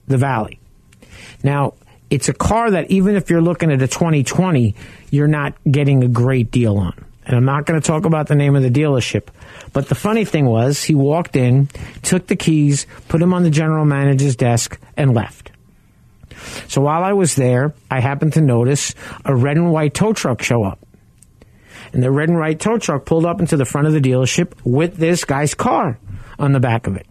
the 0.08 0.18
valley. 0.18 0.60
Now, 1.44 1.74
it's 2.10 2.30
a 2.30 2.34
car 2.34 2.72
that 2.72 2.92
even 2.92 3.16
if 3.16 3.30
you're 3.30 3.42
looking 3.42 3.72
at 3.72 3.82
a 3.82 3.88
2020, 3.88 4.76
you're 5.10 5.28
not 5.28 5.54
getting 5.70 6.04
a 6.04 6.08
great 6.08 6.52
deal 6.52 6.78
on. 6.78 7.06
And 7.26 7.36
I'm 7.36 7.46
not 7.46 7.66
going 7.66 7.80
to 7.80 7.86
talk 7.86 8.06
about 8.06 8.28
the 8.28 8.36
name 8.36 8.56
of 8.56 8.64
the 8.64 8.70
dealership. 8.70 9.28
But 9.74 9.88
the 9.88 9.96
funny 9.96 10.26
thing 10.26 10.46
was, 10.46 10.84
he 10.84 10.96
walked 10.96 11.36
in, 11.36 11.70
took 12.02 12.28
the 12.28 12.36
keys, 12.36 12.88
put 13.08 13.20
them 13.20 13.34
on 13.34 13.44
the 13.44 13.50
general 13.50 13.86
manager's 13.86 14.36
desk, 14.36 14.80
and 14.98 15.14
left. 15.14 15.52
So 16.68 16.82
while 16.82 17.04
I 17.04 17.14
was 17.14 17.36
there, 17.36 17.74
I 17.90 18.00
happened 18.00 18.34
to 18.34 18.42
notice 18.42 18.96
a 19.24 19.36
red 19.36 19.58
and 19.58 19.72
white 19.72 19.94
tow 19.94 20.14
truck 20.14 20.42
show 20.42 20.64
up. 20.64 20.80
And 21.94 22.02
the 22.02 22.12
red 22.12 22.30
and 22.30 22.40
white 22.40 22.60
tow 22.60 22.78
truck 22.78 23.06
pulled 23.06 23.26
up 23.26 23.40
into 23.40 23.58
the 23.58 23.66
front 23.66 23.88
of 23.88 23.94
the 23.94 24.00
dealership 24.00 24.54
with 24.64 24.98
this 24.98 25.26
guy's 25.26 25.54
car 25.54 26.00
on 26.40 26.54
the 26.54 26.60
back 26.60 26.88
of 26.88 26.96
it. 26.96 27.06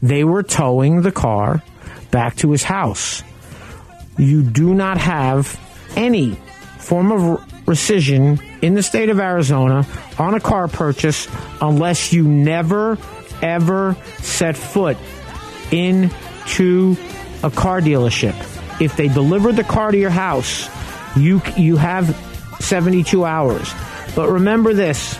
They 0.00 0.24
were 0.24 0.42
towing 0.42 1.02
the 1.02 1.12
car 1.12 1.62
back 2.10 2.36
to 2.36 2.50
his 2.50 2.62
house. 2.62 3.22
You 4.16 4.42
do 4.42 4.72
not 4.72 4.98
have 4.98 5.60
any 5.96 6.38
form 6.78 7.12
of 7.12 7.40
rescission 7.66 8.40
in 8.62 8.74
the 8.74 8.82
state 8.82 9.10
of 9.10 9.18
Arizona 9.18 9.86
on 10.18 10.34
a 10.34 10.40
car 10.40 10.68
purchase 10.68 11.28
unless 11.60 12.12
you 12.12 12.26
never, 12.26 12.96
ever 13.42 13.96
set 14.18 14.56
foot 14.56 14.96
into 15.70 16.96
a 17.42 17.50
car 17.50 17.80
dealership. 17.80 18.34
If 18.80 18.96
they 18.96 19.08
deliver 19.08 19.52
the 19.52 19.64
car 19.64 19.90
to 19.90 19.98
your 19.98 20.10
house, 20.10 20.70
you 21.16 21.42
you 21.56 21.76
have 21.76 22.14
72 22.60 23.24
hours. 23.24 23.72
But 24.16 24.30
remember 24.30 24.74
this, 24.74 25.16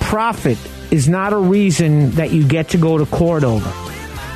profit 0.00 0.58
is 0.92 1.08
not 1.08 1.32
a 1.32 1.38
reason 1.38 2.10
that 2.12 2.30
you 2.30 2.46
get 2.46 2.68
to 2.68 2.78
go 2.78 2.98
to 2.98 3.06
court 3.06 3.42
over. 3.42 3.72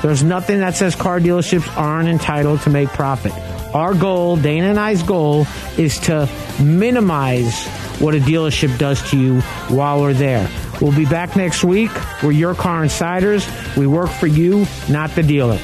There's 0.02 0.22
nothing 0.22 0.60
that 0.60 0.74
says 0.74 0.94
car 0.94 1.20
dealerships 1.20 1.68
aren't 1.76 2.08
entitled 2.08 2.62
to 2.62 2.70
make 2.70 2.88
profit. 2.88 3.32
Our 3.74 3.94
goal, 3.94 4.36
Dana 4.36 4.68
and 4.68 4.80
I's 4.80 5.02
goal, 5.02 5.46
is 5.76 5.98
to 6.00 6.28
minimize 6.62 7.66
what 7.98 8.14
a 8.14 8.18
dealership 8.18 8.78
does 8.78 9.02
to 9.10 9.18
you 9.18 9.40
while 9.68 10.00
we're 10.00 10.14
there. 10.14 10.48
We'll 10.80 10.96
be 10.96 11.04
back 11.04 11.36
next 11.36 11.62
week. 11.62 11.90
We're 12.22 12.32
your 12.32 12.54
car 12.54 12.82
insiders. 12.82 13.46
We 13.76 13.86
work 13.86 14.10
for 14.10 14.26
you, 14.26 14.66
not 14.88 15.10
the 15.10 15.22
dealer. 15.22 15.58